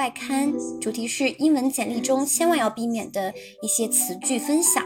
[0.00, 0.50] 外刊，
[0.80, 4.82] 主题是英文简历中千万要避免的一些词句分享。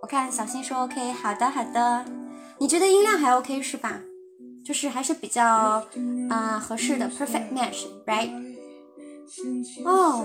[0.00, 2.04] 我看小新说 OK，好的好的，
[2.60, 4.02] 你觉得音量还 OK 是吧？
[4.64, 5.84] 就是还是比较
[6.30, 8.30] 啊合适的，perfect match，right？
[9.84, 10.24] 哦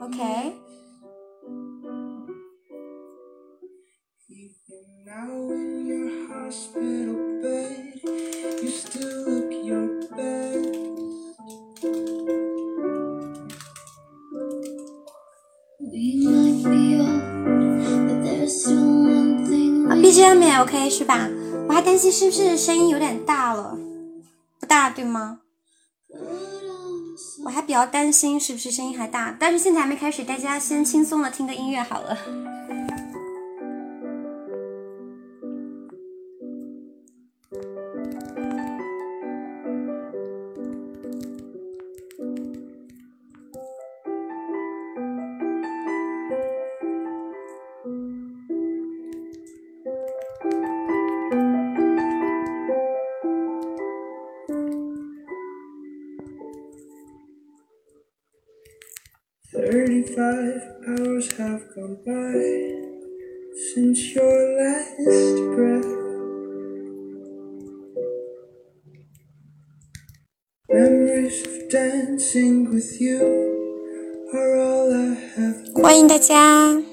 [0.00, 0.56] ，OK。
[22.18, 23.78] 是不是声音有点大了，
[24.58, 25.38] 不大对吗？
[27.44, 32.18] 我还比较担心是不是声音还大，但是现在还没开始，大家先轻松的听个音乐好了。
[61.77, 62.83] gone by
[63.73, 65.91] since your last breath.
[70.69, 73.21] Memories of dancing with you
[74.33, 75.81] are all I have.
[75.81, 76.86] 欢迎大家。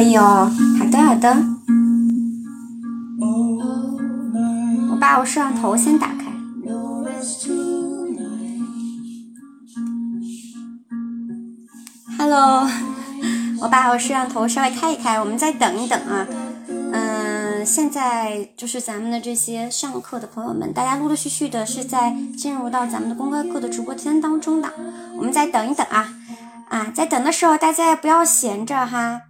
[0.00, 1.36] 可以哦，好的好的，
[4.90, 6.32] 我把我摄像头先打开。
[12.16, 12.66] Hello，
[13.60, 16.26] 我把我摄像头稍微开一开，我们再等一等啊。
[16.94, 24.72] 嗯，现在就是咱们的这些上课的朋友们，大家陆陆续续的是在进入到咱们的公开课的直播间当中的，
[25.18, 26.08] 我们再等一等啊
[26.70, 29.20] 啊，在等的时候大家也不要闲着哈，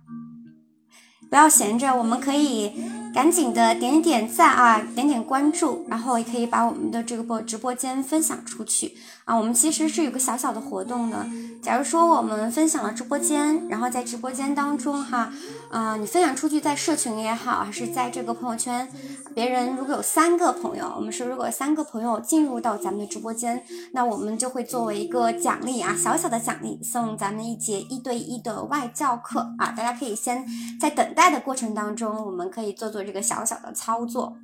[1.31, 2.73] 不要闲着，我们可以
[3.15, 9.37] 赶紧的点点赞啊，点点关注，然后也可以把我们的这个播直播间分享出去啊。
[9.37, 11.25] 我们其实是有个小小的活动的，
[11.63, 15.33] 假如说我们分享了直播间，然后在直播间当中哈，
[15.71, 18.89] 呃，你分享出去在社群也好，还是在这个朋友圈，
[19.35, 30.45] 别人如果有三个朋友，我们说如果三个朋友进入到咱们的直播间，那我们就会作为一个奖励啊，小小的奖励，送咱们一节一对一的外教课啊，大家可以先
[30.81, 34.37] 在等待的过程当中，我们可以做做这个小小的操作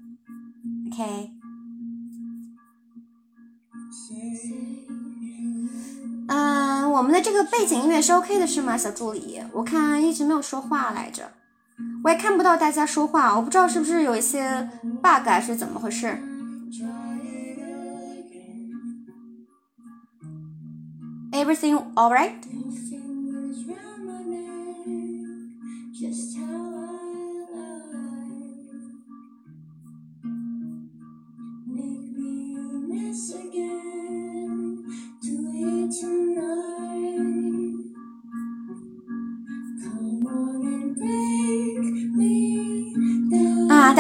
[0.93, 1.33] ，OK。
[6.29, 9.41] 嗯，我们的这个背景音乐是 OK 的，是吗，小助理？
[9.53, 11.31] 我看一直没有说话来着，
[12.03, 14.69] 我也看不到大家说话，我不知道是不是有一些
[15.03, 16.19] bug 还是怎么回事。
[21.33, 22.11] Everything all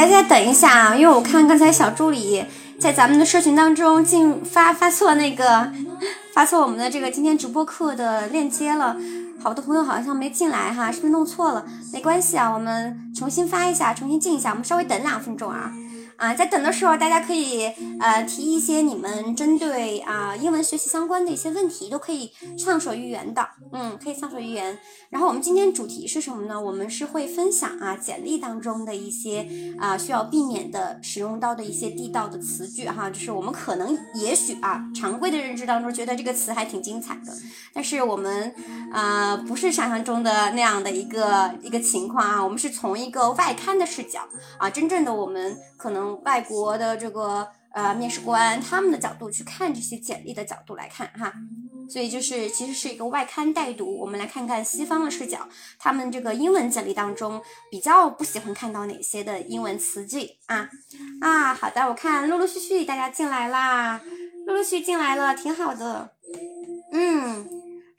[0.06, 2.44] 大家等一下啊，因为我看刚才小助理
[2.78, 5.68] 在咱们的社群当中进发发错那个
[6.32, 8.96] 发错我们的这个今天直播课的链接了，
[9.42, 11.66] 好多朋友好像没进来哈，是不是弄错了？
[11.92, 15.72] 没关系啊，我们重新发一下，重新进一下，我们稍微等两分钟啊。
[16.16, 17.66] 啊，在等的时候，大家可以
[18.00, 24.78] 呃提一些你们针对啊、英文学习相关的一些问题，都可以畅所欲言的，嗯，可以畅所欲言。
[25.10, 26.60] 然后我们今天主题是什么呢？
[26.60, 29.46] 我们是会分享啊简历当中的一些
[29.78, 37.32] 啊需要避免的使用到的一些地道的词句哈，就是我们可能也许啊常规的认知当中觉得这个词还挺精彩的，
[37.72, 38.54] 但是我们
[38.92, 44.20] 啊不是想象中的那样的一个一个情况啊，我们是从一个外刊的视角
[44.58, 51.32] 啊，真正的我们可能外国的这个呃面试官他们的角度去看这些简历的角度来看哈。
[51.88, 53.96] 所以就是其实是一个外刊带读。
[54.00, 57.40] 我们来看看西方的视角，他们这个英文简历当中
[57.70, 60.68] 比较不喜欢看到哪些的英文词句啊
[61.20, 64.00] 啊，好的，我看陆陆续续大家进来啦，
[64.46, 66.10] 陆陆续续进来了，挺好的，
[66.90, 67.44] 嗯，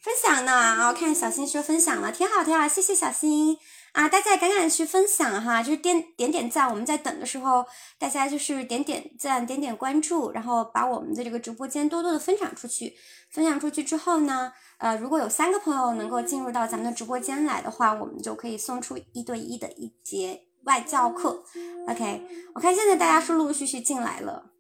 [0.02, 3.58] 分享呢啊，我看小新说分享了，挺好挺好，谢谢小新。
[3.98, 6.70] 啊，大家也赶紧去分享哈，就是点点点赞。
[6.70, 7.66] 我们在等的时候，
[7.98, 12.94] 大家就是点点赞、点点关注，然后把我们的这个直播间多多的分享出去。
[13.32, 21.44] 分享出去之后呢，呃，如果有三个朋友能够进入到咱们的直播间来的话，我们就可以送出一对一的一节外教课。
[21.88, 22.22] OK，
[22.54, 24.52] 我看现在大家是陆陆续续进来了，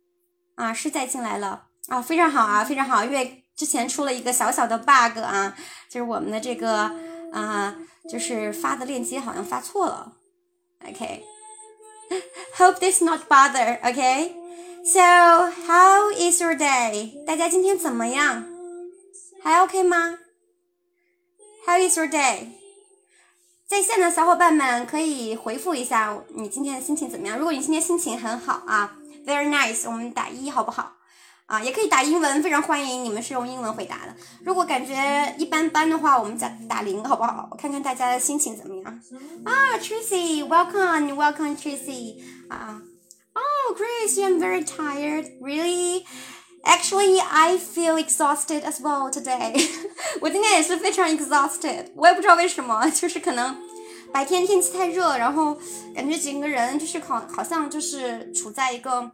[0.56, 5.56] 啊，是在进来了啊，非常好啊，非常好，因为之前出了一个小小的 bug 啊，
[5.88, 6.92] 就是我们的这个
[7.40, 7.76] 啊。
[8.10, 10.14] 就是发的链接好像发错了
[10.88, 11.20] ，OK，Hope
[12.80, 15.02] this not bother，OK，So
[15.66, 17.26] how is your day？
[17.26, 18.46] 大家今天怎么样？
[19.44, 20.20] 还 OK 吗
[21.66, 22.52] ？How is your day？
[23.68, 27.38] 在线的小伙伴们可以回复一下你今天的心情怎么样？
[27.38, 30.94] 如果你今天心情很好啊，Very nice，我们打一好不好？
[31.48, 34.14] 啊，也可以打英文，非常欢迎你们是用英文回答的。
[34.44, 37.48] 如果感觉一般般的话，我们再打零，好不好？
[37.50, 39.02] 我看看大家的心情怎么样。
[39.46, 42.22] 啊，Tracy，welcome，welcome Tracy。
[42.50, 42.82] 啊
[43.32, 45.40] ，Oh Grace，I'm very tired.
[45.42, 46.04] Really?
[46.66, 49.56] Actually, I feel exhausted as well today.
[50.20, 53.56] 我今天也是非常 exhausted，我也不知道为什么，就是可能
[54.12, 55.58] 白天天气太热，然后
[55.96, 59.14] 感觉整个人就是好，好像就是处在一个。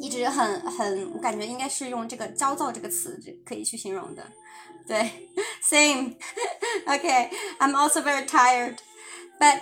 [0.00, 4.30] 一直很很，我感觉应该是用这个焦躁这个词就可以去形容的。
[4.86, 5.28] 对，
[5.62, 8.76] same。Okay, I'm also very tired,
[9.38, 9.60] but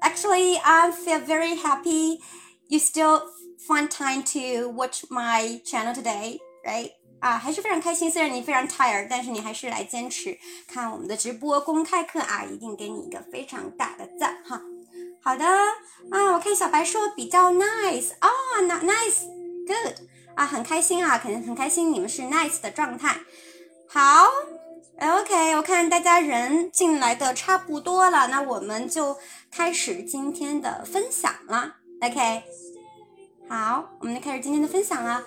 [0.00, 2.20] actually I feel very happy.
[2.68, 3.22] You still
[3.66, 6.92] find time to watch my channel today, right?
[7.20, 8.10] 啊，还是非常开心。
[8.10, 14.60] 虽然你非常 tired，但是你还是来坚持看我们的直播公开课啊，一定给你一个非常大的赞哈。
[15.25, 18.29] 好的啊，我看小白说比较 nice 啊
[18.61, 20.05] ，nice，good
[20.35, 23.21] 啊，很开心啊，肯定很开心，你们是 nice 的状态。
[23.87, 24.25] 好
[24.99, 29.17] ，OK，我看大家人进来的差不多了，那我们就
[29.49, 31.77] 开始今天的分享了。
[32.01, 32.43] OK，
[33.47, 35.23] 好，我们就开始今天的分享了。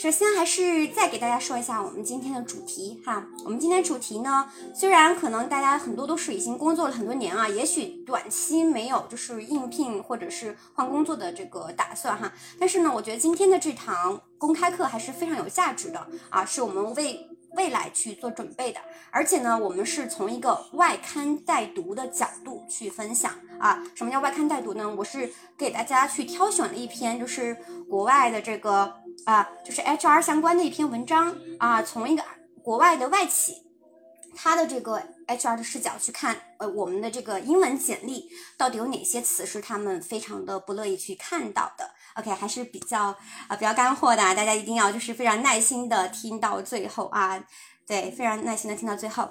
[0.00, 3.22] 首先，还是再给大家说一下我们今天的主题哈。
[3.44, 18.80] 我们今天主题呢，虽然可能大家很多都是已经工作了很多年啊，也许短期没有就是应聘或者是换工作的这个打算哈，但是呢，我觉得今天的这堂公开课还是非常有价值的啊，是我们为未来去做准备的。
[19.10, 23.84] 而且呢，我们是从一个外刊带读的角度去分享啊。
[23.94, 24.94] 什么叫外刊带读呢？
[24.96, 27.54] 我是给大家去挑选了一篇就是
[27.90, 28.94] 国外的这个。
[29.26, 32.24] 啊，就是 HR 相关的一篇文章啊，从一个
[32.62, 33.62] 国外的外企，
[34.34, 47.42] 他的这个 HR 的视角去看，呃，我们的这个英文简历到底有哪些词是他们非常的不乐意去看到的？OK，还是比较啊比较干货的，大家一定要就是非常耐心的听到最后啊，
[47.90, 49.28] 对，非常耐心的听到最后。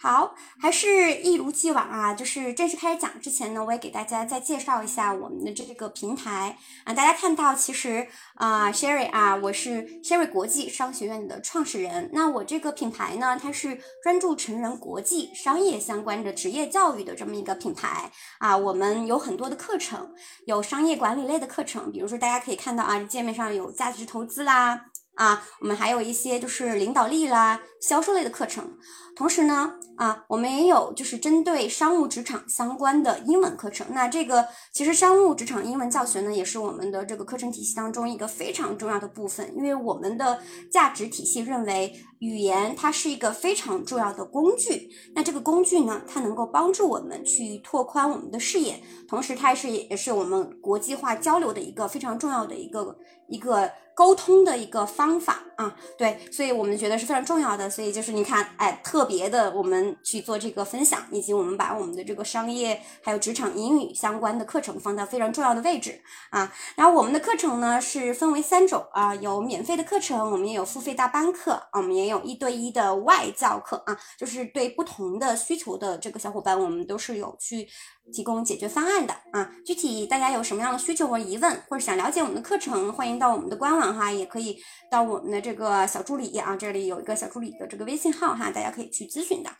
[0.00, 6.94] 好，还是一如既往啊，就是正式开始讲之前呢，我也给大家再介绍一下我们的这个平台啊。
[6.94, 12.08] 大家看到，其实啊，Sherry 啊，我是 Sherry 国际商学院的创始人。
[12.14, 18.56] 那我这个品牌呢，它是专注成人国际商业相关的职业教育的这么一个品牌啊。
[18.56, 20.14] 我们有很多的课程，
[20.46, 24.86] 有商业管理类的课程，比如说大家可以看到啊，界面上有价值投资啦。
[25.18, 28.78] 啊，我们还有一些就是领导力啦、销售类的课程，
[29.16, 33.88] 同时呢，啊，我们也有就是针对商务职场相关的英文课程。
[33.90, 44.90] 那这个其实商务职场英文教学呢，也是我们的这个课程体系当中一个非常重要的部分，因为我们的价值体系认为语言它是一个非常重要的工具。
[45.14, 52.96] 那这个工具呢，它能够帮助我们去拓宽我们的视野，同时它是也是我们国际化交流的一个非常重要的一个
[53.28, 53.70] 一个。
[53.98, 57.68] 沟通的一个方法啊，对，所以我们觉得是非常重要的。
[57.68, 66.54] 所以就是你看，哎，特别的，我们去做这个分享，以及我们把我们的这个商业还有职场英语相关的课程放在非常重要的位置啊。
[66.76, 77.68] 然后我们的课程呢是分为三种啊，有免费的课程，我们也有付费大班课，我们也有一对一的外教课啊，就是对不同的需求的这个小伙伴，我们都是有去。
[78.10, 84.56] 提供解决方案的啊，具体大家有什么样的需求或疑问，或者想了解我们的课程，欢迎到我们的官网哈，也可以
[84.90, 89.50] 到我们的这个小助理啊，这里有一个小助理的这个微信号哈，大家可以去咨询的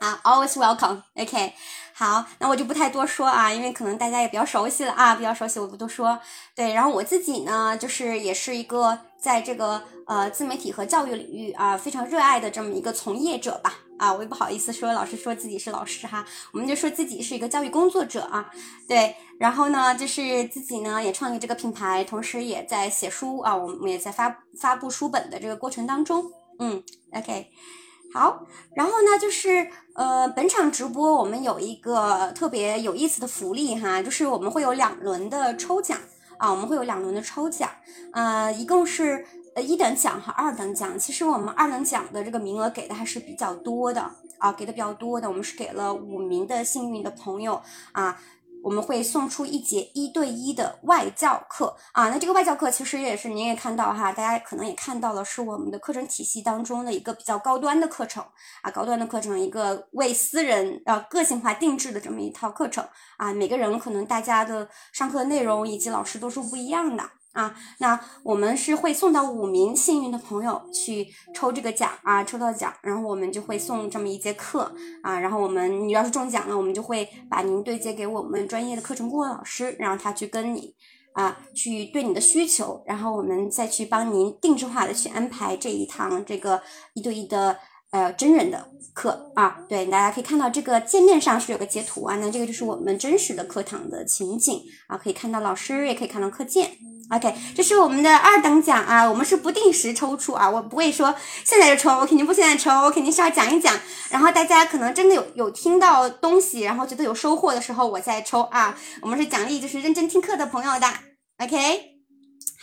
[0.00, 1.52] 啊，always welcome，OK，
[1.94, 6.18] 好，那我就不太多说啊，因为可能大家也比较熟悉了啊，比较熟悉我不多说。
[6.56, 8.98] 对，然后我自己呢，就是也是一个。
[9.26, 13.74] 在这个呃自媒体和教育领域啊非常热爱的这么一个从业者吧。
[13.98, 18.48] 啊，我也不好意思说老师说自己是老师哈，我们就说自己是一个教育工作者啊。
[18.86, 26.30] 对，然后呢，就是自己呢也创立这个品牌，同时也在写书啊，我们也在发发布书本的这个过程当中。
[26.60, 26.80] 嗯
[27.12, 27.48] ，OK。
[28.14, 35.98] 好，然后呢，就是呃，本场直播我们有一个特别有意思的福利哈，就是我们会有两轮的抽奖
[36.38, 37.70] 啊，我们会有两轮的抽奖，
[38.12, 39.24] 呃，一共是
[39.54, 40.98] 呃一等奖和二等奖。
[40.98, 47.60] 其实我们二等奖的这个名额给的还是比较多的啊，给的比较多的，我们是给了五名的幸运的朋友
[47.92, 48.18] 啊。
[48.66, 51.76] 我们会送出一节一对一的外教课。
[51.92, 58.24] 啊，那这个外教课其实也是您也看到哈，大家可能也看到了，是我们的课程体系当中的一个比较高端的课程。
[58.62, 62.84] 啊，高端的课程，一个为私人呃个性化定制的这么一套课程。
[63.18, 67.04] 啊，每个人可能大家的上课内容以及老师都是不一样的。
[67.36, 80.74] 啊，那我们是会送到五名幸运的朋友去抽这个奖啊，抽到奖，然后我们就会送这么一节课啊，然后我们你要是中奖了，我们就会把您对接给我们专业的课程顾问老师，让他去跟你
[81.12, 86.62] 啊，去对你的需求，然后我们再去帮您定制化的去安排这一堂这个
[86.94, 87.58] 一对一的
[87.90, 96.70] 呃真人的课啊，对，大家可以看到这个界面上是有个截图啊，那这个就是我们真实的课堂的情景啊，可以看到老师，也可以看到课件。
[97.08, 103.78] OK，这是我们的二等奖啊，我们是不定时抽出啊，我不会说现在就抽，我肯定不现在抽，我肯定是要讲一讲，
[104.10, 110.86] 然后大家可能真的有有听到东西，然后觉得有收获的时候我再抽啊，我们是奖励就是认真听课的朋友的
[111.38, 111.92] ，OK。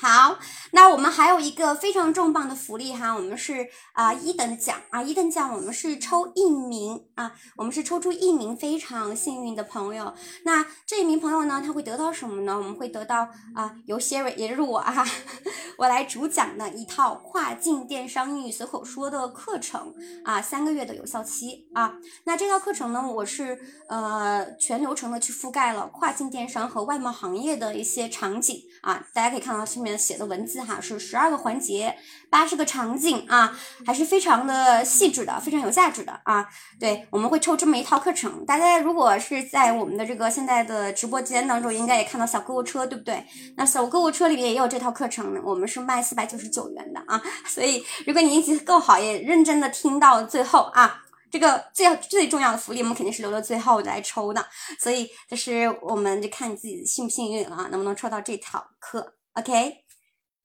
[0.02, 0.38] 好，
[0.76, 10.14] 那我们还有一个非常重磅的福利哈，我们是啊一等奖啊一等奖，我们是抽一名啊，我们是抽出一名非常幸运的朋友。
[10.44, 12.58] 那这一名朋友呢，他会得到什么呢？
[12.58, 15.06] 我们会得到啊由 Sherry 也就是我啊，
[15.78, 19.94] 我来主讲的一套跨境电商英语随口说的课程
[20.26, 21.94] 啊，三个月的有效期啊。
[22.26, 29.94] 那这套课程呢，我是呃全流程的去覆盖了跨境电商和外贸行业的一些场景啊，大家可以看到上面。
[29.96, 31.96] 写的文字哈是十二个环节，
[32.30, 36.48] 八十个场景啊，还是非常的细致的，非常有价值的啊。
[36.80, 43.26] 对，我们会抽这么一套课程，大家如果是在我们的这个现在的直播间当中，应该也看到小购物车，对不对？
[43.58, 47.22] 那小购物车里面也有这套课程，我们是卖四百九十九元的啊。
[47.46, 51.00] 所以如果你运气够好，也认真的听到最后啊。
[51.32, 54.46] 这个最最重要的福利，我们肯定是留到最后来抽的，
[54.80, 59.83] 所以就是我们就看你自己幸不幸运啊，能不能抽到这套课？OK。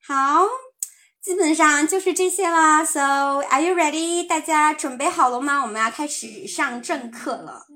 [0.08, 0.46] 好，
[1.20, 2.82] 基本上就是这些啦。
[2.82, 4.26] So are you ready？
[4.26, 5.60] 大家准备好了吗？
[5.60, 7.66] 我们要开始上正课了。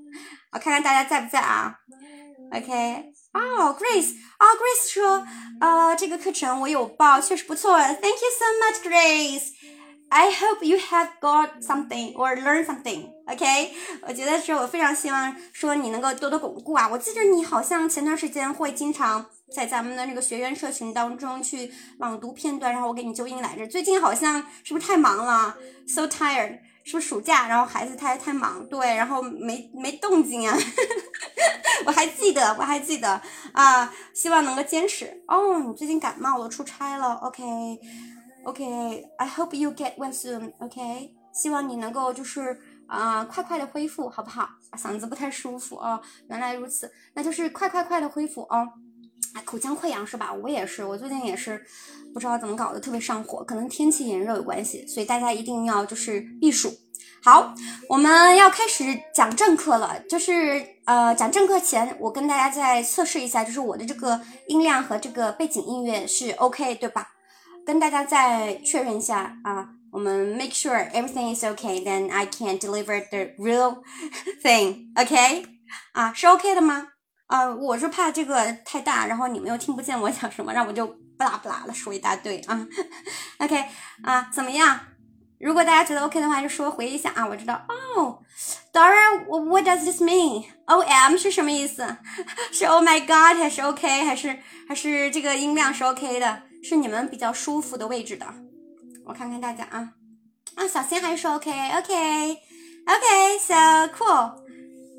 [0.51, 1.75] 我看看大家在不在啊
[2.51, 3.13] ？OK。
[3.33, 5.27] 哦，Grace，哦，Grace 说，
[5.61, 7.77] 呃，这个课程我有报，确实不错。
[7.77, 9.49] Thank you so much, Grace.
[10.09, 13.11] I hope you have got something or learn something.
[13.27, 13.75] OK，
[14.07, 16.89] 我觉得是我非常希望说你能够多多巩固啊。
[16.91, 19.27] 我记得你好像前段时间会经常。
[19.53, 23.67] 在咱们的那个学员社群当中去朗读片段，然后我给你纠音来着。
[23.67, 25.55] 最近好像是不是太忙了
[25.87, 27.47] ？So tired，是不是暑假？
[27.47, 30.57] 然后孩子太太忙，对，然后没没动静啊。
[31.85, 35.21] 我还记得，我还记得啊，希望能够坚持。
[35.27, 37.13] 哦，你最近感冒了，出差了。
[37.15, 40.51] OK，OK，I hope you get well soon。
[40.59, 44.49] OK，希望你能够就是啊，快快的恢复，好不好？
[44.77, 48.67] 嗓子不太舒服哦，原来如此，那就是快快快的恢复哦。
[49.33, 50.33] 哎，口腔溃疡是吧？
[50.33, 51.61] 我也是，我最近也是
[52.13, 56.71] 不知道怎么搞的，特别上火，可能天气炎热有关系，所以大家一定要就是避暑。
[57.23, 57.53] 好，
[57.87, 58.83] 我们要开始
[59.15, 67.07] 讲正课了，就是呃讲正课前，我跟大家再测试一下，就是我的这个音量和这个背景音乐是 OK 对吧？
[67.65, 73.77] 跟大家再确认一下啊，我们 make sure everything is OK, then I can deliver the real
[74.43, 75.45] thing，OK？
[75.93, 76.89] 啊，是 OK 的吗？
[77.27, 82.67] 啊，我是怕这个太大，然后你们又听不见我讲什么，让我就不拉不拉的说一大堆啊。
[83.39, 83.65] OK，
[84.03, 84.79] 啊，怎么样？
[85.39, 87.25] 如果大家觉得 OK 的话，就说回一下啊。
[87.27, 88.19] 我知道哦，
[88.71, 91.97] 当然，What does this mean？OM 是什么意思？
[92.53, 94.05] 是 Oh my God 还是 OK？
[94.05, 94.39] 还是
[94.69, 96.43] 还是这个音量是 OK 的？
[96.63, 98.25] 是你们比较舒服的位置的。
[99.05, 99.89] 我看看大家啊，
[100.55, 102.33] 啊，小新还是说 OK，OK，OK，so
[103.87, 104.35] cool。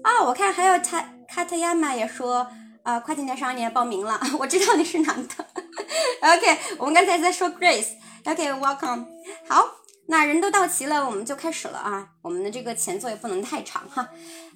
[0.04, 1.13] 哦，我看还有他。
[1.34, 2.46] 卡特亚玛也说，
[2.84, 5.44] 呃，跨境电商你也报名了， 我知道你是男的。
[6.22, 7.88] OK，我们刚才在说 Grace。
[8.24, 9.06] OK，Welcome。
[9.48, 9.66] 好，
[10.06, 12.06] 那人都到齐了，我们就开始了啊。
[12.22, 14.08] 我们的这个前奏也不能太长哈。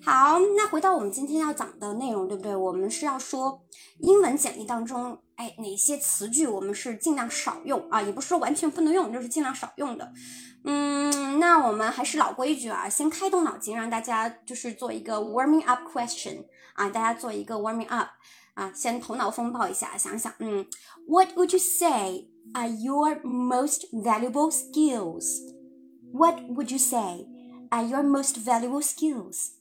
[0.05, 2.55] 好，那回到我们今天要讲的内容，对不对？
[2.55, 3.61] 我们是要说
[3.99, 8.01] 英文简历当中哎，哪些词句我们是尽量少用啊？
[8.01, 10.13] 也不是说完全不能用，就是尽量少用的。
[10.65, 16.45] 嗯，那我们还是老规矩啊，先开动脑筋，让大家就是做一个 warming up question
[16.78, 18.10] 啊，大家做一个 warming up
[18.54, 20.66] 啊，先头脑风暴一下，想想，嗯，
[21.08, 25.54] What would you say are your most valuable skills?
[26.12, 27.28] What would you say
[27.70, 29.54] are your most valuable skills?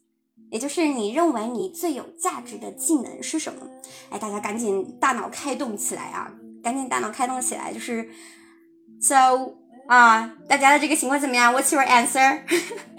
[0.51, 3.67] 也就是你认为你最有价值的技能是什么？
[4.11, 6.31] 哎，大家赶紧大脑开动起来啊！
[6.63, 8.11] 赶紧大脑开动起来，就是，
[9.01, 9.55] so
[9.88, 12.42] 啊，大家的这个情况怎么样？What's your answer？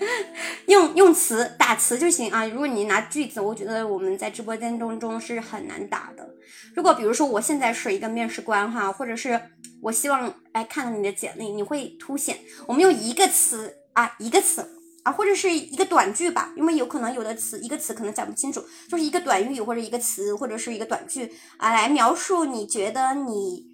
[0.66, 2.46] 用用词打词就行啊。
[2.46, 6.26] 如果你拿句子，我觉得我们在直播间当中是很难打的。
[6.74, 9.38] 如果比如说我现在是一个面试官哈，或者是
[9.82, 12.38] 我希望哎看看你的简历，你会凸显。
[12.66, 14.74] 我们用一个词啊，一个词。
[15.04, 23.64] 啊，或者是一个短句吧，因为有可能有的词一个词可能讲不清楚，就是一个短语或者一个词或者是一个短句啊，来描述你觉得你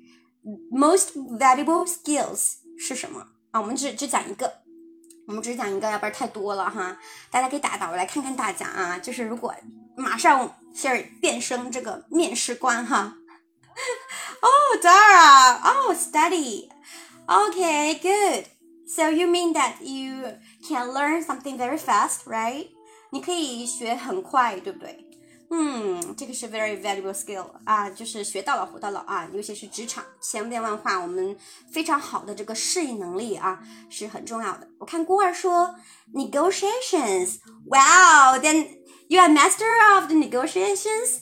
[0.71, 3.61] most valuable skills 是什么啊？
[3.61, 4.53] 我们只只讲一个，
[5.27, 6.99] 我们只讲一个，要不然太多了哈。
[7.31, 9.55] 大家可以打打，我来看看大家啊，就是如果
[9.97, 13.17] 马上是变身这个面试官哈。
[14.41, 14.49] 哦
[14.81, 15.95] ，Dara，哦
[17.27, 18.45] ，study，OK，good。
[18.87, 20.39] So you mean that you
[20.69, 22.69] can learn something very fast, right?
[23.11, 25.04] 你可以学很快，对不对？
[25.57, 31.37] 嗯，这个是 very valuable skill 啊，就是学到老活到老啊，尤其是职场千变万化，我们
[31.71, 34.67] 非常好的这个适应能力啊是很重要的。
[34.81, 35.77] 我看孤儿说
[36.13, 38.67] negotiations, wow, then
[39.07, 41.21] you are master of the negotiations.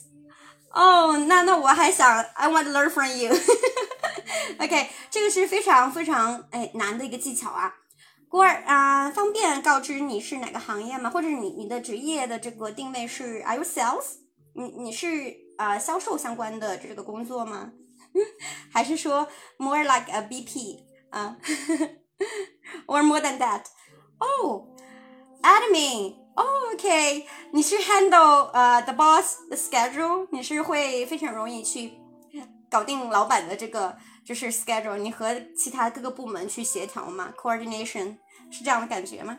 [0.73, 3.31] 哦，那那我还想 I want to learn from you。
[4.57, 7.75] OK，这个是非常非常哎难的一个技巧啊。
[8.27, 11.11] 孤儿啊，方便告知你是哪个行业吗？
[11.11, 14.22] 或者你你的职业的这个定位是 Are you sales？
[14.55, 15.07] 你你是
[15.57, 17.71] 啊销售相关的这个工作吗？
[18.71, 20.79] 还是说 more like a BP
[21.09, 21.37] 啊？
[22.87, 23.63] Or more than that？
[24.19, 24.67] 哦
[25.41, 26.15] ，admin。
[26.35, 26.43] 哦
[26.73, 31.93] ，OK，你是 handle 呃 the boss 的 schedule，你是会非常容易去
[32.71, 38.17] 搞定老板的这个就是 schedule，你和其他各个部门去协调嘛，coordination
[38.49, 39.37] 是这样的感觉吗？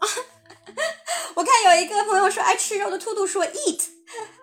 [1.36, 3.80] 我看有一个朋友说爱吃肉的兔兔说 eat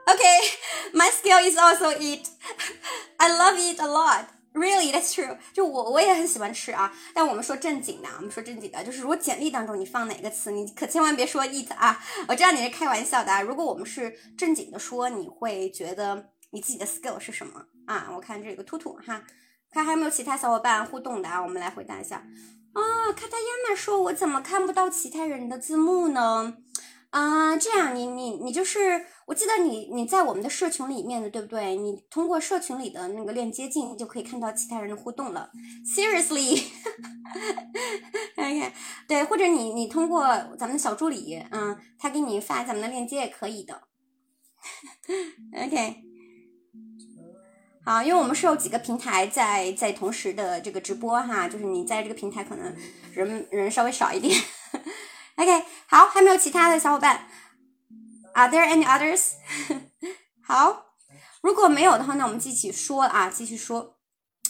[0.07, 4.25] eat，OK，my skill is also eat，I love it a lot。
[4.53, 5.37] Really, that's true.
[5.53, 12.03] 就我我也很喜欢吃啊，但我们说正经的，我们说正经的，就是如果简历当中你放哪个词，你可千万别说 eat 啊。
[12.27, 13.41] 我知道你是开玩笑的啊。
[13.41, 18.09] 如果我们是正经的说，你会觉得你自己的 skill 是什么啊？
[18.15, 19.21] 我看这有个兔兔哈，
[19.69, 21.39] 看还有没有其他小伙伴互动的啊？
[21.39, 22.23] 我们来回答一下。
[22.73, 26.55] 哦，卡塔亚玛说，我怎么看不到其他人的字幕呢？
[27.11, 31.75] 啊，这样你你你就是，我记得你你在我们的社群里面的，对不对？
[31.75, 35.49] 你通过社群里的那个链接进，你就可以看到其他人的互动了。
[35.85, 38.73] Seriously，OK，
[39.07, 40.27] 对，或者你你通过
[40.59, 43.83] 咱们的小助理，嗯，他给你发咱们的链接也可以的。
[45.55, 46.03] OK，
[47.85, 52.75] 好，因为我们是有几个平台在在同时的这个直播哈，就是你在这个平台可能
[53.13, 54.37] 人人稍微少一点。
[55.37, 57.27] OK，好，还没有其他的小伙伴
[58.33, 59.33] ？Are there any others？
[60.43, 60.95] 好，
[61.41, 63.97] 如果没有的话，那我们继续说啊，继续说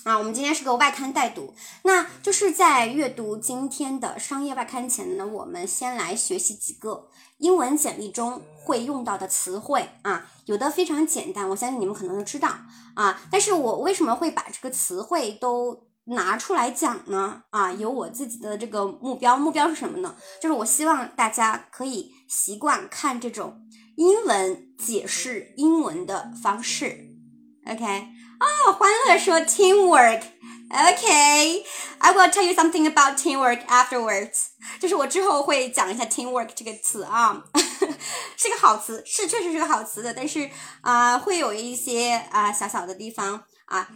[0.06, 0.18] 啊。
[0.18, 10.32] 我们今天是个外刊带读，那就是在阅读今天的商业外刊前呢，我们先来学习几个英文简历中会用到的词汇啊。
[10.46, 12.48] 有的非常简单，我相信你们可能都知道
[12.96, 13.22] 啊。
[13.30, 15.87] 但是我为什么会把这个词汇都？
[16.10, 20.16] 拿出来讲呢，啊，有我自己的这个目标，目标是什么呢？
[20.42, 23.62] 就是我希望大家可以习惯看这种
[23.98, 27.10] 英文解释英文的方式。
[27.66, 27.84] OK，
[28.40, 30.22] 哦，欢乐说 teamwork。
[30.70, 34.48] OK，I will tell you something about teamwork afterwards。
[34.80, 37.42] 就是我之后会讲一下 teamwork 这个词啊，
[38.36, 40.50] 是个好词，是确实是个好词的，但是
[40.82, 43.88] 啊，会有一些啊小小的地方啊。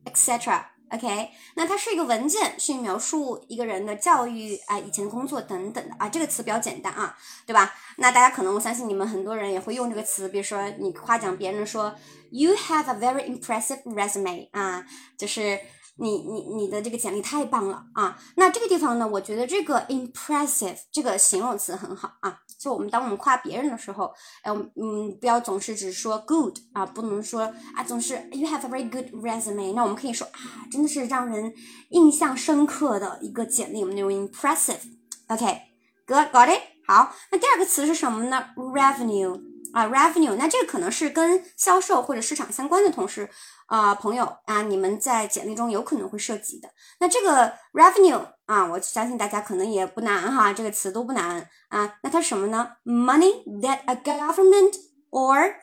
[0.04, 0.64] etc.
[0.90, 6.06] OK，那它是一个文件，去描述一个人的教育啊、以前的工作等等的啊。
[6.06, 7.16] 这个词比较简单啊，
[7.46, 7.72] 对吧？
[7.96, 11.94] 那大家可能我相信你们很多人也会用这个词，比如说你夸奖别人说
[12.30, 14.84] You have a very impressive resume 啊，
[15.16, 15.58] 就是
[15.97, 18.17] 你你你的这个简历太棒了啊。
[18.35, 22.39] 那这个地方呢，我觉得这个 impressive 这个形容词很好啊。
[22.59, 27.41] 就我们当我们夸别人的时候，哎，嗯，不要总是只说 good 啊，不能说
[27.75, 29.73] 啊，总是 you have a very good resume。
[29.75, 31.53] 那我们可以说啊，真的是让人
[31.89, 34.79] 印象深刻的一个简历，我们用 impressive。
[35.27, 36.61] OK，good，got it。
[36.87, 39.39] 好，那第二个词是什么呢？revenue
[39.73, 40.35] 啊，revenue。
[40.35, 43.29] 那这个可能是跟销售或者市场相关的同事。
[43.67, 46.69] 啊，朋友啊，你们在简历中有可能会涉及的。
[46.99, 51.97] 那这个 revenue 啊，我相信大家可能也不难哈，这个词都不难啊。
[52.01, 54.75] 那它什么呢？Money that a government
[55.11, 55.55] or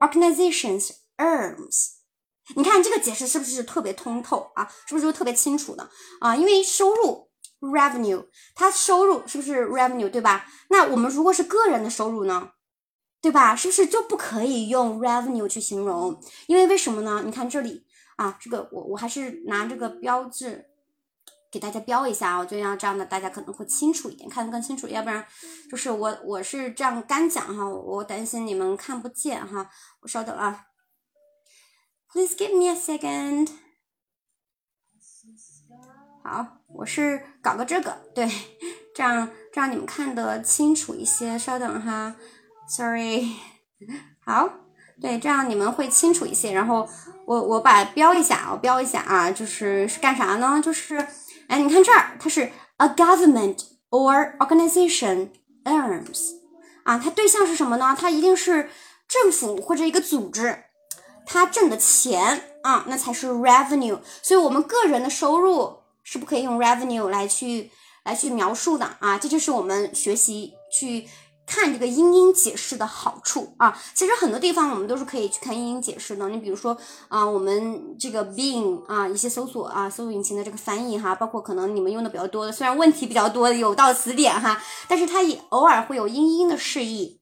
[0.00, 1.90] organizations earns。
[2.56, 4.66] 你看这个解释是不是特别通透啊？
[4.86, 5.88] 是不是就特别清楚的
[6.20, 6.34] 啊？
[6.34, 7.28] 因为收入
[7.60, 10.46] revenue，它收入是不是 revenue 对吧？
[10.70, 12.52] 那我们如果是个人的收入呢？
[13.22, 13.54] 对吧？
[13.54, 16.18] 是不是就不可以用 revenue 去形容？
[16.46, 17.22] 因为为什么呢？
[17.22, 17.84] 你看这里
[18.16, 20.70] 啊，这个我我还是拿这个标志
[21.50, 24.88] 给大家标一下啊，我觉得要这样的大家可能会清楚一点，看得更清楚。
[24.88, 25.26] 要不然
[25.70, 29.70] 就是我我是这样干讲哈，我担心你们看不见哈。
[30.00, 30.66] 我稍等啊
[32.10, 33.50] ，Please give me a second。
[36.24, 38.30] 好，我是搞个这个，对，
[38.94, 41.38] 这样这样你们看得清楚一些。
[41.38, 42.16] 稍等哈。
[42.70, 43.34] Sorry，
[44.24, 44.48] 好，
[45.02, 46.52] 对，这样你们会清楚一些。
[46.52, 46.88] 然后
[47.26, 50.62] 我我把标一下，我标一下啊，就是是干啥呢？
[50.64, 51.04] 就是，
[51.48, 55.30] 哎，你看这儿，它是 a government or organization
[55.64, 56.36] earns，
[56.84, 57.96] 啊，它对象是什么呢？
[57.98, 58.70] 它一定是
[59.08, 60.62] 政府或者一个组织，
[61.26, 63.98] 它挣的钱啊，那才是 revenue。
[64.22, 67.72] 所以我们个人的收入是不可以用 revenue 来去
[68.04, 71.08] 来去描述的啊，这就是我们学习去。
[71.50, 76.28] 看这个英英解释的好处啊，其实很多地方我们都是可以去看英英解释的。
[76.28, 76.76] 你比如说
[77.08, 87.20] 啊，我们这个 being 啊，一些搜索啊，搜索引擎的这个翻译哈，包括可能你们用的比较多的，虽然问题比较多的有道词典哈，但是它也偶尔会有英英的释义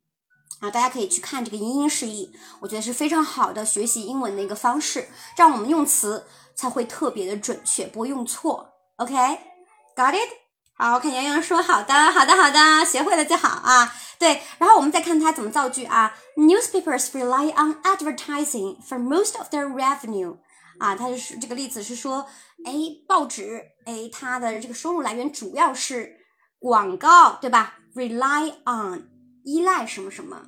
[0.61, 8.69] 啊，大家可以去看这个英英释义，我觉得是非常好的学习英文的一个方式，这样我们用词才会特别的准确，不会用错。
[8.97, 10.48] OK，got it？
[10.81, 13.93] 好，我看洋洋说好的，好的，好的，学会了就好啊。
[14.17, 16.15] 对，然后我们再看它怎么造句啊。
[16.37, 20.37] Newspapers rely on advertising for most of their revenue。
[20.79, 22.25] 啊，它就是这个例子是说，
[22.65, 22.73] 哎，
[23.09, 26.15] 报纸，哎，它的这个收入来源主要是
[26.61, 29.09] 广告，对吧？Rely on，
[29.43, 30.41] 依赖什么什么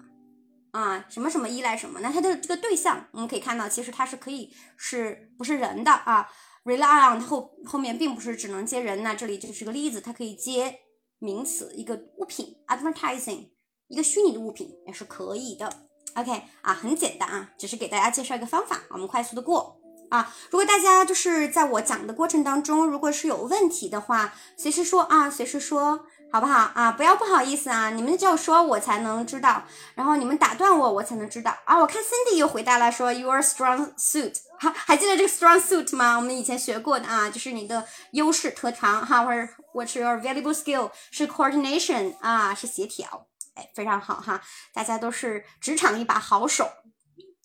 [0.71, 1.05] 啊？
[1.09, 1.99] 什么什么依赖什么？
[2.01, 6.29] 那它的这个对象，我们可以看到，其实它是可以是不是人的啊
[6.64, 10.81] ？Rely on 它后后面并不是只能接人，那这里就是个例子，它可以接
[11.18, 13.51] 名词，一个物品，advertising。
[13.88, 15.68] 一个虚拟的物品也是可以的
[16.14, 20.33] ，OK 啊，很简单啊，只是给大家介绍一个方法，我们快速的过啊。
[20.49, 26.93] 如果大家就是在我讲的过程当中，如果是有问题的话，随时说啊，随时说，好不好啊？
[26.93, 29.64] 不要不好意思啊，你们就说我才能知道，
[29.95, 31.77] 然后你们打断我，我才能知道啊。
[31.79, 36.16] 我看 Cindy 又回答了，说 Your strong suit，哈，还记得这个 strong suit 吗？
[36.16, 40.90] 我们以前学过的啊，就是你的优势特长哈，或者 What's your valuable skill？
[41.11, 43.27] 是 coordination 啊，是协调。
[43.55, 44.40] 哎，非常好哈，
[44.73, 46.71] 大家都是职场一把好手。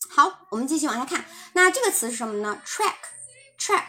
[0.07, 1.25] 好，我们继续往下看。
[1.53, 3.83] 那这个词是什么呢？track，track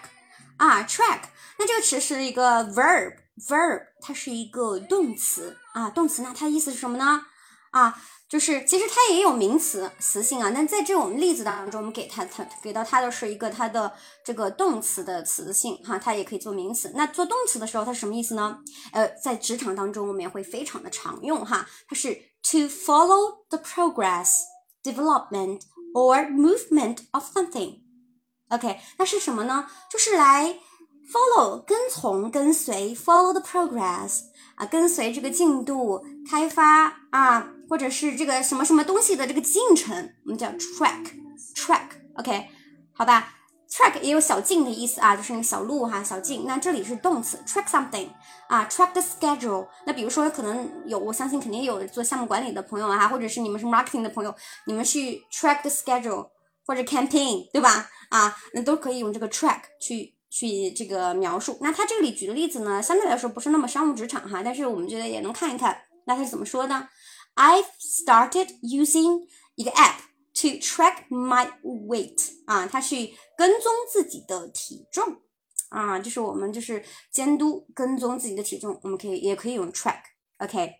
[0.56, 1.20] 啊，track。
[1.58, 3.16] 那这个词是一个 verb
[3.48, 6.22] Verb，它是一个动词啊，动词。
[6.22, 7.26] 那它的意思是什么呢？
[7.70, 8.02] 啊。
[8.28, 13.92] 就是其实它也有名词词性啊，那在这种例子当中，我们给它它给到它的是一个它的
[14.24, 16.90] 这个动词的词性哈，它也可以做名词。
[16.96, 18.58] 那做动词的时候，它什么意思呢？
[18.90, 24.38] 呃，在职场当中我们也会非常的常用哈，它是 to follow the progress,
[24.82, 25.60] development
[25.94, 27.82] or movement of something。
[28.48, 29.68] OK，那是什么呢？
[29.88, 30.58] 就是来
[31.10, 34.22] follow 跟从跟随 follow the progress
[34.56, 37.52] 啊，跟随这个进度开发啊。
[37.68, 41.04] 或者是这个什么什么东西的这个进程，我们叫 track
[41.56, 42.46] track，OK，、
[42.92, 43.34] 好吧
[43.68, 46.44] ？track 也有小径的意思啊，就是那个小路哈，小径。
[46.46, 48.08] 那这里是动词 track something
[48.48, 49.66] 啊，track the schedule。
[49.84, 54.32] 那比如说可能有，我相信肯定有做项目管理的朋友啊，或者是你们是 marketing 的朋友，
[54.66, 56.28] 你们去 track the schedule
[56.64, 57.90] 或者 campaign，对吧？
[58.10, 61.58] 啊，那都可以用这个 track 去去这个描述。
[61.60, 65.82] 那他这里举的例子呢，相对来说不是那么商务职场哈，但是我们觉得也能看一看。
[66.06, 66.88] 那他是怎么说呢
[67.34, 69.96] ？I started using 一个 app
[70.34, 75.16] to track my weight 啊，它去跟踪自己的体重
[75.70, 80.74] 啊，就是我们就是监督跟踪自己的体重，我们可以也可以用 track，OK、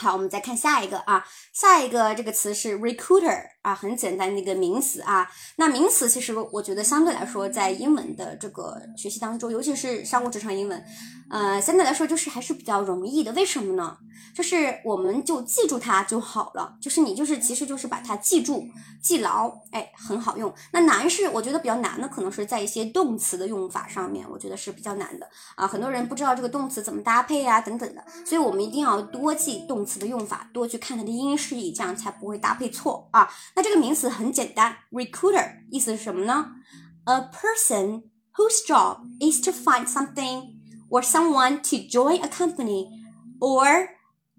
[0.00, 5.28] 好，我们再看下一个啊，下一个这个词是 recruiter 啊，很简单的一个名词啊。
[5.56, 10.84] 那名词其实我觉得相对来说，在英文的这个学习当中，尤其是商务职场英文，
[11.30, 13.32] 呃，相对来说就是还是比较容易的。
[13.32, 13.98] 为什么呢？
[14.34, 18.64] 就是我们就记住它就好了，就是你就是其实就是把它记住、
[19.02, 20.52] 记牢，哎，很好用。
[20.72, 25.66] 那难是我觉得比较难的，可能是在一些动词的用法上面，我觉得是比较难的啊。
[25.66, 33.28] 很多人不知道这个动词怎么搭配呀、等等的，所以我们一定要多记动词的用法，多去看它的音释义，这样才不会搭配错啊。
[33.56, 36.52] 那这个名词很简单，recruiter 意思是什么呢
[37.06, 38.02] ？A person
[38.34, 40.58] whose job is to find something
[40.90, 42.88] or someone to join a company
[43.40, 43.88] or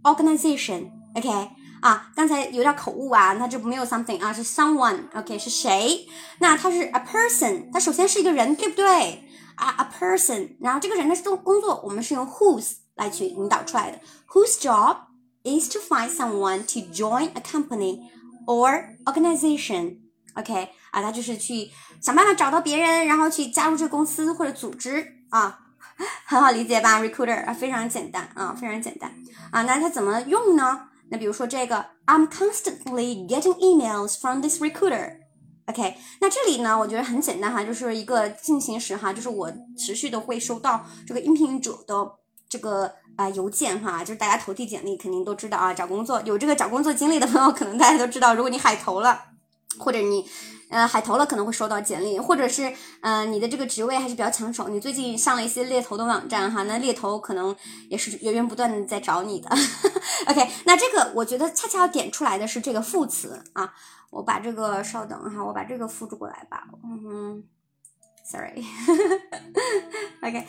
[0.04, 0.92] organization。
[1.16, 1.50] OK
[1.82, 6.08] 啊，刚才有点口误啊，那这没有 something 啊，是 someone，OK、是谁？
[6.40, 9.26] 那它是 a person，它首先是一个人，对不对？
[9.56, 14.96] 啊，a person，然后这个人的工工作，我们是用 whose 来去引导出来的，whose job
[15.44, 18.10] is to find someone to join a company
[18.46, 19.98] or organization。
[20.36, 21.70] OK 啊，他就是去
[22.02, 25.60] 想办法找到别人，然后去加入这个公司或者组织啊，
[26.26, 29.12] 很好理解吧？Recruiter 啊，非常简单啊，非常简单
[29.52, 29.64] 啊。
[29.64, 30.88] 那它怎么用呢？
[31.10, 35.18] 那比如说这个，I'm constantly getting emails from this recruiter。
[35.66, 42.12] OK，那这里呢，我觉得很简单哈，就是一个进行时哈，就是我持续的会收到这个应聘者的
[42.48, 49.20] 这个啊、邮件哈，就是大家投递简历肯定都知道啊，找工作有这个找工作经历的朋友，可能大家都知道，如果你海投了，
[49.78, 50.26] 或者你
[50.70, 57.54] 呃海投了可能会收到简历，或者是呃你的这个职位还是比较抢手，你最近上了一些猎头的网站哈，那猎头可能
[57.90, 59.50] 也是源源不断的在找你的。
[60.28, 63.70] OK，那这个我觉得恰恰要点出来的是这个副词啊，
[64.12, 67.44] 我把这个稍等哈，我把这个复制过来吧，嗯
[68.32, 68.64] Sorry，OK，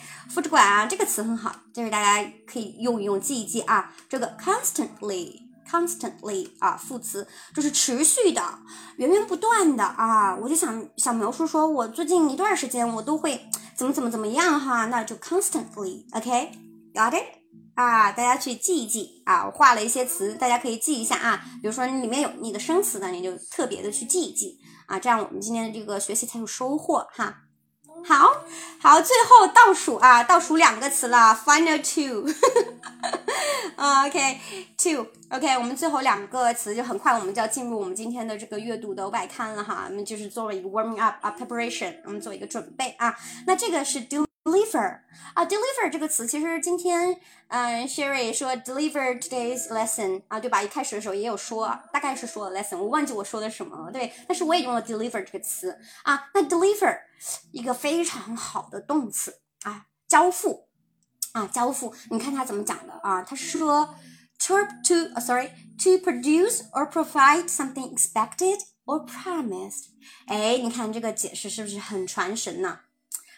[0.29, 3.91] 复制过来啊，这个词很好，就是大家可以用一用，记一记啊。
[4.07, 8.59] 这个 constantly，constantly 啊，副词就是持续的、
[8.97, 10.35] 源源不断的啊。
[10.35, 17.25] 我就想想描述说，我最近一段时间我都会怎么怎么怎么样哈，那就 constantly，OK，got、it？
[17.73, 21.43] 啊，大家去记一记啊，我画了一些词，大家可以记一下啊。
[21.63, 27.35] 比如说里面有你的生词的，你就特别的去记一记啊，这样我们今天的这个学习才有收获哈。
[28.03, 28.43] 好
[28.79, 32.27] 好，最后倒数啊，倒数两个词了，final two
[33.75, 44.99] 啊， OK，two，OK，、我们最后两个词就很快，我们就要进入我们今天的这个阅读的外刊了哈，我们就是做了一个 warming up 啊 preparation，我们做一个准备啊，那这个是 deliver
[45.35, 47.17] 啊，deliver 这个词其实今天
[47.49, 50.63] 嗯、Sherry 说 deliver today's lesson 啊，对吧？
[50.63, 56.97] 一开始的时候也有说，大概是说了 lesson，我忘记我说的什么了，对，但是我也用了 deliver 这个词啊，那 deliver
[57.51, 60.67] 一个非常好的动词啊，交付
[61.33, 63.21] 啊，交付，你看它怎么讲的啊？
[63.23, 63.95] 它是说
[64.39, 69.85] ，turn to、sorry to produce or provide something expected or promised。
[70.27, 72.79] 哎，你看这个解释是不是很传神呢？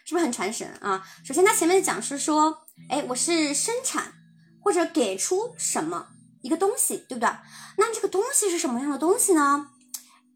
[0.05, 1.05] 是不是很传神啊？
[1.23, 4.13] 首先，它前面讲是说，哎，我是生产
[4.61, 6.07] 或者给出什么
[6.41, 7.29] 一个东西，对不对？
[7.77, 9.69] 那这个东西是什么样的东西呢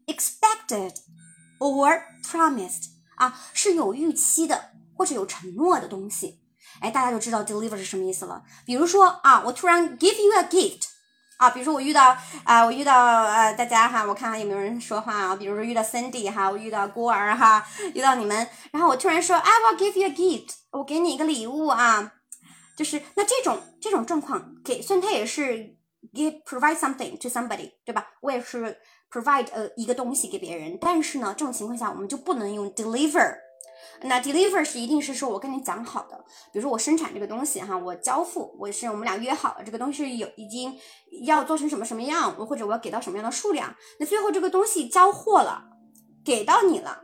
[0.06, 0.94] ？expected
[1.58, 6.40] or promised 啊，是有预期的或者有承诺的东西。
[6.80, 8.42] 哎，大家就知道 deliver 是什么意思了。
[8.64, 10.84] 比如说啊，我突然 give you a gift
[11.38, 15.36] 啊，比如说我遇到啊、我遇到呃大家哈，我看看有没有人说话啊。
[15.36, 22.12] 比如说遇到 Cindy 哈，我遇到孤儿哈，遇到你们，然后我突然说 I will give you a gift，我给你一个礼物啊。
[22.76, 25.76] 就是那这种这种状况给，虽然它也是
[26.12, 28.06] give provide something to somebody，对吧？
[28.20, 28.78] 我也是
[29.10, 33.36] provide 呃一个东西给别人，但是呢，这种情况下我们就不能用 deliver。
[34.02, 36.16] 那 deliver 是一定是说我跟你讲好的，
[36.52, 40.72] 比如说我生产这个东西哈，我交付，我是我们俩约好了，这个东西有已经
[41.24, 45.64] 要做成什么什么样，或者我要给到什么样的数量，那最后这个东西交货了，
[46.24, 47.02] 给到你了，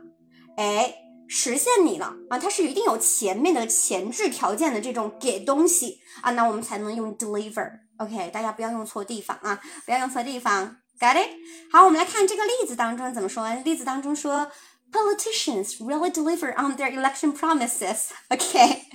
[0.55, 0.95] 哎，
[1.27, 7.69] 实现你了啊，它是一定有前面的前置条件的这种给东西啊，那我们才能用 deliver。
[7.97, 10.77] OK，大家不要用错地方啊，不要用错地方。
[10.99, 11.29] Got it？
[11.71, 13.53] 好，我们来看这个例子当中怎么说。
[13.63, 14.49] 例子当中说
[14.91, 18.11] ，politicians really deliver on their election promises。
[18.29, 18.85] OK，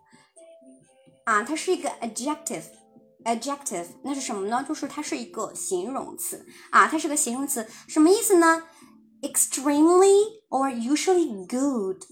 [1.24, 4.64] 啊，它是一个 adjective，adjective，那是什么呢？
[4.66, 8.66] 就是它是一个形容词啊，它是个形容词，什么意思呢
[9.21, 12.03] ？extremely or usually good。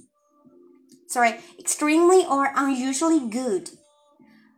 [1.07, 3.69] Sorry，extremely or unusually good。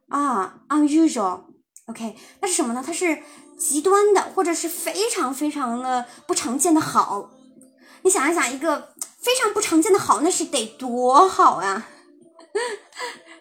[0.09, 1.41] 啊，unusual。
[1.87, 2.83] OK，那是什么呢？
[2.85, 3.21] 它是
[3.57, 7.31] 极端的，或者是非常非常的不常见的好。
[8.03, 11.87] 你想一想，一个非常不常见的好，那是得多好呀！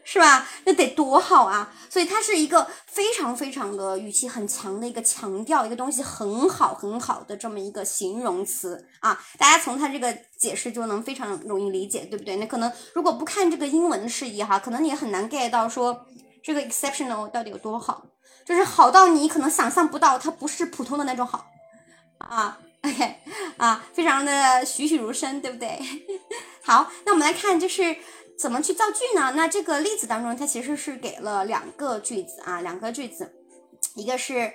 [0.08, 0.46] 是吧？
[0.64, 1.74] 那得多好啊！
[1.90, 9.20] 所以它是一个非常非常的语气很强的一个强调，一个东西很好很好的这么一个形容词啊！
[9.36, 12.36] 大家从它这个解释就能非常容易理解，对不对？
[12.36, 16.06] 那可能如果不看这个英文的释义哈，可能你也很难 get 到说
[16.40, 18.06] 这个 exceptional 到底有多好，
[18.44, 21.46] 就是好到你可能想象不到，它不是普通的那种好
[22.18, 23.16] 啊！OK
[23.56, 25.80] 啊，非常的栩栩如生，对不对？
[26.62, 27.96] 好，那我们来看就是。
[28.38, 29.32] 怎么去造句呢？
[29.34, 33.34] 那这个例子当中，它其实是给了两个句子啊，两个句子，
[33.94, 34.52] 一个是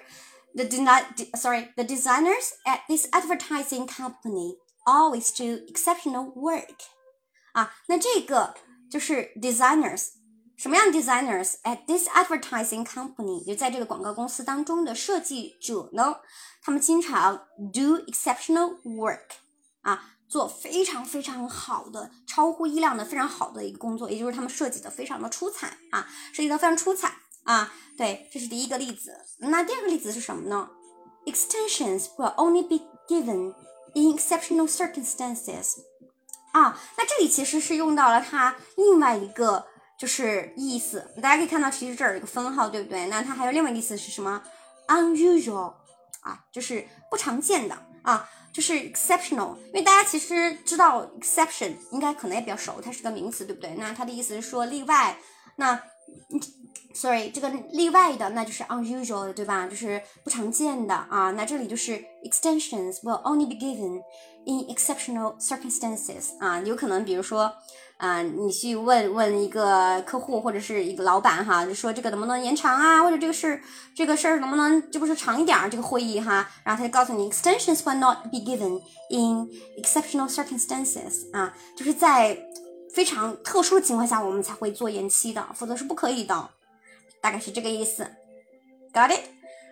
[0.54, 1.04] the design
[1.36, 6.76] sorry the designers at this advertising company always do exceptional work
[7.54, 8.54] 啊，那这个
[8.90, 10.10] 就是 designers
[10.58, 16.18] 什么样 designers at this advertising company 就在这个广告公司当中的设计者呢，
[16.62, 19.28] 他们经常 do exceptional work
[19.82, 20.18] 啊。
[20.32, 27.14] 做非常非常好的、超乎意料的、非常好的一个工作，也就是他们设计的非常的出彩啊，设计的非常出彩
[27.44, 27.74] 啊。
[27.98, 29.14] 对，这是第一个例子。
[29.40, 30.70] 那第二个例子是什么呢
[31.26, 33.54] ？Extensions will only be given
[33.94, 35.80] in exceptional circumstances。
[36.54, 39.66] 啊，那这里其实是用到了它另外一个
[40.00, 41.12] 就是意思。
[41.22, 43.08] 大家可以看到，其实这儿有一个分号，对不对？
[43.08, 44.42] 那它还有另外一个意思是什么
[44.88, 45.74] ？Unusual
[46.22, 48.30] 啊，就是不常见的啊。
[48.54, 53.76] 就是 exceptional，因为大家其实知道 exception 应该可能也比较熟，它是个名词，对不对？
[53.78, 55.18] 那它的意思是说例外。
[55.56, 55.82] 那
[56.94, 59.68] ，sorry，这个例外的那就是 unusual，对吧？
[59.68, 61.32] 就是不常见的啊。
[61.32, 64.02] 那这里就是 extensions will only be given
[64.46, 67.54] in exceptional circumstances 啊，有可能比如说。
[68.02, 73.62] 啊，你去问问一个客户或者是一个老板哈，就说这个能不能延长啊，或者这个事
[73.94, 79.48] 这个事儿能不能这不是长一点儿这个会议哈，然后他就告诉你，extensions will not be given in
[79.80, 82.36] exceptional circumstances 啊，就是在
[82.92, 86.50] 非常特殊的情况下我们才会做延期的，否则是不可以的，
[87.22, 88.10] 大概是这个意思
[88.92, 89.20] ，got it？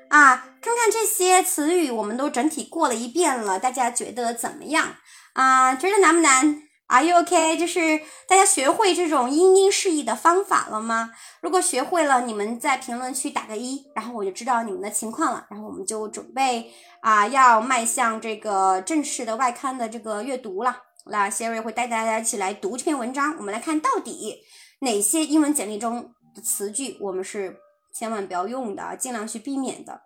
[0.09, 4.87] 啊，看看这些词语，我们都整体过了一遍了，大家觉得怎么样
[5.33, 5.73] 啊？
[5.73, 7.55] 觉得难不难？Are you OK？
[7.57, 11.11] 就是大家学会这种因音释义的方法了吗？
[11.39, 15.45] 如果学会了，你们在评论区打个一，然后我就知道你们的情况了。
[15.49, 16.71] 然后我们就准备
[17.01, 20.83] 啊，要迈向这个正式的外刊的这个阅读了。
[21.05, 23.35] 那 Siri 会带大家一起来读这篇文章。
[23.37, 24.37] 我们来看到底
[24.79, 27.55] 哪些英文简历中的词句我们是
[27.93, 30.01] 千万不要用的，尽量去避免的。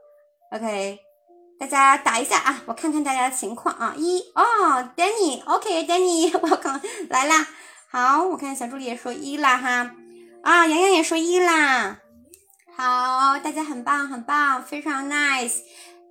[0.51, 0.99] OK。
[1.63, 3.93] 大家打一下啊，我看看大家的情况啊。
[3.95, 7.47] 一哦，Danny，OK，Danny，welcome 来啦。
[7.89, 9.91] 好，我看小助理也说一啦哈。
[10.43, 11.99] 啊，洋洋也说一啦。
[12.75, 15.59] 好，大家很棒，很棒，非常 nice。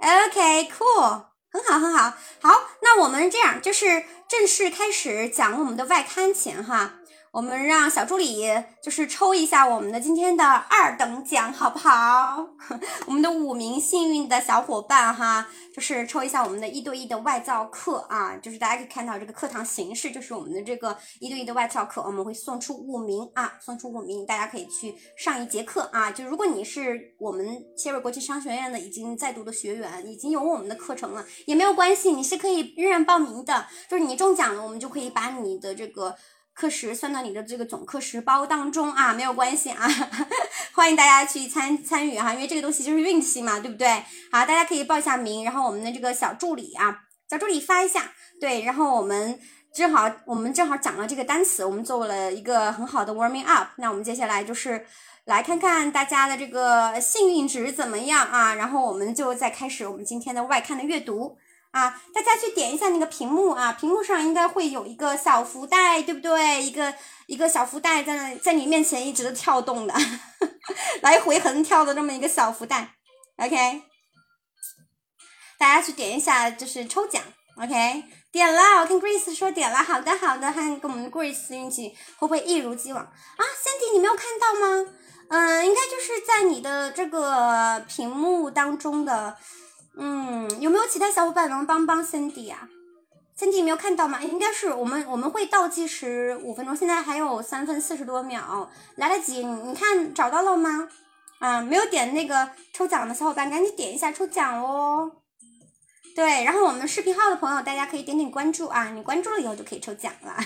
[0.01, 2.15] OK，cool，很好，很好。
[2.41, 6.95] 好，那我们这样就是正式开始讲我们的外刊前哈。
[7.33, 8.43] 我们让小助理
[8.83, 12.47] 就是抽一下我们的今天的二等奖，好不好？
[13.09, 26.11] 我们的五名幸运的小伙伴哈，就是抽一下我们的一对一的外教课啊，就是大家可以看到这个课堂形式，就是我们的这个一对一的外教课，我们会送出五名啊，送出五名，大家可以去上一节课啊。
[26.11, 33.67] 就如果你是我们切瑞国际商学院的已经在读的学员，已经有我们的课程了，也没有关系，你是可以仍然报名的。
[33.89, 36.15] 就是你中奖了，我们就可以把你的这个。
[36.55, 39.89] 课时算到你的这个总课时包当中啊，没有关系啊，
[40.75, 43.89] 欢迎大家去参参与哈，因为这个东西就是运气嘛，对不对？
[44.31, 47.01] 好，大家可以报一下名，然后我们的这个小助理啊，
[47.31, 49.39] 小助理发一下，对，然后我们
[49.75, 53.69] 正好我们正好讲了这个单词，我们做了一个很好的 warming up。
[53.77, 54.85] 那我们接下来就是
[55.25, 58.55] 来看看大家的这个幸运值怎么样啊？
[58.55, 61.39] 然后我们就再开始我们今天的外刊的阅读
[61.73, 62.01] 啊。
[62.15, 66.63] 大家去点一下那个屏幕啊，屏幕上应该会有一个小福袋，对不对？
[66.63, 66.95] 一个
[67.27, 69.95] 一个小福袋在那在你面前一直的跳动的，
[71.03, 72.95] 来回横跳的这么一个小福袋。
[73.37, 73.83] OK，
[75.59, 77.23] 大家去点一下，就是抽奖。
[77.57, 84.87] OK，点了，我跟 Grace 说点了，好的好的，看跟我们 Grace 运气会不会一如既往啊？Sandy 你没有看到吗？
[85.29, 89.37] 嗯，应该就是在你的这个屏幕当中的，
[89.97, 92.69] 嗯，有没有其他小伙伴能帮帮 Sandy 啊
[93.39, 94.23] ？Sandy 没有看到吗？
[94.23, 99.45] 应该是我们我们会倒计时五分钟，现在还有三分四十多秒，来得及。
[99.45, 100.89] 你看找到了吗？
[101.39, 105.13] 啊，没有点那个抽奖的小伙伴赶紧点一下抽奖哦。
[106.15, 110.31] 对，然后我们视频号的朋友，大家可以点点关注啊，你关注了以后就可以抽奖了。
[110.33, 110.45] 啊，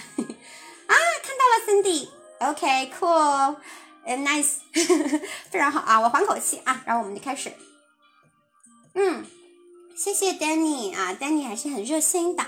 [1.22, 4.60] 看到了 Cindy，OK，Cool，Nice，
[5.50, 7.52] 非常好啊，我缓口气啊，然后我们就开始。
[8.94, 9.26] 嗯，
[9.96, 12.44] 谢谢 Danny 啊，Danny 还是很热心的，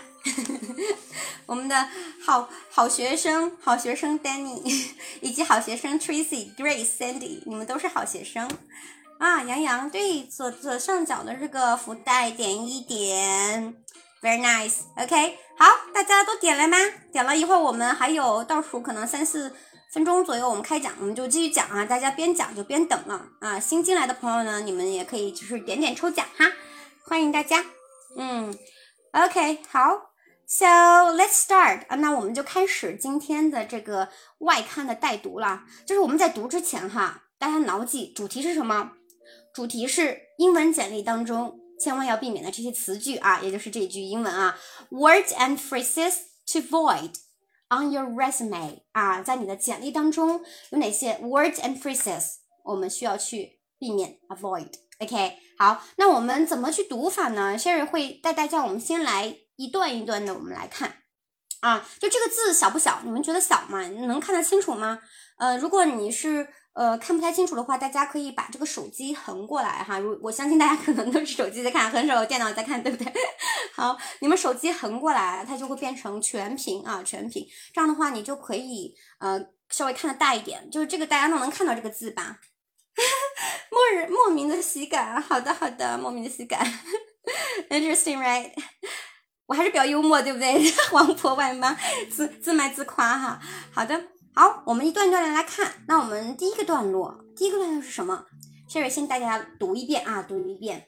[1.46, 1.88] 我们的
[2.22, 4.60] 好好学生，好学生 Danny，
[5.22, 8.46] 以及好学生 Tracy、Grace、Sandy，你们都是好学生。
[9.18, 13.74] 啊，杨洋，对，左左上角的这个福袋点一点
[14.20, 16.76] ，very nice，OK，好，大家都点了吗？
[17.10, 19.56] 点了一会儿，我们还有倒数可能三四
[19.90, 23.58] 分钟左右，我们开讲，我们就继续讲啊，大家边讲就边等了啊。
[23.58, 26.46] 新进来的朋友呢，你们也可以就是点点抽奖哈，
[27.08, 27.64] 欢迎大家。
[28.16, 28.54] 嗯
[29.12, 30.12] ，OK，好
[30.46, 35.64] ，So let's start 啊，那我们就开始今天的这个外刊的带读了。
[35.86, 38.92] 就是我们在读之前哈，大家牢记主题是什么？
[39.54, 44.58] 主题是英文简历当中千万要避免的这些词句啊，也就是这一句英文啊
[44.90, 46.14] ，words and phrases
[46.52, 47.14] to avoid
[47.70, 52.34] on your resume 啊，在你的简历当中有哪些 words and phrases
[52.64, 54.18] 我们需要去避免
[54.98, 61.02] OK，好，那我们怎么去读法呢？Sherry 会带大家，我们先来一段一段的，我们来看
[61.60, 63.00] 啊，就这个字小不小？
[63.04, 63.86] 你们觉得小吗？
[63.88, 64.98] 能看得清楚吗？
[65.38, 66.48] 呃，如果你是。
[66.74, 69.98] 呃，看不太清楚的话，大家可以把这个手机横过来哈。
[69.98, 73.12] 如我相信大家可能都是手机在看，很少有电脑在看，对不对？
[73.74, 77.44] 好，你们手机横过来，它就会变成全屏啊，全屏。
[77.74, 80.70] 这样的话，你就可以呃稍微看的大一点。
[80.70, 82.38] 就是这个大家都能看到这个字吧？
[83.87, 86.65] 莫人莫名的喜感，好的好的，莫名的喜感。
[87.69, 88.51] Interesting, right？
[89.45, 90.73] 我还是比较幽默，对不对？
[90.91, 91.77] 王婆外妈，
[92.09, 93.39] 自自卖自夸哈。
[93.71, 94.09] 好的。
[94.35, 95.83] 好，我们一段一段的来看。
[95.87, 98.25] 那我们第一个段落，第一个段落是什么？
[98.67, 100.87] Sherry 先大家读一遍啊，读一遍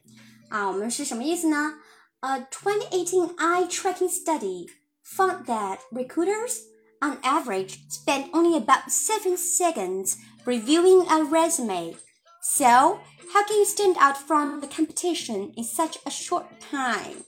[0.50, 0.68] 啊。
[0.68, 1.76] 我们是什么意思呢？
[2.22, 4.68] A 2018 eye tracking study
[5.06, 6.62] found that recruiters,
[7.00, 11.96] on average, spend only about seven seconds reviewing a resume.
[12.43, 13.01] So,
[13.33, 17.25] how can you stand out from the competition in such a short time?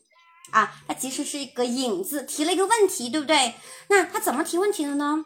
[0.50, 3.54] 啊，它其实是一个引子，提了一个问题，对不对？
[3.88, 5.24] 那他怎么提问题的呢？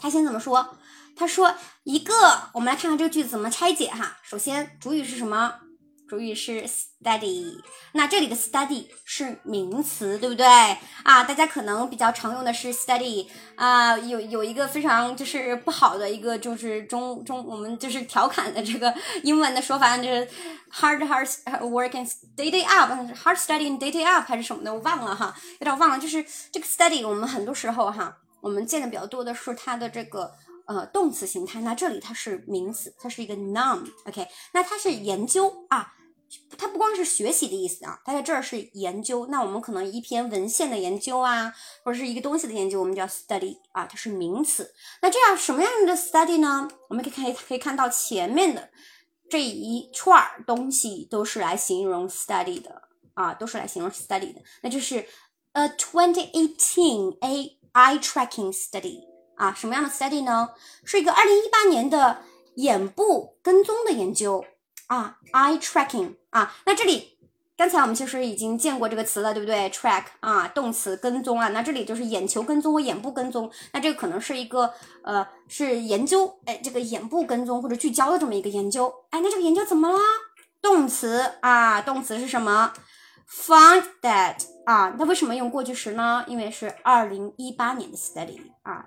[0.00, 0.76] 他先怎么说？
[1.16, 1.54] 他说
[1.84, 4.18] 一个，我们来看看这个句子怎么拆解哈。
[4.22, 5.60] 首先，主语是什么？
[6.08, 7.58] 主语是 study。
[7.92, 10.46] 那这里的 study 是名词，对不对
[11.02, 11.24] 啊？
[11.24, 13.26] 大家可能比较常用的是 study
[13.56, 13.96] 啊。
[13.98, 20.28] 有有一个非常就是不好的一个就是中中我们就是调侃的这个英文的说法，就是
[20.72, 21.26] hard hard
[21.60, 25.98] work and day day up，hard study and day day up 还是什么的，我忘了哈，有点忘了。
[25.98, 28.16] 就是这个 study，我们很多时候哈。
[28.40, 30.30] 我们见的比较多的是它的这个
[30.66, 35.92] 呃动词形态，那这里它是名词，它是一个 noun，OK，那它是研究啊，
[36.56, 39.26] 它不光是学习的意思啊，它在这儿是研究。
[39.26, 41.52] 那我们可能一篇文献的研究啊，
[41.84, 44.74] 或者是一个东西的研究，我们叫 study 啊，它是名词。
[45.02, 46.68] 那这样什么样的 study 呢？
[46.88, 48.70] 我们可以看可以看到前面的
[49.28, 52.82] 这一串东西都是来形容 study 的
[53.14, 55.06] 啊，都是来形容 study 的，那就是
[55.52, 59.00] a twenty eighteen a eye tracking study
[59.36, 60.50] 啊，什么样的 study 呢？
[60.84, 62.18] 是一个二零一八年的
[62.56, 64.44] 眼部跟踪的研究
[64.86, 66.54] 啊，eye tracking 啊。
[66.66, 67.18] 那这里
[67.56, 71.48] 刚才我们其实已经见过这个词了，对不对？track 啊，动词跟踪啊。
[71.48, 73.50] 那这里就是眼球跟踪或眼部跟踪。
[73.72, 74.72] 那这个可能是一个
[75.02, 78.92] 呃，是研究哎，这个眼部跟踪或者聚焦的这么一个研究。
[79.10, 79.98] 哎，那这个研究怎么了？
[80.60, 82.72] 动词啊，动词是什么
[83.28, 84.36] ？Found that。
[84.64, 86.24] 啊，那为什么用过去时呢？
[86.26, 88.86] 因为是二零一八年的 study 啊，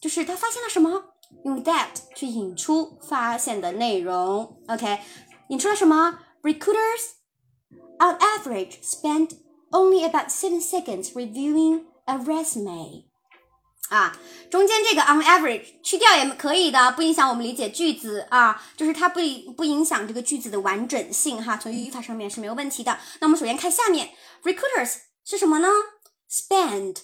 [0.00, 1.04] 就是他发现了什么？
[1.44, 4.60] 用 that 去引出发现的内容。
[4.68, 4.98] OK，
[5.48, 7.16] 引出了什么？Recruiters
[7.98, 9.32] on average spend
[9.70, 13.04] only about seven seconds reviewing a resume。
[13.90, 14.18] 啊，
[14.50, 19.20] 中间这个 on average 去掉也可以的，不影响我们理解句子啊，就是它不
[19.56, 22.98] 不影响这个句子的完整性哈，从语法上面是没有问题的。
[23.20, 24.10] 那我们首先看下面
[24.42, 25.68] ，recruiters 是什么呢
[26.30, 26.96] ？spend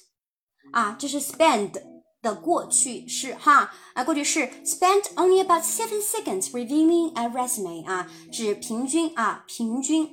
[0.73, 1.83] 啊，这是 spend
[2.25, 10.11] 的过去式哈啊，过去式 spent only about seven seconds reviewing a resume 啊，指平均啊，平均。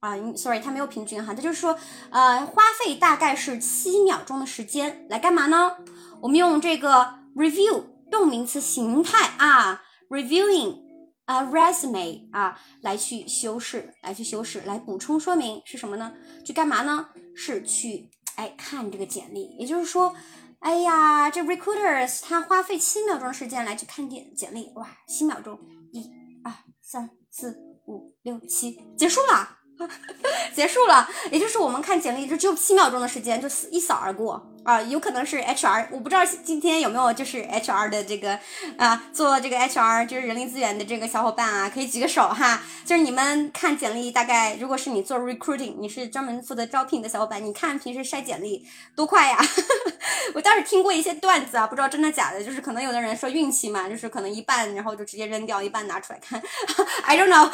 [0.00, 1.78] 啊，sorry，它没有平均哈，它就是说，
[2.10, 5.76] 呃，花费大概是七秒钟的时间来干嘛呢？
[6.20, 10.80] 我们用这个 review 动名词形态啊，reviewing
[11.26, 16.12] a resume 啊，来去修饰，来去修饰，来补充说明是什么呢？
[16.44, 17.06] 去干嘛呢？
[17.36, 20.12] 是去哎看这个简历，也就是说，
[20.62, 25.58] 哎呀，这 recruiters 他花费七秒钟时间来去看简简历，哇，七秒钟，
[25.92, 26.08] 一、
[26.44, 29.58] 二、三、四、五、六、七，结束了。
[30.54, 34.80] 结束了，也就是我们看简历就只有七秒钟的时间，就一扫而过啊！
[34.82, 38.38] 有可能是 HR，我不知道今天有没有就是 HR 的这个
[38.76, 42.62] 啊，做这个 HR 就是人力资源的这个小伙伴啊，可以举个手哈。
[42.84, 49.38] 就是你们看简历，大概如果是你做 recruiting，你是专门负责招聘的小伙伴，你看平时筛简历多快呀？
[50.34, 56.42] 我倒是听过一些段子啊，不知道真的假的，就是可能有的人说运气嘛，就是可能一半然后就直接扔掉，一半拿出来看。
[57.04, 57.50] I don't know。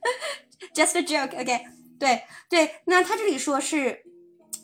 [0.74, 1.66] Just a joke, OK？
[1.98, 4.02] 对对，那他这里说是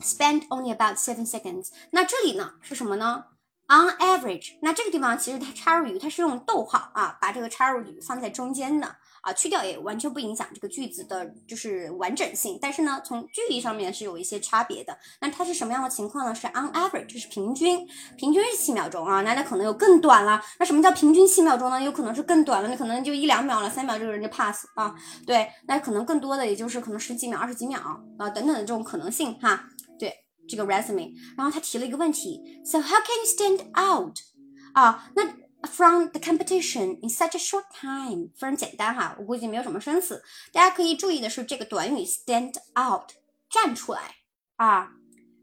[0.01, 1.69] spend only about seven seconds。
[1.91, 3.25] 那这里呢是什么呢
[3.67, 8.97] ？On average，那这个地方其实它插入语它是用逗号啊，把这个插入语放在中间的。
[9.23, 12.59] 啊，去掉也完全不影响这个句子的，就是完整性。
[12.61, 14.95] 但是呢，从句意上面是有一些差别的。
[15.21, 16.35] 那它是什么样的情况呢？
[16.35, 19.21] 是 on average，就是平均，平均是七秒钟啊。
[19.21, 20.43] 那那可能有更短了。
[20.59, 21.81] 那什么叫平均七秒钟呢？
[21.81, 24.93] 有可能是更短了，你可能就一两秒了，三秒这个人就 pass 啊。
[25.25, 27.79] 对，那可能更多的也就是可能十几秒、二十几秒
[28.19, 29.69] 啊等等的这种可能性哈。
[29.97, 30.13] 对，
[30.49, 31.13] 这个 resume。
[31.37, 34.17] 然后他提了一个问题，So how can you stand out？
[34.73, 35.42] 啊，那。
[35.65, 40.21] From the competition in such a short time，非常简单哈，我估计没有什么生词。
[40.51, 43.09] 大家可以注意的是这个短语 stand out，
[43.49, 44.15] 站出来
[44.57, 44.91] 啊，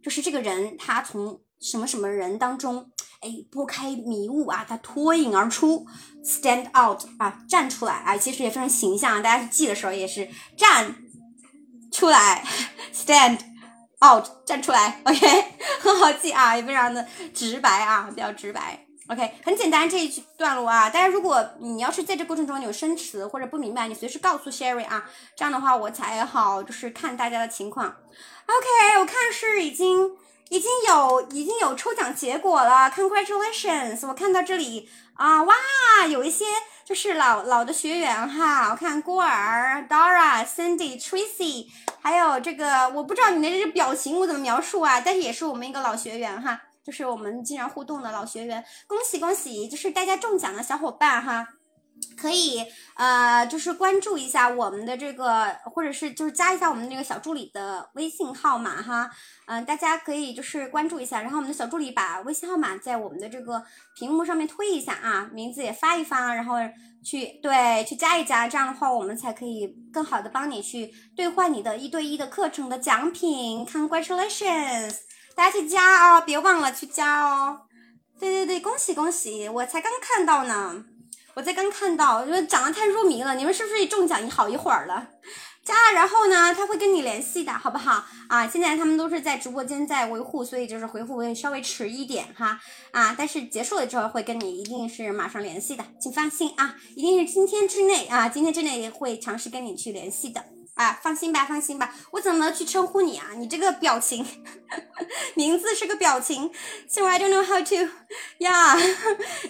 [0.03, 2.91] 就是这个人他从什么什么人当中，
[3.21, 5.87] 哎，拨开迷雾啊，他脱颖而出
[6.23, 9.23] ，stand out 啊，站出来啊，其实也非常形象。
[9.23, 10.95] 大家记的时候也是站
[11.91, 12.47] 出来
[12.95, 13.41] ，stand
[14.07, 15.45] out，站出来，OK，
[15.81, 18.87] 很好记啊，也非常的直白啊，比较直白。
[19.11, 25.05] OK，很简单这一段落啊，大家如果你要是在这过程中有生词或者不明白，你随时告诉 Sherry 啊，
[25.35, 27.87] 这样的话我才好就是看大家的情况。
[27.89, 30.13] OK，我看是已经
[30.51, 34.07] 已经有已经有抽奖结果了，Congratulations！
[34.07, 35.57] 我看到这里啊，哇，
[36.09, 36.45] 有一些
[36.85, 41.67] 就是老老的学员哈，我看郭儿、Dora、Cindy、Tracy，
[42.01, 46.61] 还有这个我不知道你的这个表情我怎么描述啊，但是也是我们一个老学员哈。
[46.91, 49.69] 就是我们经常互动的老学员，恭喜恭喜！
[49.69, 51.47] 就是大家中奖的小伙伴哈，
[52.17, 52.67] 可以
[52.97, 59.09] 呃，就是关注一下我们的这个，或者是就是加一下我们那个小助理的微信号码哈，
[59.47, 63.63] 嗯，大家可以就是关注一下，然后我们的小助理把微信号码在我们的这个
[63.95, 66.57] 屏幕上面推一下啊，名字也发一发，然后
[67.05, 74.97] 去对去加一加，这样的话我们才可以更好的帮你去兑换你的一对一的课程的奖品，Congratulations！
[75.35, 77.61] 大家去加哦，别忘了去加哦。
[78.19, 79.49] 对对对，恭喜恭喜！
[79.49, 80.85] 我才刚看到呢，
[81.35, 83.35] 我才刚看到，因为讲的太入迷了。
[83.35, 85.09] 你们是不是中奖好一会儿了？
[85.65, 88.05] 加了，然后呢，他会跟你联系的，好不好？
[88.29, 92.61] 啊，现在他们都是在直播间在维护，所以就是回复会稍微迟一点哈。
[92.91, 100.45] 啊，但是结束了之后会跟你一定是马上联系的，请放心啊，一定是今天之内啊，今天之内会尝试跟你去联系的。
[100.75, 103.33] 啊，放心吧，放心吧，我怎么去称呼你啊？
[103.37, 104.25] 你这个表情，
[105.35, 106.51] 名字是个表情
[106.89, 107.93] ，so I don't know how to，
[108.39, 108.77] 呀，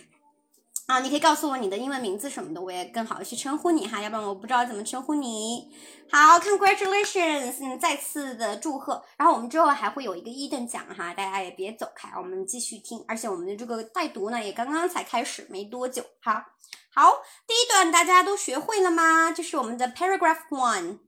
[0.87, 5.71] 啊，你可以告诉我你的英文名字什么的，我也更好的去称呼你哈，要不然我不知道怎么称呼你。
[6.11, 9.05] 好，Congratulations，嗯，再次的祝贺。
[9.16, 13.05] 然后我们之后还会有一个一等奖哈，大家也别走开，我们继续听。
[13.07, 16.45] 而且我们的这个带读呢，也刚刚才开始没多久哈。
[16.93, 19.31] 好，第一段大家都学会了吗？
[19.31, 20.99] 这是我们的 Paragraph One。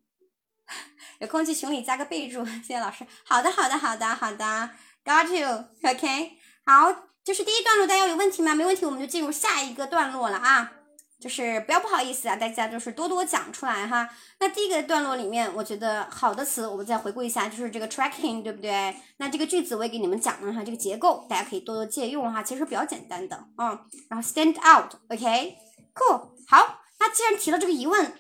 [1.21, 3.07] 有空去群里加个备注， 谢谢老师。
[3.25, 4.71] 好的，好的，好的，好的
[5.05, 6.39] ，Got you，OK。
[6.65, 6.93] 好，
[7.25, 8.55] 就是第一段落，大家有问题吗？
[8.55, 10.73] 没问题，我们就进入下一个段落了啊。
[11.21, 14.09] 就是不要不好意思啊，大家就是多多讲出来哈。
[14.41, 18.97] 那第一个段落里面，我觉得好的词，我们再回顾一下，就是这个 tracking，对不对？
[19.19, 23.87] 那这个句子我也给你们讲了哈，这个结构大家可以多多借用哈，其实比较简单的啊。
[24.11, 26.31] 然后 stand out，OK，cool。
[26.49, 28.15] 好，那既然提了这个疑问。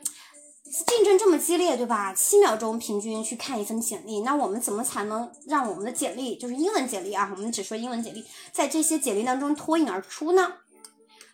[0.73, 2.15] 竞争这么激烈，对吧？
[2.15, 10.55] 七秒钟平均去看一份简历，那我们怎么才能让我们的简历，就是英文简历啊，我们只说英文简历，在这些简历当中脱颖而出呢？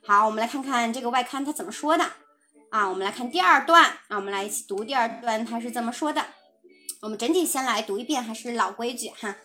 [0.05, 2.05] 好，我们来看看这个外刊它怎么说的
[2.71, 2.89] 啊。
[2.89, 6.25] 我们来看第二段啊，我们来一起读第二段，它是怎么说的。
[7.03, 9.37] 我们整体先来读一遍，还是老规矩哈。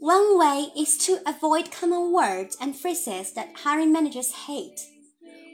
[0.00, 4.78] One way is to avoid common words and phrases that hiring managers hate.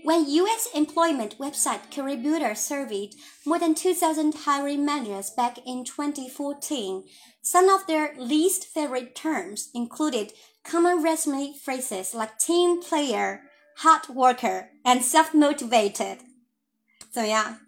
[0.03, 0.69] When U.S.
[0.73, 3.15] employment website CareerBuilder surveyed
[3.45, 7.03] more than 2,000 hiring managers back in 2014,
[7.41, 10.32] some of their least favorite terms included
[10.63, 13.41] common resume phrases like team player,
[13.80, 16.19] hard worker, and self-motivated.
[17.11, 17.59] 怎么样？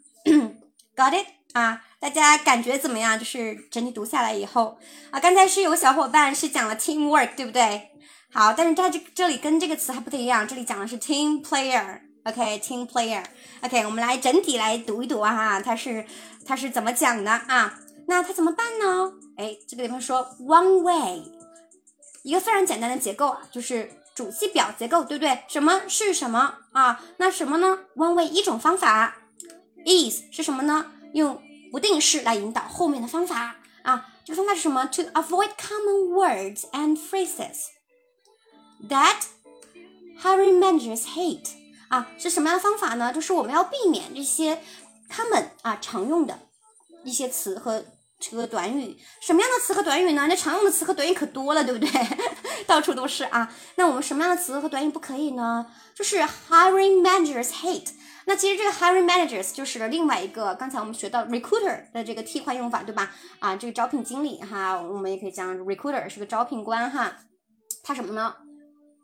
[0.96, 1.84] Got it 啊？
[2.00, 3.20] 大家感觉怎么样？
[3.20, 4.78] 就是整体读下来以后
[5.12, 7.90] 啊，刚才是有个小伙伴是讲了 teamwork，对不对？
[8.32, 12.00] 好，但是它这这里跟这个词还不太一样，这里讲的是 team player。
[12.27, 13.25] OK，team player。
[13.61, 16.05] OK，我们来整体来读一读啊，哈，它是
[16.45, 17.79] 它是怎么讲的啊？
[18.09, 19.13] 那它怎么办呢？
[19.37, 21.23] 哎，这个地方说 one way，
[22.25, 25.45] 一个非常简单的结构啊，就是主系表结构，对不对？
[25.47, 27.01] 什么是什么啊？
[27.19, 29.19] 那什么呢？one way 一种方法
[29.85, 30.91] ，is 是什么呢？
[31.13, 34.09] 用不定式来引导后面的方法啊。
[34.25, 37.67] 这个方法是什么？To avoid common words and phrases
[38.89, 39.27] that
[40.21, 41.51] hiring managers hate。
[41.89, 43.13] 啊，是什么样的方法呢？
[43.13, 44.61] 就是我们要避免这些
[45.09, 46.39] 他们啊常用的
[47.05, 47.85] 一些词和
[48.19, 48.99] 这个短语。
[49.21, 50.27] 什么样的词和短语呢？
[50.29, 51.89] 那常用的词和短语可多了，对不对？
[52.67, 53.53] 到处都是啊。
[53.77, 55.67] 那我们什么样的词和短语不可以呢？
[55.95, 57.91] 就是 hiring managers hate。
[58.29, 63.15] 那其实这个 hiring managers 就是另外一个刚才我们学到 recruiter 的这个替换用法，对吧？
[63.39, 67.19] 啊，这个招聘经理哈，我们也可以讲 recruiter 是个招聘官哈。
[67.85, 68.35] 他什么呢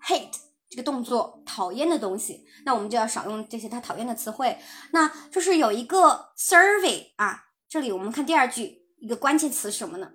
[0.09, 0.52] ？hate。
[0.73, 4.57] 这个动作讨厌的东西，那我们就要少用这些他讨厌的词汇。
[4.93, 10.13] 那就是有一个 survey 啊，这里我们看第二句，一个关键词是什么呢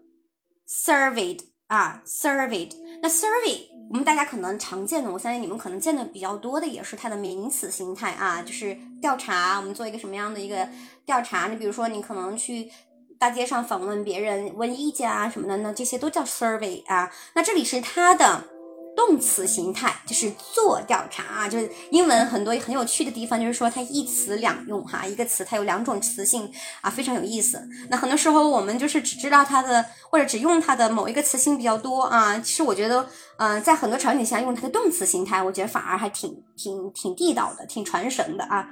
[0.68, 2.72] ？surveyed 啊，surveyed。
[3.04, 9.60] 那 survey 我们大家可能常见的，我相信你们可能见的比较多的也是它的名词形态啊，就是调查。
[9.60, 10.68] 我们做一个什么样的一个
[11.06, 11.48] 调查？
[11.50, 12.72] 你比如说你可能去
[13.20, 17.12] 大街上访问别人，问意见啊什么的，那这些都叫 survey 啊。
[17.36, 18.57] 那这里是它的。
[18.98, 27.62] 动词形态就是做调查啊，就是英文很多很有趣的地方，就是说它一词两用哈，一个词它有两种词性啊，非常有意思。
[27.92, 38.68] 那很多时候我们就是只知道它的或者只用它的某一个词性比较多啊，其实我觉得，嗯，在很多场景下用它的动词形态，我觉得反而还挺挺挺地道的，挺传神的啊。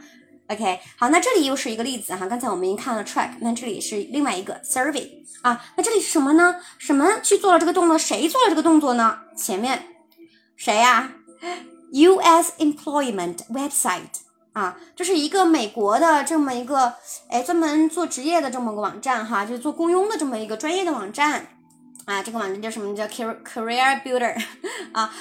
[0.48, 5.08] OK，好，那这里又是一个例子哈，刚才我们已经看了 track，那这里是另外一个 survey
[5.44, 6.56] 啊，那这里是什么呢？
[6.80, 7.96] 什么去做了这个动作？
[7.96, 9.20] 谁做了这个动作呢？
[9.38, 9.95] 前面。
[10.56, 11.12] 谁呀
[11.92, 12.54] ？U.S.
[12.58, 14.22] Employment Website
[14.54, 16.94] 啊，这是一个美国的这么一个，
[17.30, 21.48] 哎，专门做职业的这么个网站哈，就是做雇佣的这么一个专业的网站
[22.06, 22.24] 啊。
[22.24, 22.96] 这个网站叫什么？
[22.96, 24.36] 叫 Career Builder
[24.94, 25.14] 啊，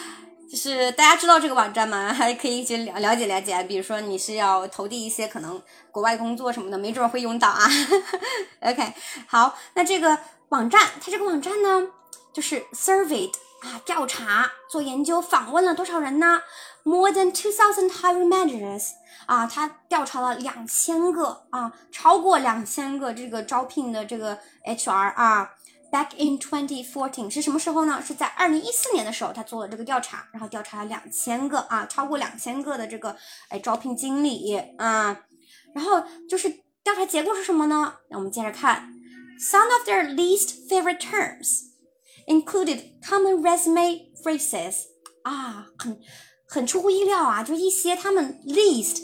[0.49, 2.11] 就是大家知道这个网站吗？
[2.15, 3.63] 还可以去了了解了解。
[3.65, 5.61] 比如说你是要投递一些可能
[5.91, 7.69] 国外工作什么的，没准会用到啊。
[8.63, 8.93] OK，
[9.27, 10.17] 好，那这个
[10.51, 11.89] 网站，它这个网站呢，
[12.33, 13.33] 就是 Surveyed。
[13.65, 16.43] 啊，调查做研究，访问了多少人呢
[16.85, 18.91] ？More than two thousand hiring managers。
[19.27, 25.51] 啊，他调查了两千个啊，超过两千个这个招聘的这个 HR 啊。
[25.91, 28.03] Back in twenty fourteen 是什么时候呢？
[28.05, 33.17] 是在二零一四年的时候，他做了这个调查，然后调查了两千个啊，超过两千个的这个
[33.49, 35.21] 哎招聘经理啊。
[35.73, 36.49] 然后就是
[36.83, 37.95] 调查结果是什么呢？
[38.11, 38.93] 那我们接着看
[39.41, 41.74] ，Some of their least favorite terms。
[42.27, 44.85] Included common resume phrases
[45.23, 45.99] 啊，很
[46.49, 49.03] 很出乎意料啊，就一些他们 least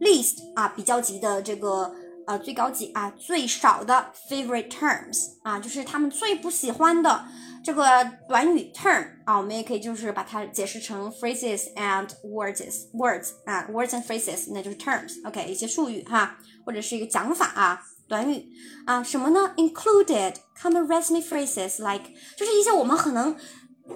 [0.00, 1.94] least 啊比较级的这个
[2.26, 7.24] 呃最高级啊最少的 favorite terms 啊，就是他们最不喜欢的
[7.64, 7.84] 这个
[8.28, 17.80] 短语 term 啊，我们也可以就是把它解释成 phrases and words words 啊 words and phrases，那就是 terms，OK 一些术语哈，或者是一个讲法啊。
[18.08, 18.46] 短语
[18.86, 22.04] 啊，什么呢？Included common resume phrases like，
[22.36, 23.34] 就是一些我们可能，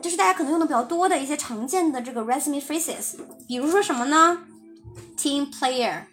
[0.03, 4.43] 就是大家可能用的比较多的一些常见的这个 resume phrases，比如说什么呢
[5.17, 6.05] ？Team player，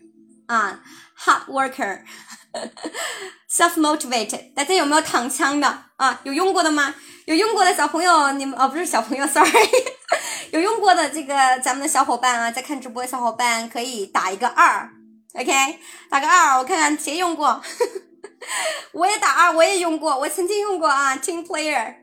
[0.48, 0.84] 啊
[1.18, 6.20] ，hard worker，self motivate 大家有没有躺枪的啊？
[6.24, 6.94] 有用过的吗？
[7.26, 9.50] 有用过的小朋友，你们哦，不是小朋友，sorry，
[10.52, 14.92] 有用过的这个咱们的小伙伴啊，在看直播的小伙伴可以打一个二。
[15.38, 15.80] OK，
[16.10, 17.62] 打个二，我看看谁用过。
[18.94, 21.18] 我也打二，我也用过，我曾经用过啊。
[21.18, 21.96] Team player，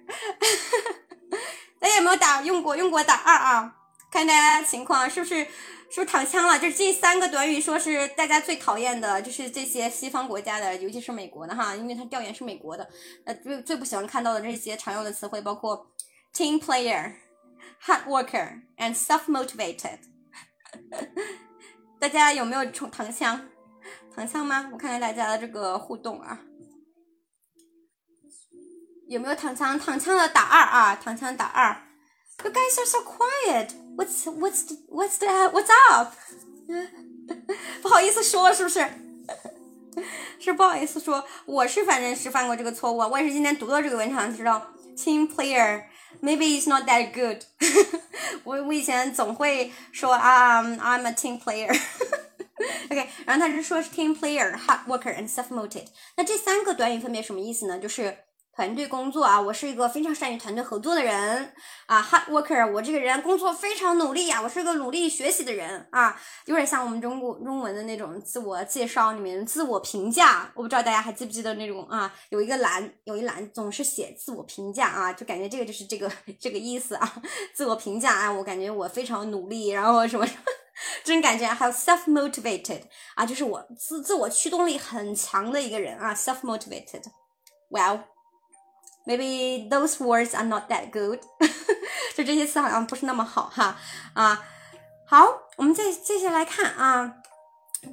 [1.80, 2.76] 大家有没有打用过？
[2.76, 3.74] 用过打二啊？
[4.11, 5.47] 看大家情况是不是是
[5.95, 6.59] 不是躺枪了？
[6.59, 12.87] 就是这三个短语，说是大家最讨厌的，就是这些西方国家的，尤其是美国的哈，因为他调研是美国的，
[13.24, 15.87] 呃，最最不喜欢看到的这些常用的词汇包括
[16.35, 17.14] team player、
[17.87, 20.01] hard worker and self-motivated。
[22.03, 23.40] 大家有没有冲躺枪？
[24.12, 24.68] 躺枪吗？
[24.72, 26.40] 我看看大家的这个互动啊，
[29.07, 29.78] 有没有躺枪？
[29.78, 31.80] 躺枪的打二啊，躺枪打二。
[32.42, 33.68] You guys are so quiet.
[33.96, 36.12] What's what's the, what's the what's up?
[37.80, 38.84] 不好意思说，是不是？
[40.40, 42.96] 是不好意思说，我是反正是犯过这个错误。
[42.96, 44.61] 我也是今天读到这个文章知道
[44.96, 45.84] ，team player
[46.21, 47.41] maybe it's not that good
[48.43, 51.69] 我我以前总会说啊、um,，I'm a team player
[52.89, 55.88] 。OK，然后他是说是 team player、hard worker and self-motivated。
[56.15, 57.78] 那这三个短语分别什么意思呢？
[57.78, 58.17] 就是
[58.55, 61.55] 团队工作啊，我是一个非常善于团队合作的人
[61.86, 77.22] 啊，hard worker，我这个人工作非常努力呀，我是个努力学习的人啊，有点像我们中国中文的那种自我介绍里面自我评价，我不知道大家还记不记得那种啊，有一个栏有一栏总是写自我评价啊，就感觉这个就是这个这个意思啊，
[77.55, 80.42] 自我评价啊，我感觉我非常努力，然后什么什么。
[81.05, 82.82] 这种感觉还有 self motivated
[83.14, 87.03] 啊，就是我自自我驱动力很强的一个人啊，self motivated。
[87.70, 88.00] Well,
[89.05, 91.19] maybe those words are not that good
[92.15, 93.78] 。就这些词好像不是那么好哈
[94.13, 94.43] 啊。
[95.05, 95.25] 好，
[95.55, 97.17] 我们再接下来看啊，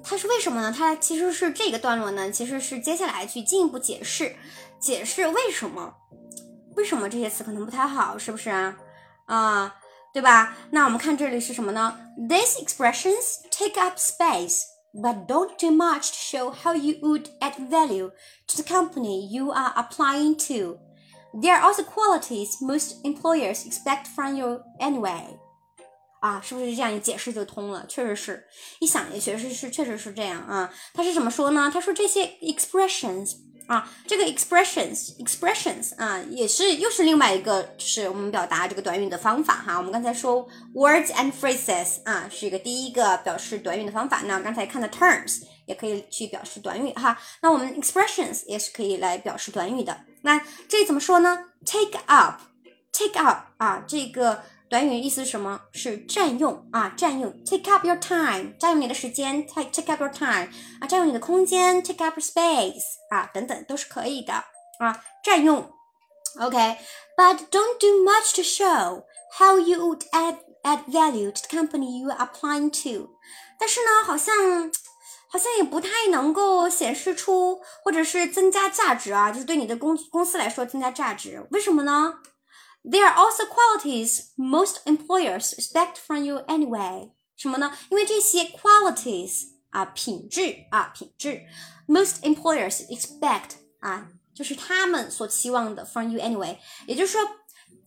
[0.02, 0.74] 它是为什么呢？
[0.76, 4.36] 它其实是这个段落呢，其实是接下来去进一步解释，
[4.80, 5.94] 解释为什么
[6.76, 8.76] 为什么这些词可能不太好，是不是啊？
[9.26, 9.76] 啊。
[10.14, 10.56] 对吧？
[10.70, 11.98] 那我们看这里是什么呢？
[12.16, 14.62] These expressions take up space,
[14.94, 18.12] but don't do much to show how you would add value
[18.46, 20.78] to the company you are applying to.
[21.33, 25.23] There are also qualities most employers expect from you anyway.
[26.21, 27.85] 啊，是不是这样一解释就通了？
[27.87, 28.45] 确实是，
[28.79, 30.69] 一想也确实是，确实是这样啊。
[30.93, 31.71] 他是怎么说呢？
[31.73, 33.35] 他说这些 expressions
[33.67, 39.77] 啊，这个 expressions expressions 啊，也是又是另外一个，就是我们表达这个短语的方法哈。
[39.77, 44.21] 我们刚才说 words and phrases 啊，是一个第一个表示短语的方法。
[44.25, 47.17] 那刚才看的 terms 也可以去表示短语哈。
[47.41, 49.97] 那我们 expressions 也是可以来表示短语的。
[50.22, 51.46] 那这怎么说呢？
[51.64, 54.42] take up，take up 啊，这个。
[54.70, 55.60] 短语意思是什么？
[55.72, 57.32] 是占用啊，占用。
[57.44, 59.46] Take up your time，占用你的时间。
[59.46, 60.48] Take take up your time
[60.80, 61.80] 啊，占用你的空间。
[61.80, 64.32] Take up your space 啊，等等都是可以的
[64.80, 65.70] 啊，占用。
[66.40, 69.04] OK，but、okay, don't do much to show
[69.38, 73.10] how you would add add value to the company you are applying to。
[73.60, 74.34] 但是呢，好像
[75.31, 81.47] 好像也不太能够显示出或者是增加价值啊，就是对你的公公司来说增加价值。
[81.51, 82.15] 为什么呢
[82.83, 87.11] ？There are also qualities most employers expect from you anyway。
[87.37, 87.77] 什么呢？
[87.89, 91.43] 因为这些 qualities 啊，品质啊，品质
[91.87, 96.57] ，most employers expect 啊，就是他们所期望的 from you anyway。
[96.87, 97.21] 也就是说，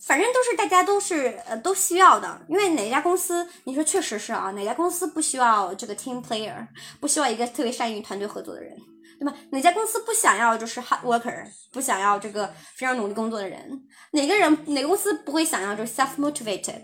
[0.05, 2.41] 反正都是大家都是呃都需要的。
[2.47, 6.67] 因为哪家公司，你说确实是啊，哪家公司不需要这个 team player，
[6.99, 8.75] 不需要一个特别善于团队合作的人。
[9.19, 9.37] 对吧？
[9.51, 13.81] 哪家公司不想要就是 hard worker，不想要这个非常努力工作的人？
[14.11, 16.81] 哪个人哪个公司不会想要就是 self motivated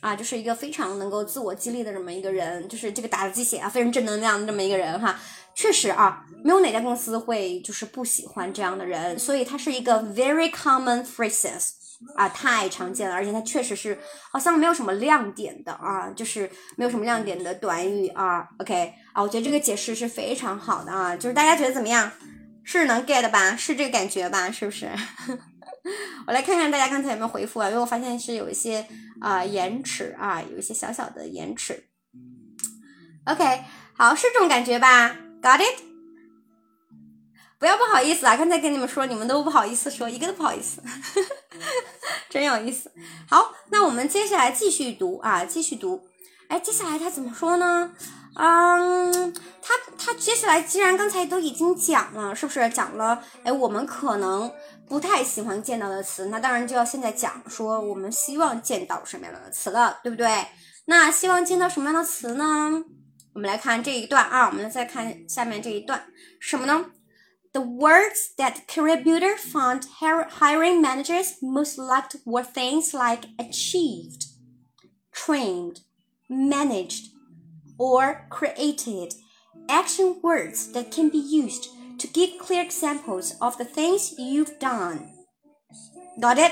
[0.00, 5.20] 啊，就是一个非常能够自我激励的这么一个人，就是这个打了鸡血啊，非常正能量的这么一个人哈。
[5.54, 11.72] 确实啊，没有哪家公司会就是不喜欢这样的人，所以它是一个 very common phrases。
[12.16, 13.98] 啊，太常见了，而且它确实是
[14.30, 18.46] 好像没有什么亮点的啊，就是没有什么亮点的短语啊。
[18.58, 22.10] OK 啊，我觉得这个解释是非常好的啊，就是大家觉得怎么样？
[22.64, 23.56] 是能 get 吧？
[23.56, 24.50] 是这个感觉吧？
[24.50, 24.88] 是不是？
[26.28, 28.86] 我来看看大家刚才有没有回复啊，因为我发现是有一些
[29.20, 31.88] 啊延迟啊，有一些小小的延迟。
[33.24, 33.62] OK，
[33.96, 35.91] 好，是这种感觉吧？Got it？
[37.62, 38.36] 不要不好意思啊！
[38.36, 40.82] 刚才跟你们说，你们都不好意思说，一个都不好意思，
[42.28, 42.90] 真有意思。
[43.30, 46.02] 好，那我们接下来继续读啊，继续读。
[46.48, 47.92] 哎，接下来他怎么说呢？
[48.34, 49.32] 嗯，
[49.62, 53.22] 他他接下来既然刚才都已经讲了，是不是讲了？
[53.44, 54.50] 哎，我们可能
[54.88, 60.48] 不太喜欢见到的词，那当然就要现在讲说我们希望见到什么样的词了，对不对？
[60.86, 62.82] 那希望见到什么样的词呢？
[63.34, 66.04] 我们来看这一段啊，我们再看下面这一段，
[66.40, 66.86] 什么呢
[67.53, 74.25] ？The words that Career Builder found hiring managers most liked were things like achieved,
[75.11, 75.81] trained,
[76.29, 77.11] managed,
[77.79, 79.13] or created.
[79.69, 85.13] Action words that can be used to give clear examples of the things you've done.
[86.19, 86.51] Got it?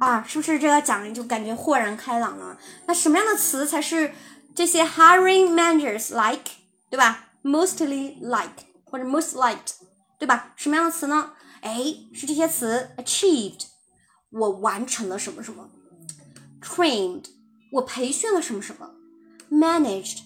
[0.00, 2.58] 啊，是不是这个讲就感觉豁然开朗了？
[2.86, 4.12] 那什么样的词才是
[4.54, 6.52] 这些 hiring managers like，
[6.88, 7.28] 对吧？
[7.44, 9.74] mostly like 或者 most liked，
[10.17, 10.53] 对吧？
[10.55, 11.33] 什么样的词呢？
[11.61, 13.65] 哎，是这些词 achieved，
[14.29, 15.71] 我完成了什么什么
[16.61, 17.25] ；trained，
[17.73, 18.95] 我培训了什么什么
[19.49, 20.19] ；managed，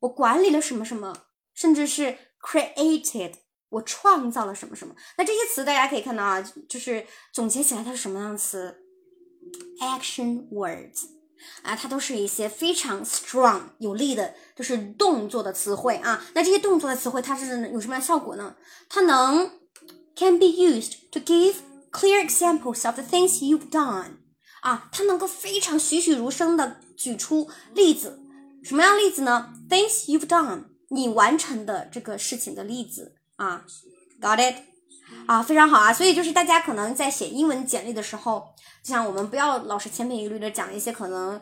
[0.00, 1.12] 我管理了什么什么；
[1.52, 3.34] 甚至是 created，
[3.70, 4.94] 我创造了什么什么。
[5.16, 8.82] 那这些词大家可以看到啊，就是总结起来它是什么样的词
[9.80, 11.17] ？action words。
[11.62, 16.24] 啊，它都是一些非常 strong 有力的，就是动作的词汇啊。
[16.34, 18.54] 那这些动作的词汇，它是有什么样的效果呢？
[18.88, 19.50] 它能
[20.16, 21.56] can be used to give
[21.90, 24.18] clear examples of the things you've done
[24.62, 28.20] 啊，它能够非常栩栩如生的举出例子。
[28.62, 33.64] 什么样例子呢？Things you've done，你完成的这个事情的例子啊。
[34.20, 34.56] Got it？
[35.28, 35.92] 啊，非常好啊。
[35.92, 38.48] 所以就是大家可能在写英文简历的时候。
[38.82, 41.38] 就像我们不要老是千篇一律的讲一些可能，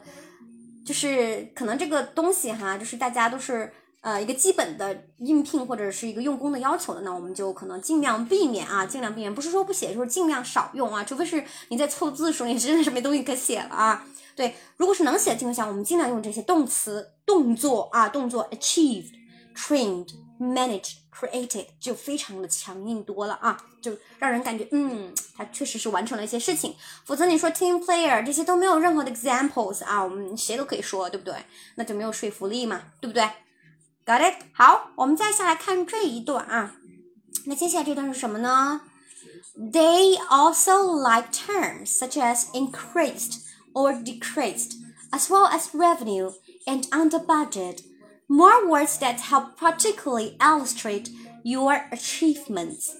[0.84, 3.70] 就是可能这个东西哈，就是大家都是
[4.00, 14.04] 呃一个基本的应聘或者是一个用工的要求的，那我们就可能尽量避免啊，尽量避免，不是说不写，就是尽量少用啊，除非是你在凑字的时候，你真的是没东西可写了啊。
[14.34, 19.12] 对，如果是能写的情况下，我们尽量用这些动词、动作啊，动作 achieved、
[19.54, 20.08] trained、
[20.40, 20.94] managed。
[21.18, 26.75] created 就非常的强硬多了啊，就让人感觉嗯，他确实是完成了一些事情。
[27.05, 31.35] 否则你说 team player 这些都没有任何的 examples 啊，我们谁都可以说，对不对？
[31.75, 33.23] 那就没有说服力嘛，对不对？
[34.05, 34.35] Got it？
[34.53, 36.75] 好，我们再下来看这一段啊。
[37.45, 38.81] 那接下来这段是什么呢？
[39.57, 43.41] They also like terms such as increased
[43.73, 44.73] or decreased,
[45.11, 46.33] as well as revenue
[46.65, 47.83] and under budget.
[48.31, 51.09] more words that help particularly illustrate
[51.43, 52.95] your achievements.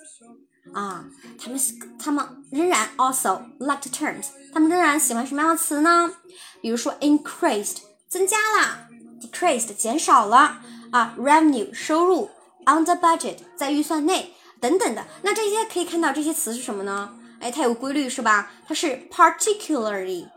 [0.77, 1.05] 啊，
[1.39, 1.59] 他们
[1.99, 6.12] 他们仍然 also like terms，他们仍然喜欢什么样的词呢？
[6.61, 8.89] 比如说 increased 增加了
[9.20, 10.61] ，decreased 减少了
[10.93, 12.29] 啊，revenue 收入
[12.66, 15.07] ，under budget 在预算内等等的。
[15.22, 17.16] 那这些可以看到这些词是什么呢？
[17.41, 18.53] 哎，它有规律是吧？
[18.68, 20.29] 它是 particularly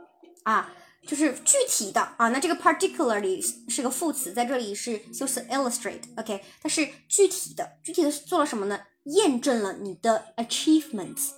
[0.44, 0.72] 啊。
[1.08, 8.80] 就是具体的啊，那这个 particularly 是个副词，在这里是修辞 illustrate，OK，它是具体的，具体的是做了什么呢？
[9.14, 11.30] 验证了你的 achievements，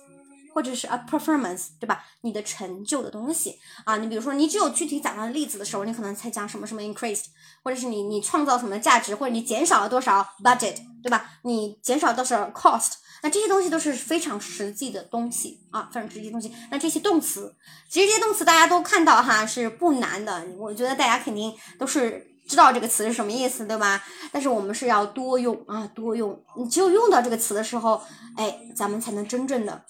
[0.54, 2.04] 或者是 a performance，对吧？
[2.20, 7.24] 你的成就的东西啊，你比如说你只有具体讲到例子的时候，你可能才讲什么什么 increased，
[7.62, 11.30] 或者是你你创造什么价值，或者你减少了多少 budget，对吧？
[11.42, 12.92] 你减少多少 cost。
[13.24, 16.52] 那这些东西都是非常实际的东西啊，非常实际的东西。
[16.72, 17.54] 那这些动词，
[17.88, 20.44] 其实这些动词大家都看到哈，是不难的。
[20.58, 24.04] 我觉得大家肯定都是知道这个词是什么意思，对吧？
[24.30, 26.38] 但是我们是要多用啊，多用。
[26.54, 27.98] 你只有用到这个词的时候，
[28.36, 29.82] 哎，咱们才能真正的。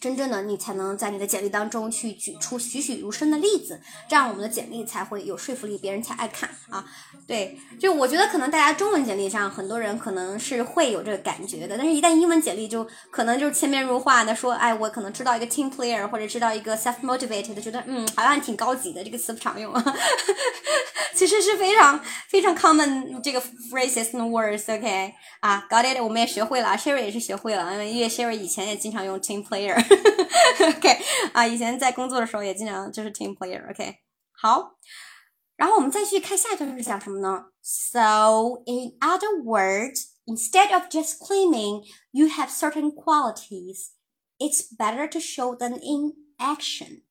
[0.00, 6.84] 真正的你才能在你的简历当中去举出栩栩如生的例子，这样我们的简历才会有说服力，别人才爱看啊。
[7.26, 19.74] 对，就我觉得可能大家中文简历上很多人可能是会有这个感觉的，但是一旦英文简历就可能就是千变如化的说，哎，我可能知道一个 team player 或者知道一个 self motivated，觉得嗯好像挺高级的，这个词不常用，
[21.14, 29.87] 其实是非常非常 common 这个 phrases and words，OK 啊，got it，我们也学会了，Sherry 也是学会了，因为 Sherry 以前也经常用 team player。
[29.87, 30.97] OK
[31.33, 33.95] 啊，以前在工作的时候也经常就是 team player。OK，
[34.31, 34.75] 好，
[35.55, 37.45] 然后我们再去看下一段是讲什么呢？
[37.61, 43.91] So in other words, instead of just claiming you have certain qualities,
[44.39, 47.03] it's better to show them in action。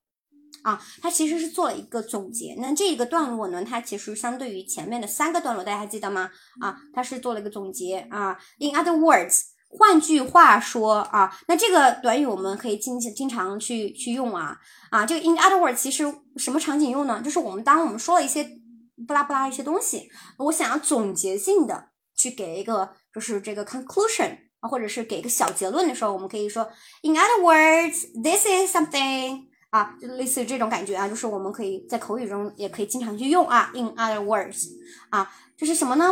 [0.62, 2.54] 啊，它其实是做了一个总结。
[2.58, 6.30] 那这个段落呢，它其实相对于前面的三个段落，大家还记得吗？
[6.60, 8.38] 啊，它是做了一个总结啊。
[8.58, 9.52] In other words。
[9.77, 14.57] 换句话说啊，那这个短语我们可以经经常去去用啊
[14.89, 16.03] 啊，这个 in other words 其实
[16.35, 17.21] 什么场景用呢？
[17.23, 18.49] 就是我们当我们说了一些
[19.07, 26.67] 不拉不拉一些东西，我想要总结性的去给一个就是这个 conclusion 啊，或者是给个小结论的时候，我们可以说
[27.03, 34.69] in other words，this is something 啊，就类似于这种感觉啊，就是我们可以在口语中也可以经常去用啊，in other words
[35.11, 36.11] 啊，这是什么呢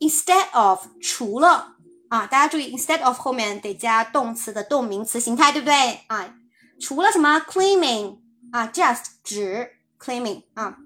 [0.00, 1.75] ？instead of 除了。
[2.08, 5.74] 啊，大家注意，instead of 后面得加动词的动名词形态，对不对？
[6.06, 6.36] 啊，
[6.80, 8.18] 除了什么 claiming
[8.52, 10.78] 啊，just 指 claiming 啊，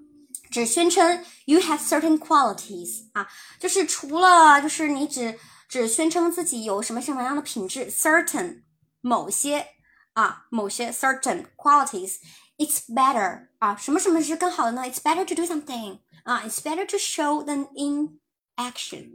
[0.49, 3.27] 只宣称 you have certain qualities 啊，
[3.59, 5.37] 就是除了就是你只
[5.69, 8.63] 只宣称自己有什么什么样的品质，certain
[9.01, 9.67] 某些
[10.13, 18.19] 啊，某些 certain qualities，it's better 啊，什么什么是更好的呢？It's better to do something 啊，it's better to show than in
[18.55, 19.11] action。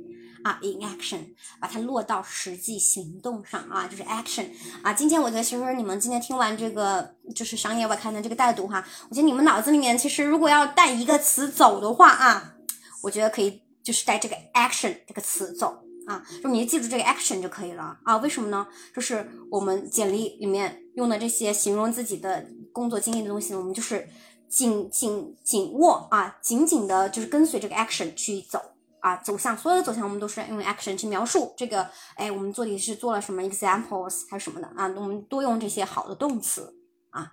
[0.47, 1.19] 啊，in action，
[1.59, 4.47] 把它落到实际行动上啊，就是 action
[4.81, 4.93] 啊。
[4.93, 12.55] 今天我觉得，其实你们今天听完这个就是商业外刊的这个带读哈，我觉得你们脑子里面其实如果要带一个词走的话啊，
[13.03, 18.17] 我觉得可以就是带这个 action 这个词走啊，就你记住这个 action 就可以了啊。
[18.19, 18.65] 为什么呢？
[18.95, 24.09] 就是我们简历里面用的这些形容自己的工作经历的东西，我们就是
[24.49, 28.61] 紧紧紧握啊，紧紧的，就是跟随这个 action 去走
[29.07, 31.89] 啊，走向所有的走向，我们都是用 action 去描述这个。
[32.17, 34.89] 哎，我们做题是做了什么 examples 还是什么的啊？
[34.97, 36.75] 我们多用这些好的动词
[37.11, 37.31] 啊，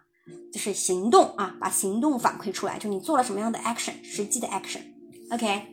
[0.53, 5.69] 就是行动啊，把行动反馈出来，就你做了什么样的 action，实际的 action，OK。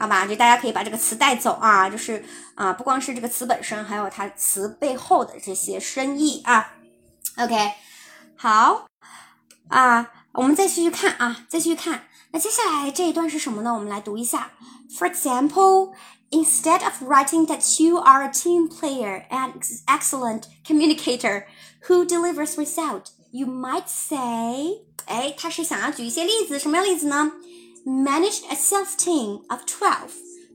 [0.00, 2.24] 好吧，就大家可以把这个词带走啊，就是
[2.56, 6.74] 啊，不光是这个词本身，还有它词背后的这些深意啊。
[7.36, 7.54] OK，
[8.36, 8.88] 好
[9.68, 12.08] 啊，我们再继续看啊，再继续看。
[12.35, 13.73] 那接下来这一段是什么呢？
[13.73, 14.51] 我们来读一下。
[14.97, 15.93] For example,
[16.31, 19.53] instead of writing that you are a team player and
[19.87, 21.45] excellent communicator
[21.87, 27.31] who delivers result, you might say，哎，他是想要举一些例子，什么样例子呢？
[27.85, 30.09] managed a sales team of 12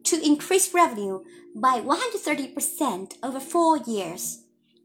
[0.04, 1.22] to increase revenue
[1.54, 4.39] by 130% over four years,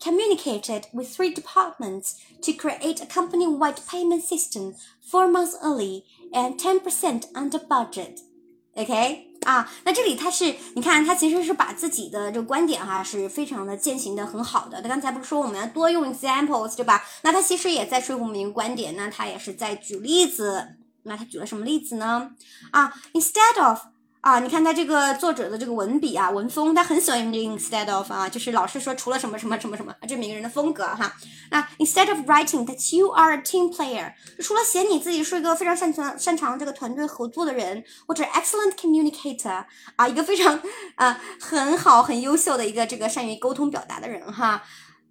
[0.05, 6.03] communicated with three departments to create a company-wide payment system four months early
[6.33, 8.19] and 10% under budget.
[8.75, 14.81] OK 啊，那这里他是，你看他其实是把自己的这个观点哈、啊、是非常的践行的很好的。
[14.81, 17.03] 他刚才不是说我们要多用 examples 对吧？
[17.23, 20.77] 那他其实也在说我们一个观点，那他也是在举例子。
[21.03, 22.31] 那他举了什么例子呢？
[22.71, 23.79] 啊，instead of
[24.20, 31.12] 啊，你看他这个作者的这个文笔啊，文风，他很喜欢用这个 instead of 啊，就是老是说除了什么什么什么什么，这每个人的风格哈。
[31.50, 34.12] 那 instead of writing that you are a team player，
[34.42, 39.64] 除了写你自己是一个非常擅长擅长这个团队合作的人，或者 excellent communicator
[39.94, 40.60] 啊，一个非常
[40.96, 44.62] 啊很好很优秀的一个这个善于沟通表达的人哈。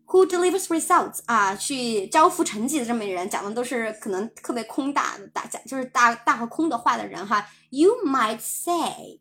[0.07, 7.47] Who delivers results 啊，去交付成绩的这么一个人，讲的都是可能特别空大的大讲，就是大大和空的话的人哈。
[7.71, 9.19] You might say，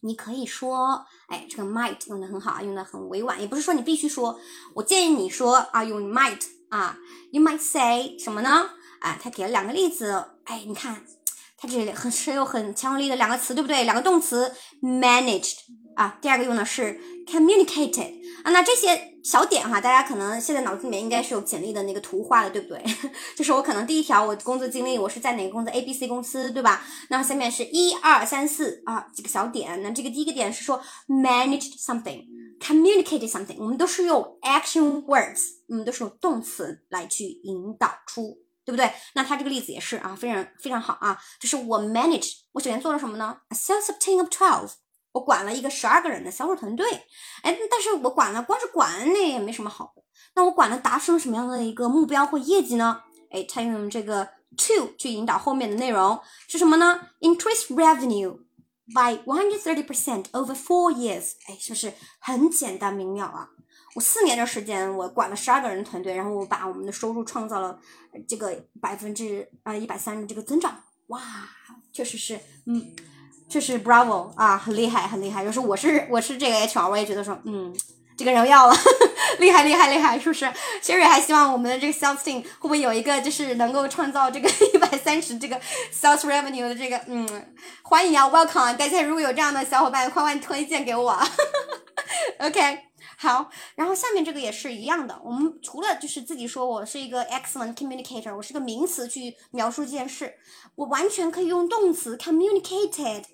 [0.00, 4.40] 你可以说，哎，这个 might 用的很好啊，用的很委婉，也不是说你必须说。
[4.74, 6.96] 我建议你说啊，用 might 啊
[7.30, 8.70] ，You might say 什么呢？
[9.00, 11.04] 啊，他给了两个例子，哎，你看，
[11.60, 13.84] 它这里很是有很强有力的两个词，对不对？
[13.84, 14.52] 两个动词
[14.82, 15.56] ，managed
[15.94, 19.08] 啊，第二个用的是 communicated 啊，那这些。
[19.22, 22.82] 小点哈，大家可能现在脑子里面应该是有简历的那个图画的，对不对？
[23.36, 26.82] 就是我可能第一条我工作经历，我是在哪个公司？A B C 公司，对吧？
[27.10, 29.82] 那下面是一二三四啊几个小点。
[29.82, 38.92] 那这个第一个点是说 managed something，communicated something，我们都是用 action words，我们都是用动词来去引导出，对不对？
[39.14, 44.72] 那他这个例子也是啊，非常非常好啊，就是我 manage，我首先做了什么呢？A sales team of twelve。
[45.12, 46.88] 我管了一个十二个人的销售团队，
[47.42, 49.92] 哎，但是我管了，光是管那也没什么好。
[50.36, 53.02] 那我管了达成什么样的一个目标或业绩呢？
[53.32, 54.24] 哎，他用这个
[54.56, 58.38] to 去引导后面的内容是什么呢？Increase revenue
[58.94, 61.32] by one hundred thirty percent over four years。
[61.48, 63.48] 哎，是不是很简单明了啊？
[63.94, 67.78] 我四年的时间，我管了十二个人团队，然后我把我们的收入创造了
[68.28, 70.84] 这个百分之呃一百三的这个增长。
[71.08, 71.20] 哇，
[71.92, 72.94] 确实是，嗯。
[73.48, 75.44] 确实 bravo 啊，很厉害，很厉害。
[75.44, 77.76] 就是我是我是这个 HR，我也觉得说，嗯，
[78.16, 78.76] 这个人要 了，
[79.40, 80.44] 厉害厉害厉害，是不是
[80.80, 85.60] ？Sherry 还希望我们的这个 sales team 会不会有一个就是能够创造这个一百三十这个
[85.92, 87.26] sales revenue 的这个，嗯，
[87.82, 91.20] 欢迎啊，welcome，大家如果有这样的小伙伴，快快推荐给我。
[92.38, 92.78] OK，
[93.22, 100.34] 好，然后下面这个也是一样的，我们除了就是自己说我是一个 excellent communicator，我是个名词去描述这件事，
[100.74, 103.24] 我完全可以用动词 communicated。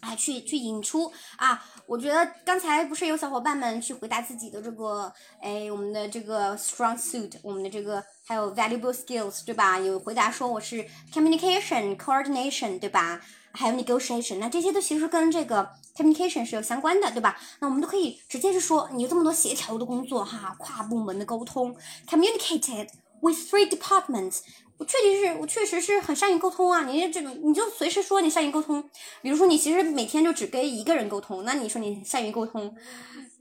[0.00, 1.64] 啊，去去引出啊！
[1.86, 5.10] 我觉得刚才不是有小伙伴们去回答自己的这个，
[5.40, 9.80] 哎，我们的这个 strong suit，我们的这个还有 valuable skills，对吧？
[9.80, 13.20] 有回答说我是 communication coordination，对吧？
[13.56, 17.36] 还有 negotiation，那这些都其实跟这个 communication 是有相关的，对吧？
[17.60, 21.74] 那我们都可以直接是说，你有这么多协调的工作哈，跨部门的沟通
[22.06, 22.88] ，communicated
[23.20, 24.40] with three departments。
[24.78, 26.84] 我确实是我确实是很善于沟通啊！
[26.84, 28.82] 你这种你就随时说你善于沟通，
[29.22, 32.76] 比如说你其实每天就只跟一个人沟通，那你说你善于沟通，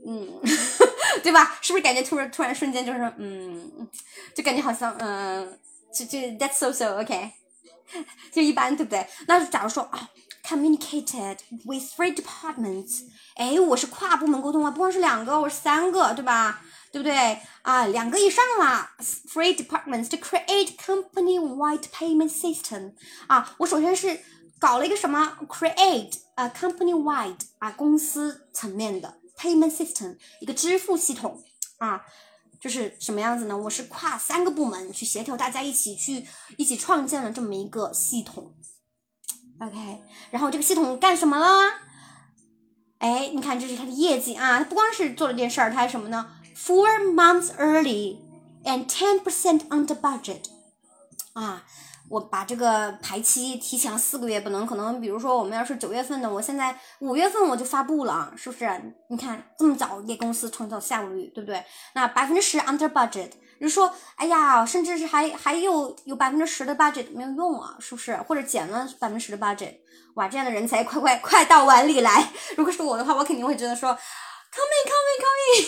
[0.08, 0.40] 嗯，
[1.22, 1.60] 对吧？
[1.62, 3.70] 是不是感觉突然突然瞬间就是嗯，
[4.34, 5.60] 就感觉好像嗯，
[5.94, 7.30] 就就 that's so so OK，
[8.32, 9.08] 就一般对不对？
[9.28, 10.10] 那假如说啊
[10.46, 13.04] ，communicated with three departments，
[13.36, 16.62] 哎，我是跨部门沟通啊，不光是两个，我是三个，对吧？
[16.92, 17.86] 对不对啊？
[17.88, 18.96] 两个以上啦
[19.28, 22.94] ，three departments to create company-wide payment system
[23.28, 23.54] 啊！
[23.58, 24.22] 我首先是
[24.60, 31.44] 搞了一个什么，create a company-wide 啊，公司层面的 payment system 一个支付系统
[31.80, 32.06] 啊，
[32.60, 33.58] 就是什么样子呢？
[33.58, 36.26] 我是跨三个部门去协调，大家一起去
[36.58, 38.56] 一起创建了这么一个系统。
[39.60, 40.02] OK，
[40.32, 41.48] 然后这个系统干什么了？
[42.98, 48.18] 哎，你看这是它的业绩啊，它不光是做了件事儿，它还什么呢？Four months early
[48.64, 50.46] and ten percent under budget
[51.34, 51.66] 啊。
[52.10, 58.70] 我把这个排期提前了四个月，不能可能，比如说我们要是九月份的，我现在五月份我就发布了，是不是？
[59.10, 61.64] 你看这么早给公司创造效率，对不对？
[61.94, 68.16] 那百分之十 under budget，就说，哎呀，甚至是还还有有百分之十的 budget 没有用啊，是不是？
[68.18, 69.76] 或者减了百分之十的 budget，
[70.16, 72.32] 哇，这样的人才快快快到碗里来！
[72.56, 73.98] 如果是我的话，我肯定会觉得说。
[74.56, 75.66] Coming, coming, coming.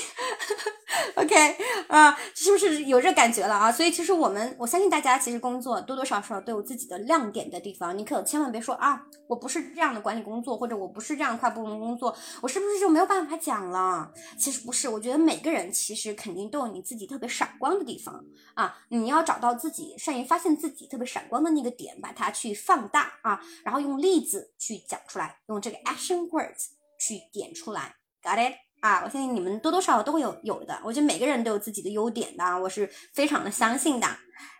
[1.15, 1.57] OK
[1.89, 3.71] 啊，是不是有这感觉了啊？
[3.71, 7.97] 所以其实我们，我相信大家其实工作多多少少都有自己的亮点的地方。
[7.97, 14.09] 你可千万别说啊，我不是这样的管理工作，或者我不是这样跨部门工作，我是不是就没有办法讲了？
[14.39, 18.23] 其实不是，我觉得每个人其实肯定都有你自己特别闪光的地方
[18.53, 18.77] 啊。
[18.89, 27.95] 你要找到自己善于发现自己特别闪光的那个点，把它去放大啊，然后用例子去讲出来，用这个 action words 去点出来。
[28.23, 28.66] Got it？
[28.81, 30.79] 啊，我相信你们多多少少都会有有的。
[30.83, 34.07] 我觉得每个人都有自己的优点的，我是非常的相信的。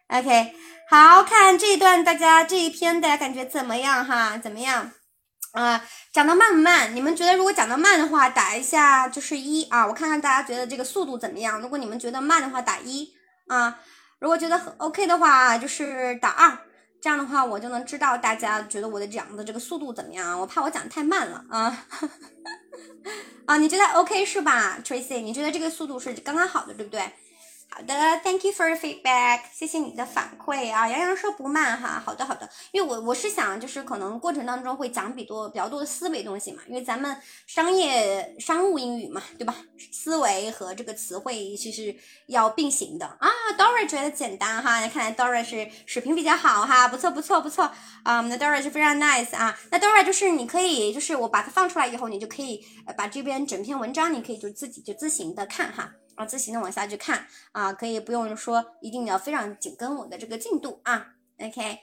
[0.08, 0.54] OK，
[0.90, 4.38] 好看这一段，大家这一篇大家感觉怎么样哈？
[4.38, 4.92] 怎么样？
[5.54, 6.96] 啊，讲的慢不慢？
[6.96, 11.60] 你们觉得如果讲的慢的话，打一下就是一啊，我看看大家觉得这个速度怎么样？
[11.60, 13.10] 如果你们觉得慢的话，打一
[13.48, 13.74] 啊；
[14.20, 16.58] 如果觉得很 OK 的话，就是打二。
[17.02, 20.40] 这样的话，我就能知道大家觉得我的讲的这个速度怎么样。
[20.40, 21.86] 我怕我讲的太慢了啊。
[23.48, 25.22] 啊，你觉得 OK 是吧，Tracy？
[25.22, 27.02] 你觉得这个速度是刚刚好的，对不对？
[27.70, 27.94] 好的
[28.24, 30.88] ，Thank you for feedback，谢谢你的反馈啊。
[30.88, 37.16] 洋洋说不慢哈，好的好的，因为我我是想就是可能过程当中会讲比多比较多的思维东西嘛，因为咱们
[37.46, 39.54] 商业商务英语嘛，对吧？
[39.92, 41.96] 思维和这个词汇其实
[42.26, 43.30] 要并行的啊。
[43.58, 47.72] Dora 觉得简单哈，看来 Dora 是水平比较好哈，不错不错不错
[48.04, 48.22] 啊。
[48.22, 49.56] 那 Dora 是非常 nice 啊。
[49.70, 52.66] 那 Dora 就是你可以就是我把它放出来以后，你就可以
[52.98, 55.92] 把这边整篇文章你可以就自己就自行的看哈。
[56.18, 61.14] 啊，自行的往下去看啊，可以不用说一定要非常紧跟我的这个进度啊。
[61.40, 61.80] OK，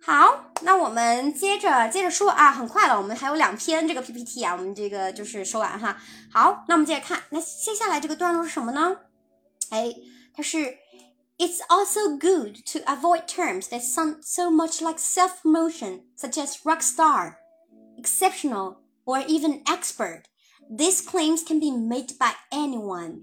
[0.00, 5.98] 好，那我们接着接着说啊，很快了，我们还有两篇这个 PPT 啊，我们这个就是说完哈。
[6.32, 8.98] 好，那我们接着看，那接下来这个段落是什么呢？
[9.70, 9.92] 哎，
[10.32, 10.78] 它是
[11.38, 16.80] It's also good to avoid terms that sound so much like self-promotion, such as rock
[16.80, 17.34] star,
[17.98, 20.22] exceptional, or even expert.
[20.70, 23.20] These claims can be made by anyone.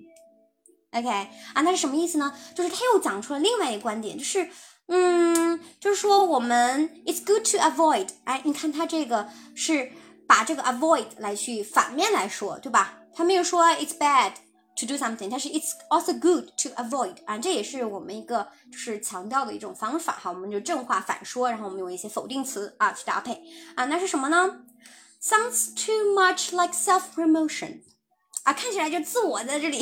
[0.93, 1.09] OK
[1.53, 2.33] 啊，那是什么意思呢？
[2.53, 4.47] 就是他又讲出了另外一个观点，就是，
[4.87, 8.07] 嗯，就是说我们 it's good to avoid。
[8.25, 9.91] 哎，你看他这个是
[10.27, 12.99] 把这个 avoid 来去反面来说，对吧？
[13.15, 14.33] 他没有说 it's bad
[14.75, 17.15] to do something，但是 it's also good to avoid。
[17.25, 20.31] 啊，这也是我们一个就是强调的一种方法哈。
[20.31, 23.41] 我们就正话反说，然后我们用一些否定词啊去搭配
[23.75, 24.59] 啊，那是什么呢
[25.21, 27.81] ？Sounds too much like self promotion。
[28.43, 29.79] 啊，看起来就自我在这里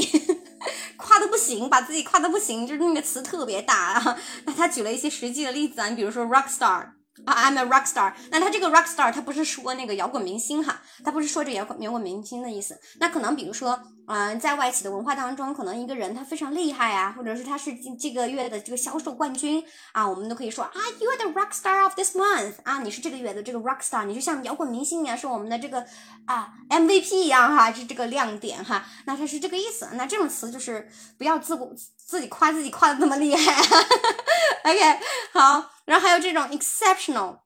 [0.98, 4.18] 夸的不行，把自己夸的不行，就是那个词特别大啊。
[4.46, 7.01] 那他举了一些实际的例子啊，你比如说 rock star。
[7.26, 8.14] 啊，I'm a rock star。
[8.30, 12.80] 那他这个 rock star，他不是说那个摇滚明星哈，他不是说这摇滚摇滚明星的意思。
[13.00, 22.56] 那可能比如说，嗯，在外企的文化当中，可能一个人他非常厉害啊，或者是他是这个月的这个销售冠军啊，我们都可以说啊，You are the rock star of this month。
[22.64, 25.86] 啊，你是这个月的这个 rock star，你就像摇滚明星一样，是我们的这个
[26.26, 28.86] 啊 MVP 一样哈，是这个亮点哈。
[29.06, 29.90] 那他是这个意思。
[29.94, 31.74] 那这种词就是不要自我
[32.12, 33.56] 自己夸自己夸的那么厉害。
[34.70, 35.00] OK，
[35.32, 35.72] 好。
[35.86, 37.40] 然后还有这种 exceptional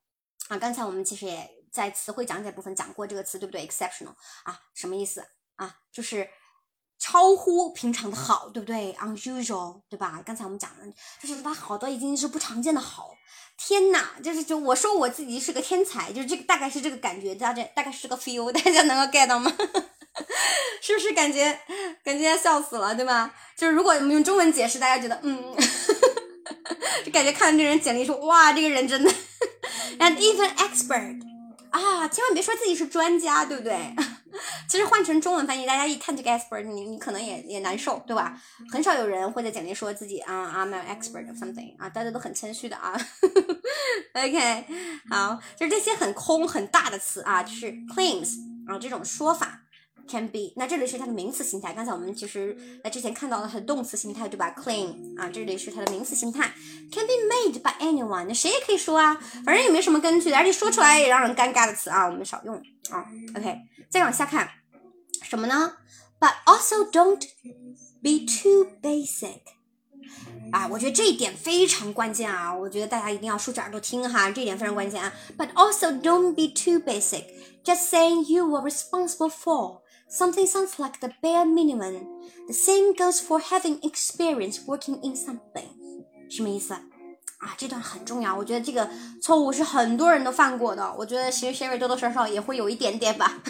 [0.48, 5.24] 啊，刚才我们其实也在词汇讲解部分讲过这个词，对不对？exceptional 啊，什么意思
[5.58, 5.76] 啊？
[5.92, 6.28] 就是
[6.98, 10.24] 超乎平常的好，对不对？unusual 对吧？
[10.26, 13.16] 刚才我们讲的，就是它好多已经是不常见的好。
[13.58, 19.56] 天呐，就是就我说我自己是个天才，就是这个大概是这个感觉，大家大概是个 feel， 大家能够 get 到吗？
[20.82, 21.60] 是不是感觉
[22.04, 23.34] 感觉要笑死了，对吧？
[23.56, 25.56] 就是如果我们用中文解释，大家觉得嗯。
[27.04, 29.12] 就感觉看到这人简历说哇，这个人真的
[30.00, 31.20] ，and even expert
[31.70, 33.76] 啊，千万别说自己是专家，对不对？
[34.68, 38.40] 其实换成中文翻译，大家一看这个 expert，你你可能也也难受，对吧？
[38.72, 42.96] 很少有人会在简历说自己啊，I'm an expert of something 啊，大家都很谦虚的啊。
[44.14, 44.66] OK，
[45.10, 48.38] 好，就是这些很空很大的词啊，就是 claims
[48.68, 49.62] 啊这种说法。
[50.08, 51.74] Can be，那这里是它的名词形态。
[51.74, 56.54] 刚才我们其实在之前看到了它的动词形态，对吧？Claim 啊，这里是它的名词形态。
[56.92, 62.56] Can be made by anyone，那谁也可以说啊，反正也没什么根据的，而且说出来也让人尴尬的词啊，我们少用
[62.90, 63.06] 啊。
[63.36, 63.58] OK，
[63.90, 64.48] 再往下看，
[65.24, 65.74] 什么呢
[66.20, 67.28] ？But also don't
[68.02, 69.40] be too basic。
[70.52, 72.56] 啊，我觉得这一点非常关键啊！
[72.56, 75.12] 我觉得大家一定要竖起耳朵听哈，这一点非常关键啊。
[75.36, 77.26] But also don't be too basic.
[77.64, 82.07] Just saying you were responsible for something sounds like the bare minimum.
[82.47, 85.69] The same goes for having experience working in something.
[86.29, 86.75] 什么意思？
[87.39, 88.89] 啊，这段很重要，我觉得这个
[89.23, 90.95] 错误是很多人都犯过的。
[90.99, 93.41] 我觉得其实 Sherry 多多少少也会有一点点吧。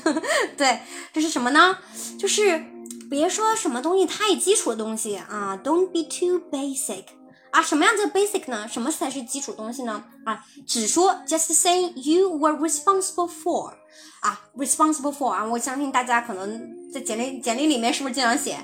[0.56, 0.80] 对，
[1.12, 1.76] 这是什么呢？
[2.16, 2.64] 就是
[3.10, 7.06] 别说什么东西太基础的东西啊，Don't be too basic
[7.50, 7.60] 啊。
[7.60, 8.68] 什么样叫 basic 呢？
[8.68, 10.04] 什么才是基础东西呢？
[10.24, 13.74] 啊，只说 just saying you were responsible for
[14.21, 15.43] 啊，responsible for 啊。
[15.45, 18.57] 我相信大家可能在简历简历里面是不是经常写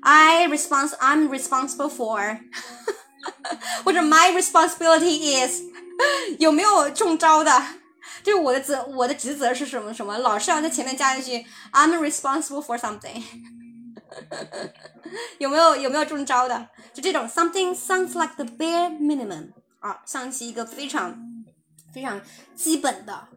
[0.00, 2.40] I respons I'm responsible for。
[3.84, 5.60] 或者 my responsibility is
[6.38, 7.50] 有没有中招的？
[8.22, 10.16] 就是我的责我的职责是什么什么？
[10.18, 13.22] 老是要在前面加一句 I'm responsible for something，
[15.38, 16.68] 有没有有没有中招的？
[16.94, 21.44] 就这种 something sounds like the bare minimum 啊，像是一个非常
[21.92, 22.20] 非常
[22.54, 23.28] 基本的。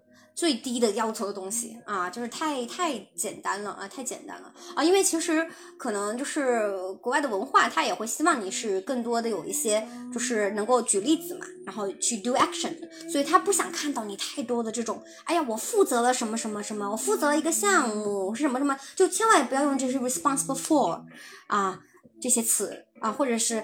[0.42, 4.84] 最低的要求的东西啊，就是太太简单了啊，太简单了啊！
[4.84, 5.48] 因为其实
[5.78, 12.76] 可能就是国外的文化，他也会希望你是更多的有一些，就是能够举例子嘛，然后去 do action，
[13.08, 21.04] 所以他不想看到你太多的这种，哎呀，我负责了什么什么什么，我负责了一个项目是什么什么，就千万不要用这些 responsible for
[21.46, 21.80] 啊
[22.20, 23.64] 这些词啊，或者是。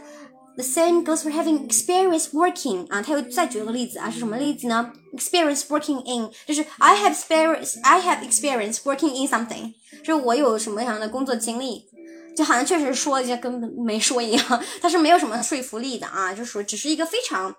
[0.57, 8.01] The same goes for having experience working 啊，他又再举了个例子啊，是什么例子呢？Experience working in 就是 I have experience I
[8.01, 11.87] have experience working in something，就是我有什么样的工作经历，
[12.35, 17.55] 就好像确实说一些根本没说一样，它是没有什么说服力的啊，就说只是一个非常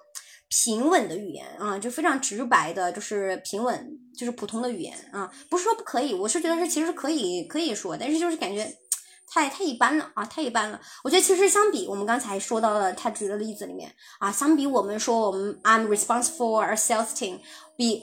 [0.49, 8.77] 平稳的语言啊，就非常直白的，就是平稳，就是普通的语言啊，不是说不可以，我是觉得是其实可以可以说，但是就是感觉。
[9.31, 10.81] 太太一般了啊，太一般了。
[11.05, 17.39] 我觉得其实相比我们刚才说到的他举的例子里面啊，相比我们说我们 I'm responsible for a sales team，
[17.77, 18.03] 比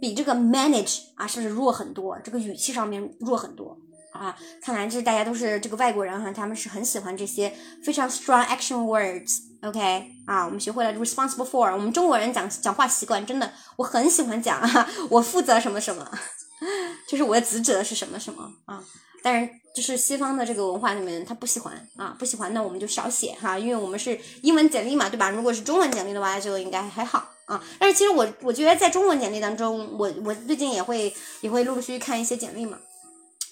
[0.00, 2.18] 比这个 manage 啊是不是弱很多？
[2.20, 3.76] 这个语气上面弱很多
[4.12, 4.36] 啊。
[4.62, 9.38] 看来这大家都是这个外国人哈，他们是很喜欢这些非常 strong action words。
[9.62, 11.70] OK 啊，我们学会了 responsible for。
[11.72, 16.10] 我们中国人讲讲话习惯真的，我很喜欢讲啊，我负责什么什么，
[17.06, 18.82] 就是我的职责是什么什么啊。
[19.22, 25.30] 但是就是西方的这个文化里面，他不喜欢啊，不喜欢，那我们就少写哈，因为我们是英文简历嘛，对吧？
[25.30, 27.62] 如果是中文简历的话，就应该还好啊。
[27.78, 32.78] 但是其实我我觉得在中文简历当中，我我最近也会也会陆陆续续看一些简历嘛，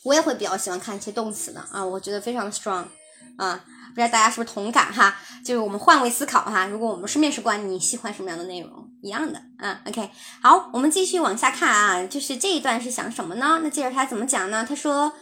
[0.03, 2.85] 我也会比较喜欢看一些动词的啊，我觉得非常 strong
[3.37, 5.17] 啊，不知道大家是不是同感哈？
[5.45, 8.71] 就是我们换位思考哈，如果我们是面试官，你喜欢什么样的内容？
[9.03, 10.11] 一样的啊，OK，
[10.43, 13.61] 好，我们继续往下看啊，就是这一段是想什么呢？
[13.63, 14.67] 那接着他怎么讲呢？
[14.69, 15.13] 他说。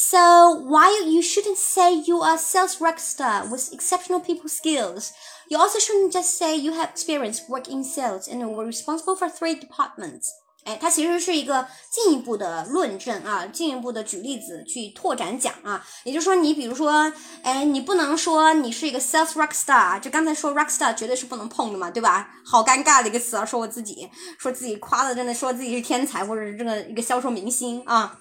[0.00, 5.10] So while you shouldn't say you are sales rock star with exceptional people skills,
[5.48, 9.28] you also shouldn't just say you have experience working in sales and were responsible for
[9.28, 10.28] three departments.
[10.64, 15.84] 哎，它其实是一个进一步的论证啊，进一步的举例子去拓展讲啊。
[16.04, 17.12] 也就是说，你比如说，
[17.42, 22.30] 哎，你不能说你是一个 sales rock star，就刚才说 rock star 绝对是不能碰的嘛，对吧？
[22.44, 24.08] 好尴尬的一个词啊，说我自己，
[24.38, 28.16] 说自己夸的真的说自己是天才或者是这个一个销售明星啊。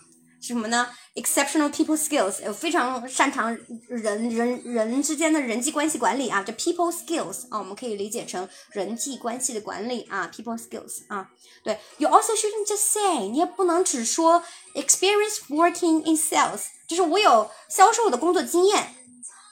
[0.48, 3.56] 什么呢？Exceptional people skills，有非常擅长
[3.88, 11.28] 人人人之间的人际关系管理啊，这 people skills 啊，我们可以理解成人际关系的管理啊，people skills 啊，
[11.64, 11.78] 对。
[11.98, 14.44] You also shouldn't just say，你也不能只说
[14.74, 18.95] experience working in sales，就是我有销售的工作经验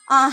[0.08, 0.32] 啊，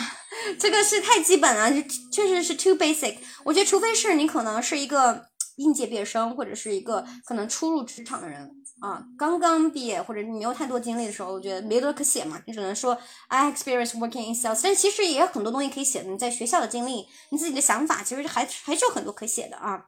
[0.59, 1.83] 这个是太基本了，
[2.13, 3.17] 确实是 too basic。
[3.45, 5.27] 我觉得除非是你可能是一个
[5.57, 8.51] 应届毕业生，或者是一个可能初入职场的人。
[8.81, 12.99] 啊，刚刚毕业或者你没有太多经历的时候，我觉得没多可写嘛，你只能说
[13.29, 14.61] I experience working in sales。
[14.63, 19.87] 但其实也有很多东西可以写的，你在学校的经历，你自己的想法，其实还还是有很多可写的啊。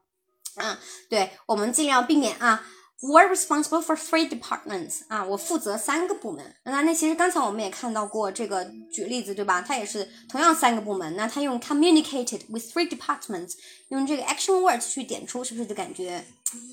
[0.56, 0.76] 嗯，
[1.10, 2.64] 对，我们尽量避免啊。
[3.06, 6.54] Were responsible for three departments 啊，我负责三个部门。
[6.64, 9.60] 那那其实刚才我们也看到过这个举例子，对吧？
[9.60, 11.14] 它也是同样三个部门。
[11.14, 13.56] 那他用 communicated with three departments，
[13.88, 16.24] 用这个 action words 去点出，是不是就感觉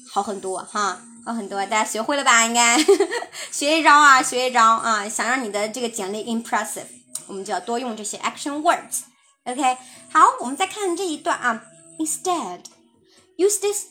[0.09, 1.01] 好很多哈？
[1.25, 2.45] 好很多，大家学会了吧？
[2.45, 2.81] 应该
[3.51, 5.09] 学一招啊，学一招啊！
[5.09, 6.87] 想让你的这个简历 impressive，
[7.27, 9.01] 我们就要多用这些 action words。
[9.43, 9.77] OK，
[10.09, 11.65] 好，我们再看这一段啊。
[11.99, 13.87] Instead，use this。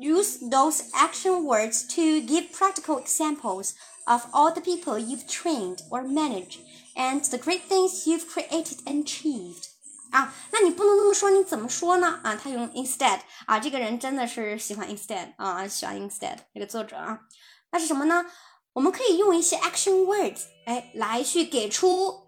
[0.00, 3.74] Use those action words to give practical examples
[4.06, 6.58] of all the people you've trained or managed
[6.94, 9.68] and the great things you've created and achieved.
[10.12, 12.20] 啊，那你不能这么说，你怎么说呢？
[12.22, 17.20] 啊，他用 instead 啊，这个人真的是喜欢 instead 啊，喜欢 instead 这个作者啊，
[17.72, 18.26] 那是什么呢？
[18.74, 22.26] 我们可以用一些 action words，哎，来去给出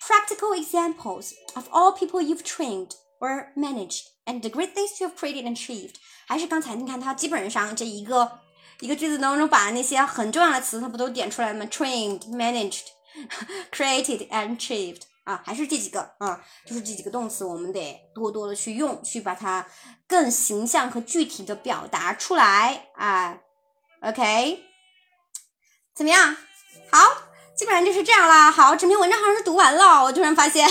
[0.00, 5.16] practical examples of all people you've trained or managed, and the great things you have
[5.16, 5.96] created and achieved。
[6.27, 8.39] 还是刚才你看它基本上这一个
[8.79, 12.87] 一个句子当中把那些很重要的词它不都点出来吗？trained, managed,
[13.71, 15.01] created and achieved。
[15.23, 19.65] 啊，还是这几个啊，就是这几个动词，我们得多多的去用，去把它
[20.05, 23.37] 更形象和具体的表达出来啊。
[24.01, 24.59] OK，
[25.95, 26.35] 怎么样？
[26.91, 26.99] 好，
[27.55, 28.51] 基本上就是这样啦。
[28.51, 30.69] 好，整篇文章好像是读完了，我突然发现，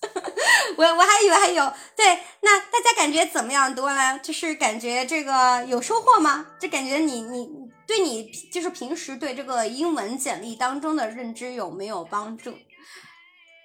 [0.76, 1.72] 我我还以为还有。
[1.96, 3.74] 对，那大家感觉怎么样？
[3.74, 6.46] 读完了，就是感觉这个有收获吗？
[6.60, 7.48] 就感觉你你
[7.86, 12.54] 对你就是平时对这个英文简历当中的认知有没有帮助？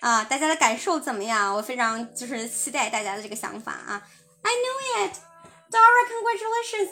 [0.02, 1.56] 啊，大家的感受怎么样？
[1.56, 4.02] 我非常就是期待大家的这个想法啊。
[4.42, 5.16] I know it,
[5.74, 6.90] Dora, congratulations.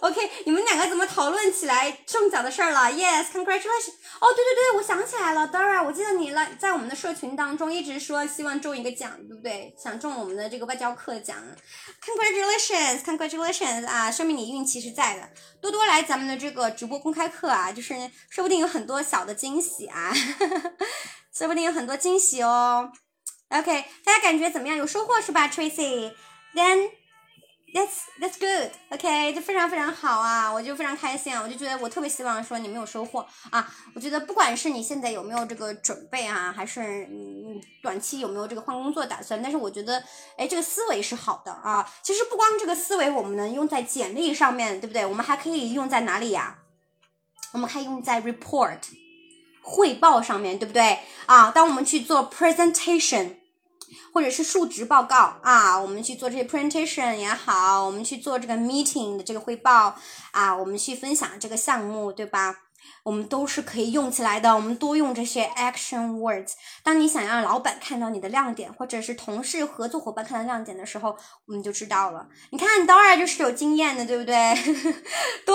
[0.00, 3.94] OK，你们两个怎么讨论起来中奖的事儿了？Yes, congratulations.
[4.18, 9.72] 哦，对对对，我想起来了，Dora，我记得你来在我们的社群当中一直说希望中一个奖，对不对？
[9.80, 11.36] 想中我们的这个外交课奖。
[12.04, 15.30] Congratulations, congratulations 啊，说明你运气是在的。
[15.60, 17.94] 多多来咱们的这个直播公开课啊，就是
[18.28, 20.12] 说不定有很多小的惊喜啊。
[21.32, 22.90] 说不定有很多惊喜哦。
[23.50, 24.76] OK，大家感觉怎么样？
[24.76, 26.90] 有收获是吧，Tracy？Then
[27.74, 28.70] that's that's good。
[28.90, 33.70] OK，就非常非常好啊，我就非常开心啊，我就觉得我特别希望说你们有收获啊。
[33.94, 40.02] 我觉得不管是你现在有没有这个准备啊，还是嗯短期有没有这个换工作打算，但是我觉得
[40.38, 41.86] 哎这个思维是好的啊。
[42.02, 45.04] 其实不光这个思维我们能用在简历上面对不对？
[45.04, 46.58] 我们还可以用在哪里呀？
[47.52, 48.78] 我们可以用在 report。
[49.66, 51.50] 汇报上面对不对啊？
[51.50, 53.36] 当我们去做 presentation，
[54.14, 59.96] 或者是述职报告啊，我们去做这些 presentation 也好，我们去做这个 meeting 的这个汇报
[60.30, 62.63] 啊，我们去分享这个项目，对吧？
[63.04, 64.52] 我们都是可以用起来的。
[64.56, 66.54] 我们多用这些 action words。
[66.82, 71.16] 当你想让老板看到你的亮点，或者是同事、合作伙伴看到亮点的时候，
[71.46, 72.26] 我们就知道了。
[72.50, 74.34] 你看，当然就是有经验的，对不对？
[75.46, 75.54] 多。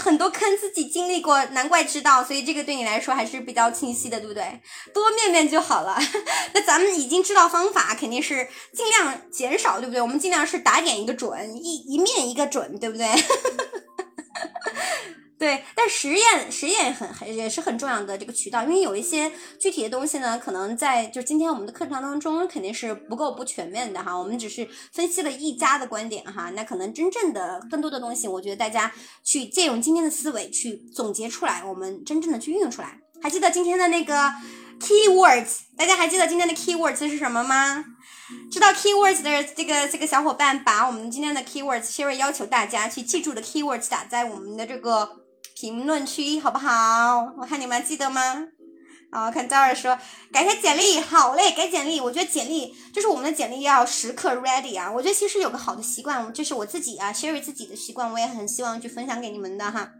[0.00, 4.60] 很多坑自己经历过，难怪知道，所以这个对你来说还是比较清晰的，对不对？
[4.92, 5.96] 多面面就好了。
[6.52, 10.02] 那咱们已经知道方法，肯定是尽量减少，对不对？
[10.02, 13.06] 我们尽量是打点一个准，一一面一个准，对不对？
[15.38, 19.30] 对，但实验实验很很也是很重要的这个渠道，因为有一些
[19.60, 28.90] 具体的东西呢，可能在就今天我们的课程当中肯定是不够不全面的哈，我们只是分析了一家的观点哈，那可能真正的更多的东西，我觉得大家
[29.22, 32.98] 去借用今天的思维去总结出来，我们真正的去运用出来。
[33.22, 34.14] 还记得今天的那个
[34.80, 37.84] keywords，大家还记得今天的 keywords 是什么吗？
[38.50, 45.25] 知道 keywords 的这个这个小伙伴，把我们今天的 keywords，Sherry 要求大家去记住的 keywords 打在我们的这个。
[45.54, 47.32] 评论区好不好？
[47.38, 48.48] 我看你们记得吗？
[49.10, 49.96] 啊，看赵二说
[50.32, 52.00] 改一下简历，好嘞，改简历。
[52.00, 54.90] 我觉得简历就是我们的简历要时刻 ready 啊。
[54.90, 59.92] 我觉得其实有个好的习惯，就是我自己啊，Sherry 自己的习惯，我也很希望去分享给你们的哈。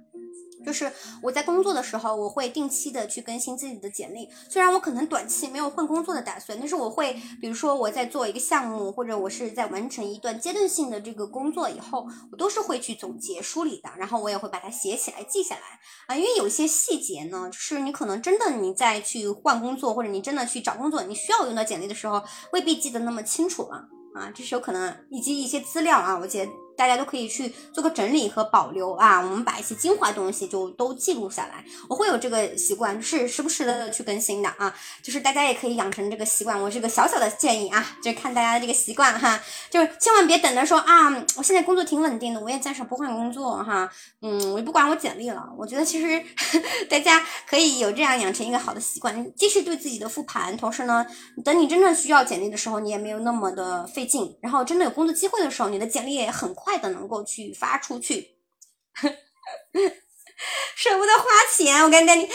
[0.67, 4.29] 就是我在工作的时候，我会定期的去更新自己的简历。
[4.49, 13.89] 虽然我可能短期没有换工作的打算，但是我会，比如说我在做一个项目，或者我是在完成一段阶段性的这个工作以后，我都是会去总结梳理的。
[13.97, 15.79] 然后我也会把它写起来记下来
[16.09, 22.21] 啊，因为有些细节呢，就是你可能真的你在去换工作，或者你真的去找工作，你需要用到简历的时候，
[22.53, 26.51] 未必记得那么清楚了啊，这是有可能，以及一些资料啊，我觉得。
[26.77, 31.65] 大家都可以去做个整理和保留啊，我们把一些精华东西就都记录下来。
[31.89, 34.75] 我会有这个习惯，是时不时的去更新的啊。
[35.03, 39.41] 就是大家也可以养成这个习惯，我是个小小的建议啊，就看大家的这个习惯哈。
[39.71, 43.91] 就是千万别等着说啊，我现在工作挺稳定的，我也暂时不换工作哈。
[44.23, 45.49] 嗯，我就不管我简历了。
[45.57, 46.23] 我觉得其实
[46.91, 51.07] 大家可以有这样养成一个好的习惯，继续对自己的复盘，同时呢，
[51.45, 54.37] 等你真正需要简历的时候，你也没有那么的费劲。
[54.43, 56.66] 然后真的有工作机会的时候，你的简历也很快。
[56.67, 58.35] 快的能够去发出去，
[60.75, 61.25] 舍不得花
[61.57, 61.81] 钱。
[61.85, 62.29] 我跟你，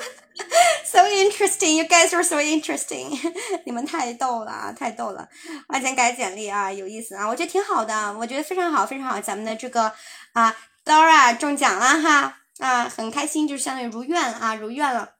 [0.82, 3.10] so interesting，you guys are so interesting，
[3.66, 5.28] 你们太逗了啊，太逗了。
[5.68, 9.20] 花钱改简历啊，有意思啊，我觉得挺好的，我觉得非常好，非常好。
[9.20, 9.92] 咱们的这个
[10.32, 15.16] 啊，Dora 中奖了哈，啊，很开心，就是相当于如愿啊，如愿了。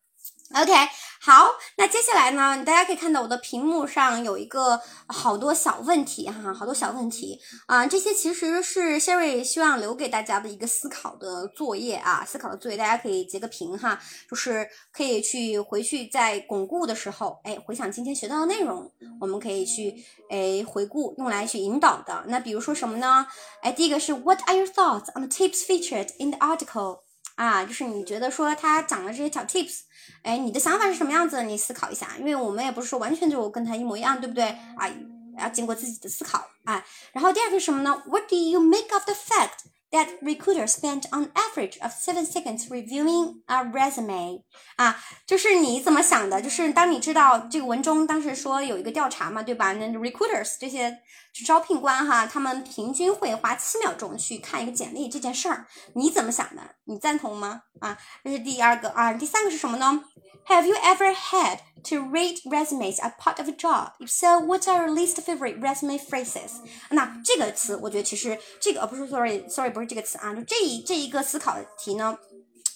[0.55, 0.73] OK。
[1.23, 2.65] 好，那接下来呢？
[2.65, 18.91] 大家可以看到我的屏幕上有一个好多小问题哈，好多小问题啊，这些其实是 Sherry 希望留给大家的一个思考的作业啊，思考的作业，大家可以截个屏哈，就是可以去回去在巩固的时候，哎，回想今天学到的内容，
[19.21, 19.95] 我们可以去
[20.31, 22.25] 哎回顾，用来去引导的。
[22.29, 23.27] 那比如说什么呢？
[23.61, 27.01] 哎，第一个是 What are your thoughts on the tips featured in the article？
[27.35, 29.81] 啊，就是你觉得说他讲的这些小 tips。
[30.23, 31.43] 哎，你的想法是什么样子？
[31.45, 34.45] 你思考一下，因为我们也不是说完全就跟他一模一样，对不对？
[34.77, 34.89] 啊，
[35.39, 36.85] 要经过自己的思考啊。
[37.13, 43.43] 然后第二个是什么呢？What do you make of the fact that recruiters spend on average of seven seconds reviewing
[43.47, 44.43] a resume？
[44.77, 44.97] 啊，
[45.27, 46.41] 就是你怎么想的？
[46.41, 49.73] 就是当你知道这个文中当时说有一个调查嘛，对吧？
[49.73, 50.99] 那 recruiters 这些
[51.47, 56.63] 招聘官哈，他们平均会花七秒钟去看一个简历这件事儿，你怎么想的？
[56.85, 57.63] 你赞同吗？
[57.81, 59.13] 啊，这是第二个啊。
[59.13, 60.05] 第三个是什么呢
[60.47, 63.93] ？Have you ever had to read resumes as part of a job?
[64.01, 66.51] If so, what are your least favorite resume phrases?
[66.91, 72.19] 那这个词，我觉得其实这个呃不是 sorry，sorry 不是这个词啊，就这一这一个思考题呢。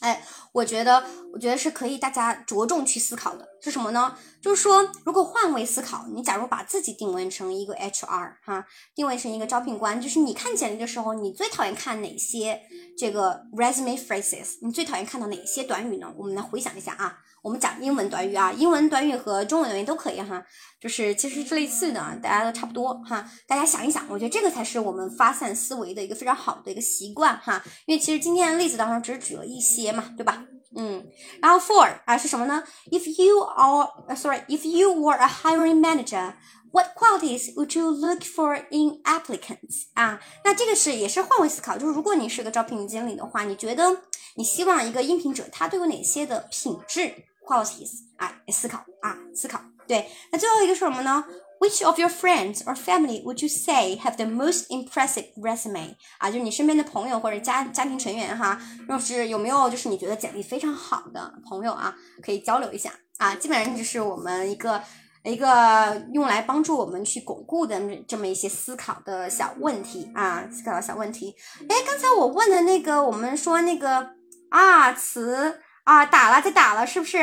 [0.01, 0.23] 哎，
[0.53, 4.15] 我觉得，我觉得是可以大家着重去思考的，是什么呢？
[4.43, 12.61] 就是说，如果换位思考，你假如把自己定位成一个 HR 哈，定位成一个招聘官，就是你看简历的时候，你最讨厌看哪些
[12.99, 14.59] 这个 resume phrases？
[14.61, 16.13] 你最讨厌看到哪些短语呢？
[16.19, 17.21] 我们来回想一下啊。
[17.45, 20.43] 我们讲英文短语啊，英文短语和中文短语都可以哈，
[20.81, 23.31] 就是其实是类似的，大家都差不多哈。
[23.47, 27.63] 大家想一想，我觉得这个才是我们发散思维的一个非常好的一个习惯哈。
[27.85, 30.43] 因为其实今天的例子当中只是举了一些嘛，对吧？
[30.75, 31.07] 嗯，
[31.43, 36.33] 然后 for 啊是什么呢？If you are sorry, if you were a hiring manager,
[36.73, 39.89] what qualities would you look for in applicants？
[39.93, 43.99] 啊，那这个是也是换位思考，就是如果你是个招聘经理的话，你觉得
[44.37, 47.15] 你希望一个应聘者他都有哪些的品质
[47.47, 49.61] ？qualities 啊，思考啊，思考。
[49.87, 51.23] 对，那最后一个是什么呢
[51.61, 55.97] ？Which of your friends or family would you say have the most impressive resume？
[56.19, 58.59] 啊，就是你身边的朋友或者家家庭成员哈，
[58.89, 63.35] 若是有没有就是你觉得简历非常好的朋友啊，可以交流一下啊。
[63.35, 64.83] 基本上就是我们一个
[65.23, 71.35] 一个用来帮助我们去巩固的这么一些思考的小问题啊，思考的小问题。
[71.69, 74.13] 哎，刚才我问的那个，我们说那个
[74.49, 75.61] 啊词。
[75.85, 77.19] 啊，打了再打了，是不是？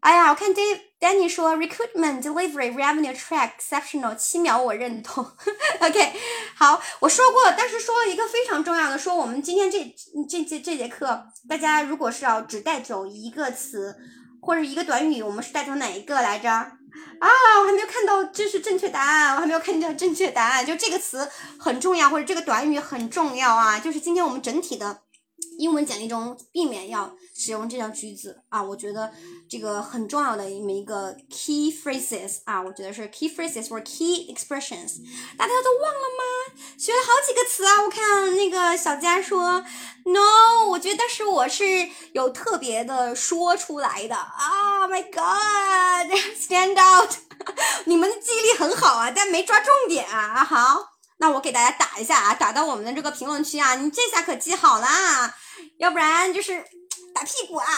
[0.00, 5.24] 哎呀，我看 Dave Danny 说 recruitment delivery revenue track exceptional，七秒我认同。
[5.80, 6.12] OK，
[6.54, 9.78] 好，我说过，但是说了一个非常重要的，说我们今天这
[10.28, 13.96] 这这这节课，大家如果是要只带走一个词
[14.42, 16.50] 或者一个短语，我们是带走哪一个来着？
[16.50, 17.28] 啊，
[17.60, 21.26] 我还没有看到这是正确答案，我还没有看到正确答案，就这个词
[21.58, 25.03] 很重要，或者这个短语很重要啊，就是今天我们整体的。
[25.58, 29.12] 英文简历中避免要使用这条句子啊，我觉得
[29.48, 34.98] 这个很重要的一么一个 key phrases 啊，我觉得是 key phrases 或 key expressions。
[35.36, 36.24] 大家都忘了吗？
[36.78, 37.82] 学了好几个词啊！
[37.82, 39.64] 我看那个小佳说
[40.06, 47.10] no，我觉得是我是有特别的说出来的啊！My God，stand out！
[47.86, 50.44] 你们的记忆力很好啊，但没抓重点啊！
[50.44, 55.34] 好，那我给大家打一下啊，打到我们的这个评论区啊，你这下可记好啦。
[55.78, 56.64] 要不然就是
[57.14, 57.66] 打屁股啊！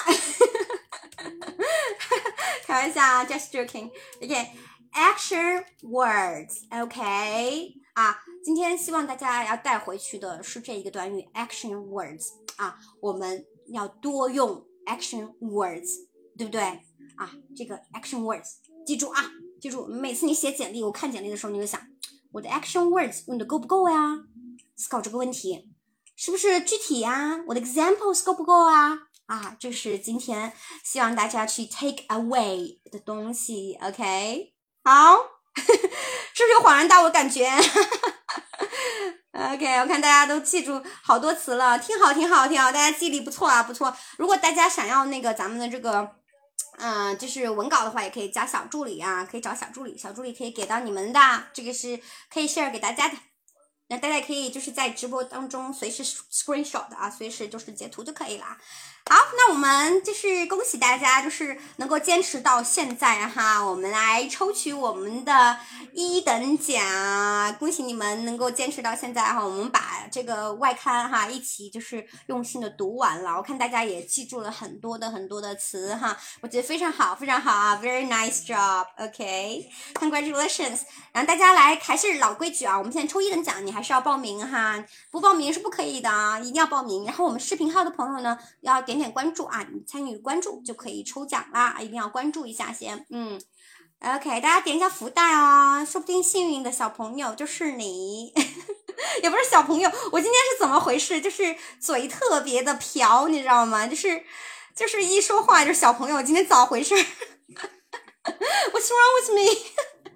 [2.66, 3.90] 开玩笑啊，just joking。
[4.22, 16.06] OK，action words，OK 啊，今天希望大家要带回去的是这一个短语 action words 啊，我们要多用 action words，
[16.36, 16.62] 对不对
[17.16, 17.32] 啊？
[17.56, 18.56] 这个 action words，
[18.86, 21.80] 记住啊，记住，每次你写简历，我看简历的时候，你就想
[22.32, 24.18] 我的 action words 用的够不够呀？
[24.76, 25.70] 思考这个问题。
[26.16, 27.38] 是不是具体呀？
[27.46, 28.98] 我的 examples 够不够啊？
[29.26, 30.52] 啊，这是今天
[30.84, 33.76] 希望大家去 take away 的东西。
[33.82, 35.16] OK，好，
[35.54, 37.50] 是不是恍然大悟感觉
[39.32, 43.94] ？OK，我看大家都记住好多词了，挺好，挺好，挺好，大家记忆力不错啊，不错。
[44.16, 46.16] 如果大家想要那个咱们的这个，
[46.78, 51.20] 嗯，就是文稿的话，也可以加小助理啊，可以找小助理，小助理可以给到你们的，
[51.52, 52.00] 这个是
[52.32, 53.16] 可以 share 给大家的。
[53.88, 58.58] 那大家可以就是在直播当中随时 screenshot 啊，随时就是截图就可以啦。
[59.08, 63.64] 好，那我们就是恭喜大家，就是能够坚持到现在哈。
[63.64, 65.56] 我们来抽取我们的
[65.92, 69.46] 一等奖，恭喜你们能够坚持到现在哈。
[69.46, 80.80] 我们把这个外刊哈一起就是用心的读完了，我看大家也记住了很多的很多的词哈，我觉得非常好，非常好啊，very nice job，OK，congratulations。
[81.12, 87.04] 然后大家来还是老规矩啊，我们现在抽一等奖，你还是要报名哈，不报名是不可以的啊，一定要报名。
[87.04, 88.96] 然后我们视频号的朋友呢，要点。
[88.96, 89.62] 点关注啊！
[89.70, 91.76] 你参与关注就可以抽奖啦！
[91.82, 93.04] 一定要关注一下先。
[93.10, 93.38] 嗯
[94.00, 98.32] ，OK，大家点一下福袋哦，说不定幸运的小朋友就是你，
[99.22, 99.90] 也不是小朋友。
[100.12, 101.20] 我今天是怎么回事？
[101.20, 103.86] 就是嘴特别的瓢，你知道吗？
[103.86, 104.24] 就是
[104.74, 106.22] 就是一说话就是小朋友。
[106.22, 109.46] 今天咋回事？What's wrong with me？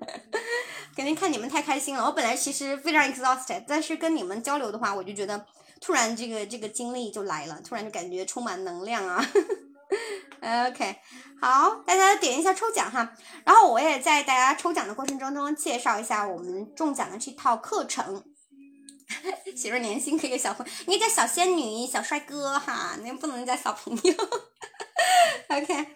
[0.96, 2.04] 肯定看你们太开心了。
[2.04, 5.46] 我本来其实非常 exhausted，但是跟你们交流的话，我就觉得。
[5.82, 9.26] 突然，这个这个精力就来了，突然就感觉充满能量啊！
[10.68, 10.96] OK，
[11.40, 13.14] 好，大家点一下抽奖哈。
[13.46, 18.22] 然后我也在大家抽奖的过程中中介绍一下我们中奖的这套课程。
[19.56, 24.14] 媳妇年薪可以小朋友，你叫小仙女、小帅哥哈，那不能叫小朋友。
[25.48, 25.86] OK。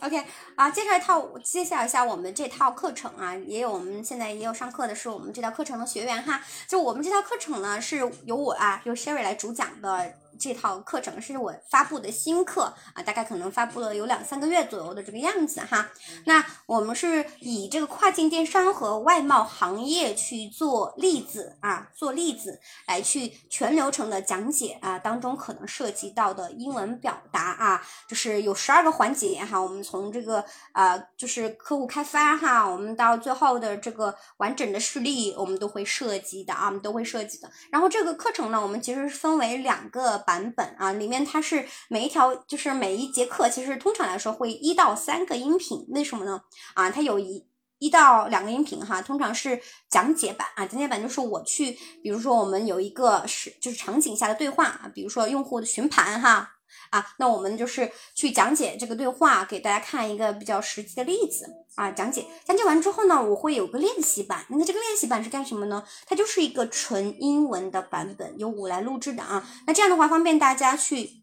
[0.00, 6.40] OK 啊，介绍一套，介绍一下我们这套课程啊，也有我们现在也有上课的是我们这套课程的学员哈。
[6.68, 10.14] 就我们这套课程呢，是由我啊，由 Sherry 来主讲的。
[10.38, 15.88] 这套课程是我发布的新课啊，大概可能发布了有两三个月左右的这个样子哈。
[16.26, 29.60] 那我们是以这个跨境电商和外贸行业去做例子啊，做例子来去全流程的讲解啊，当中可能涉及到的英文表达啊，就是有十二个环节哈。
[29.60, 37.50] 我们从这个啊，就是客户开发哈，我们到最后的这个完整的事例，我们都会涉及的啊，我们都会涉及的。
[37.70, 40.22] 然后这个课程呢，我们其实是分为两个。
[40.28, 46.42] 版本啊，里面它是每一条，就是每一节课，其实通常来说会一到三个音频，为什么呢？
[46.74, 47.46] 啊，它有一
[47.78, 56.57] 一到两个音频哈，通常是讲解版啊，讲解版就是我去，比如说我们有一个是就是场景下的对话啊，比如说用户的询盘哈。
[56.90, 61.46] 啊，那我们就是去讲解这个对话，给大家看一个比较实际的例子
[61.76, 61.90] 啊。
[61.90, 64.44] 讲解讲解完之后呢，我会有个练习版。
[64.50, 65.84] 那这个练习版是干什么呢？
[66.06, 69.46] 它就是一个纯英文的版本，由我来录制的啊。
[69.66, 71.22] 那这样的话，方便大家去。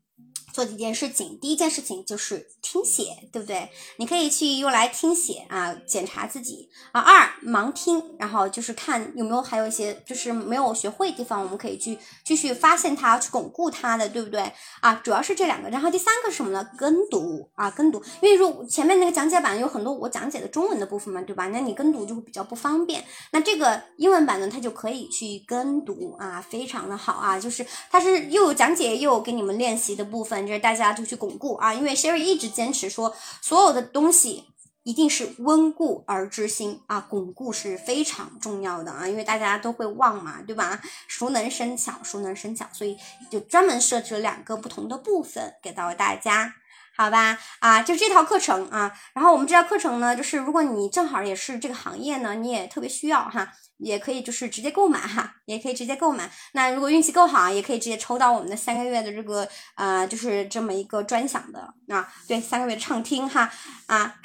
[0.55, 3.69] 做几件事情，第一件事情就是听写，对不对？
[3.97, 7.01] 你可以去用来听写啊，检查自己啊。
[7.01, 14.49] 二盲听，然后就是看有没有还有一些就是没有学会的地方，我们可以去继续发现它，去巩固它的，对不对
[14.79, 14.95] 啊？
[15.03, 16.65] 主要是这两个，然后第三个是什么呢？
[16.77, 21.47] 跟读啊，跟读，因为如前面那个讲解版有很多我讲解的中文的部分嘛，对吧？
[21.49, 23.03] 那你跟读就会比较不方便。
[23.31, 30.44] 那这个英文版呢，它就可以去跟读啊，非常的好啊，就是它是又有讲解又有给你们练习的部分。
[30.45, 34.45] 着大家就去巩固啊，因为 Sherry 一直坚持说，所有的东西
[34.83, 40.81] 一定是温故而知新啊，巩固是非常重要的啊，因为大家都会忘嘛，对吧？
[41.07, 42.97] 熟能生巧，熟能生巧，所以
[43.31, 46.55] 就专门设置了两个不同的部分给到大家。
[46.97, 56.31] 好吧，啊，就这套课程啊，然后我们这套课程呢，就是如果你正好也是这个行业呢，你也特别需要哈，也可以就是直接购买哈，也可以直接购买。
[56.53, 63.51] 那如果运气够好，也可以直接抽到我们的三个月的这个呃，就是这么一个专享的啊，对，三个月畅听哈，
[63.87, 64.15] 啊，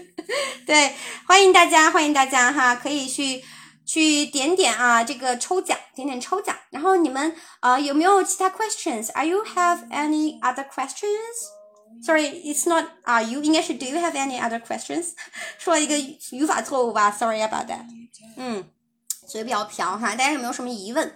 [0.66, 0.94] 对，
[1.26, 3.42] 欢迎大家，欢迎大家哈，可以去
[3.86, 6.54] 去点点啊，这个抽奖，点点抽奖。
[6.70, 11.59] 然后你们啊，有没有其他 questions？Are you have any other questions？
[12.02, 12.86] It's not.
[13.04, 15.12] are，you 应该是 Do you have any other questions？
[15.58, 15.98] 说了一个
[16.36, 17.84] 语法错误吧？Sorry about that。
[18.36, 18.64] 嗯，
[19.26, 21.14] 嘴比较瓢哈，大家有没有什么疑问？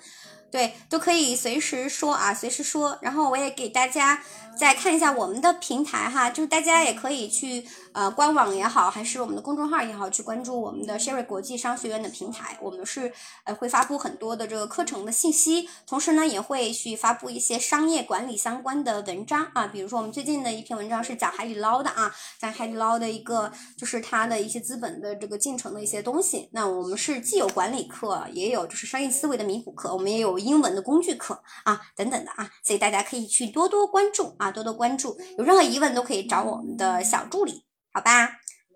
[0.50, 2.98] 对，都可以随时说啊，随时说。
[3.02, 4.22] 然后我也给大家
[4.56, 7.64] 再看一下我们的平台哈，就是大家也可以去。
[7.94, 12.58] 呃，官网也好，还是我们的公众号也好，去关注我们的 Sherry 国际商学院的平台。
[12.60, 13.12] 我们是
[13.44, 19.68] 呃会发布很多的这个课程的信息，同时呢也会去发布一些商业管理相关的文章啊。
[19.68, 26.48] 比如说我们最近的一篇文章是讲海底捞的啊，讲海底捞的一个就是它的一些资本的这个进程的一些东西。
[26.50, 32.50] 那我们是既有管理课，也有就是商业思维的弥补课，我们也有英文的工具课啊等等的啊。
[32.64, 35.16] 所以大家可以去多多关注，啊多多关注。
[35.38, 37.64] 有任何疑问都可以找我们的小助理。
[37.92, 38.30] 好吧，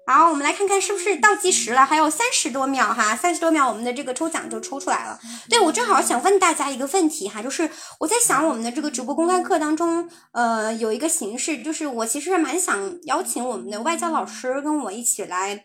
[0.06, 5.18] 好，我们来看看是不是倒计时了，还有三十多秒哈，三十多秒，我们的这个抽奖就抽出来了。
[5.50, 7.68] 对我正好想问大家一个问题哈，就是
[8.00, 15.64] 我在想我们的这个直播公开课当中，呃，有一个形式，就是我其实蛮想邀请我们的外教老师跟我一起来。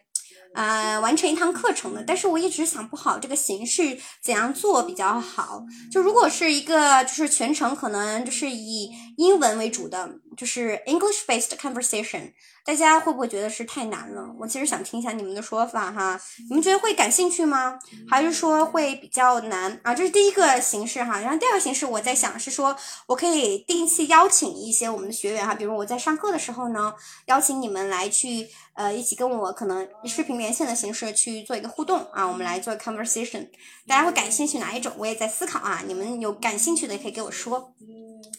[0.54, 5.64] 呃，完成一堂课程的，但是我一直想不好这个形式怎样做比较好。
[5.92, 12.34] 就如果是一个就是全程可能就是以英文为主的，就是 English based conversation，
[12.66, 14.34] 大家会不会觉得是太难了？
[14.40, 16.20] 我其实想听一下你们的说法哈，
[16.50, 17.80] 你们觉得会感兴趣吗？
[18.10, 19.94] 还是说会比较难啊？
[19.96, 22.76] 这是第一个形式哈，然后第二个形式我在想是说
[23.08, 26.94] 我可以定期邀请一些我们的学员哈，比如我在上课的时候呢，
[27.26, 28.48] 邀请你们来去。
[28.76, 33.48] 呃，一起跟我可能视频连线的形式去做一个互动啊，我们来做 conversation，
[33.88, 34.92] 大家会感兴趣哪一种？
[34.98, 37.74] 我也在思考啊，你们有感兴趣的也可以给我说。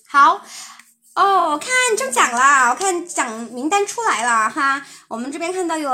[0.08, 0.40] 好，
[1.14, 5.90] 哦，我看中奖了，我看奖名单出来了哈，我们这边看到有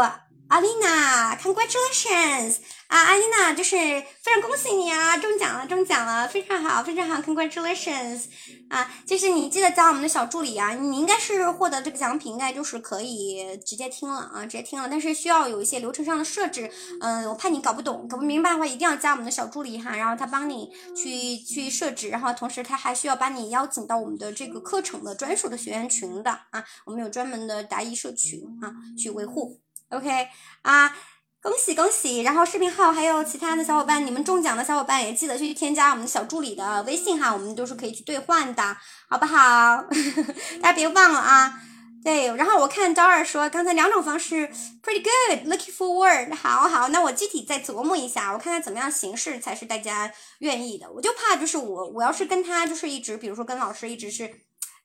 [0.49, 2.57] 阿丽娜，Congratulations！
[2.91, 8.25] 啊，阿丽娜，就是非常恭喜你啊，中奖了，中奖了，非常好，非常好，Congratulations！
[8.69, 16.69] 啊，就是你记得加我们的小助理啊，你应该是获得这个奖品，应该就是可以直接听了啊，直接听了，但是需要有一些流程上的设置，
[17.01, 29.61] 嗯，我怕你搞不懂，搞不明白的话，一定要加我们的小助理哈，然后他帮你去去设置，然后同时他还需要把你邀请到我们的这个课程的专属的学员群的啊，我们有专门的答疑社群啊，去维护。
[29.91, 30.29] OK
[30.63, 30.97] 啊，
[31.43, 32.21] 恭喜恭喜！
[32.21, 38.77] 然后视频号还有其他的小伙伴，你们中奖的小伙伴也记得去添加我们的小助理的微信哈，我们都是可以去兑换的，
[39.09, 39.83] 好不好？
[40.61, 41.59] 大家别忘了啊。
[42.05, 44.51] 对，然后我看招儿说刚才两种方式
[44.83, 50.93] pretty good，looking forward，好好，那我具体再琢磨一下，我看看怎么样形式才是大家愿意的。
[50.93, 54.31] 我就怕就是我我要是跟他就是一直，比如说跟老师一直是。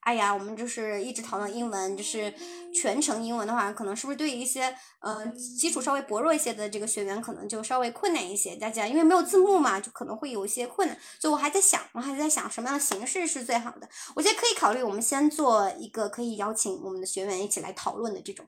[0.05, 2.31] 哎呀，我们就是一直讨论英文，就是
[2.71, 5.25] 全程英文的话，可能是不是对于一些呃
[5.59, 8.55] 基础稍微薄弱一些的这个学员，可能就稍微困难一些。
[8.55, 10.95] 大家因为没有字幕嘛，就可能会有一些困难。
[11.19, 13.89] 所以我还在想，我还在想什么样的形式是最好的。
[14.15, 18.45] 我觉得可以考虑，我们先做一个可以邀请我们的学员一起来讨论的这种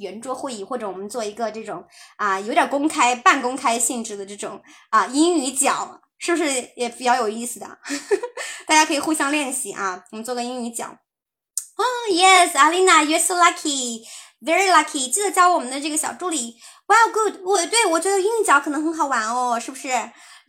[0.00, 1.82] 圆桌会议，或者我们做一个这种
[2.16, 4.60] 啊有点公开、半公开性质的这种
[4.90, 6.02] 啊英语角。
[6.18, 7.78] 是不是也比较有意思的？
[8.66, 10.04] 大家可以互相练习啊！
[10.10, 10.86] 我们做个英语角。
[10.86, 15.10] 哦，Yes，Alina，you're so lucky，very lucky。
[15.10, 16.56] 记得教我们的这个小助理。
[16.86, 17.40] Wow，good。
[17.44, 19.88] 我对我觉得英语角可能很好玩哦，是不是？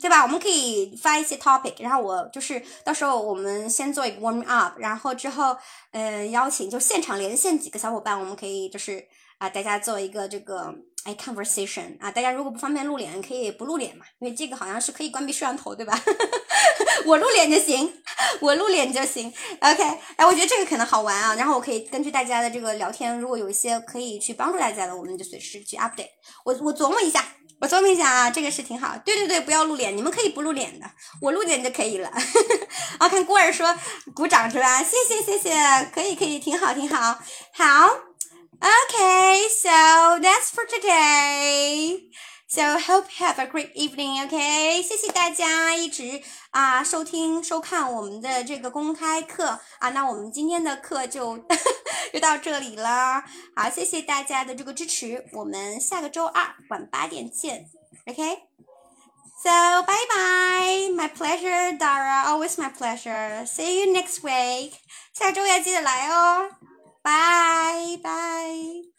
[0.01, 0.23] 对吧？
[0.23, 5.55] 我们可以发一些 topic，然后我就是到时候我们先做一个 warm up，然后之后
[5.91, 9.05] 嗯邀请就现场连线几个小伙伴，我们可以就是
[9.39, 10.75] 啊大家做一个这个。
[11.05, 15.97] 哎，conversation 啊，大家如果不方便露脸，可以不露脸嘛，因为这个好像是可以关闭摄像头，对吧？
[17.07, 17.89] 我露脸就行，
[18.41, 19.33] 我露脸就行。
[19.61, 19.81] OK，
[20.17, 26.09] 哎，我觉得这个可能好玩啊，然后我可以根据大家的这个聊天，如果有一些可以去帮助大家的，我们就随时去 update。
[26.43, 27.23] 我我琢磨一下，
[27.61, 28.97] 我琢磨一下啊，这个是挺好。
[29.05, 30.85] 对对对，不要露脸，你们可以不露脸的，
[31.21, 32.09] 我露脸就可以了。
[32.99, 33.73] 啊，看郭儿说
[34.13, 34.83] 鼓掌是吧？
[34.83, 35.55] 谢谢谢谢，
[35.95, 37.17] 可以可以，挺好挺好，
[37.53, 38.09] 好。
[38.61, 42.10] Okay, so that's for today.
[42.48, 44.22] So hope have a great evening.
[44.26, 46.22] OK，谢谢大家一直
[46.52, 49.90] 啊收听收看我们的这个公开课啊。
[49.91, 51.38] 那我们今天的课就
[52.11, 53.23] 就到这里了。
[53.56, 55.26] 好，谢谢大家的这个支持。
[55.34, 57.65] 我们下个周二晚八点见。
[58.07, 58.49] OK。
[59.41, 62.26] So bye bye, my pleasure, Dara.
[62.26, 63.45] Always my pleasure.
[63.45, 64.73] See you next week.
[65.14, 66.49] 下周要记得来哦。
[67.10, 68.98] 拜拜。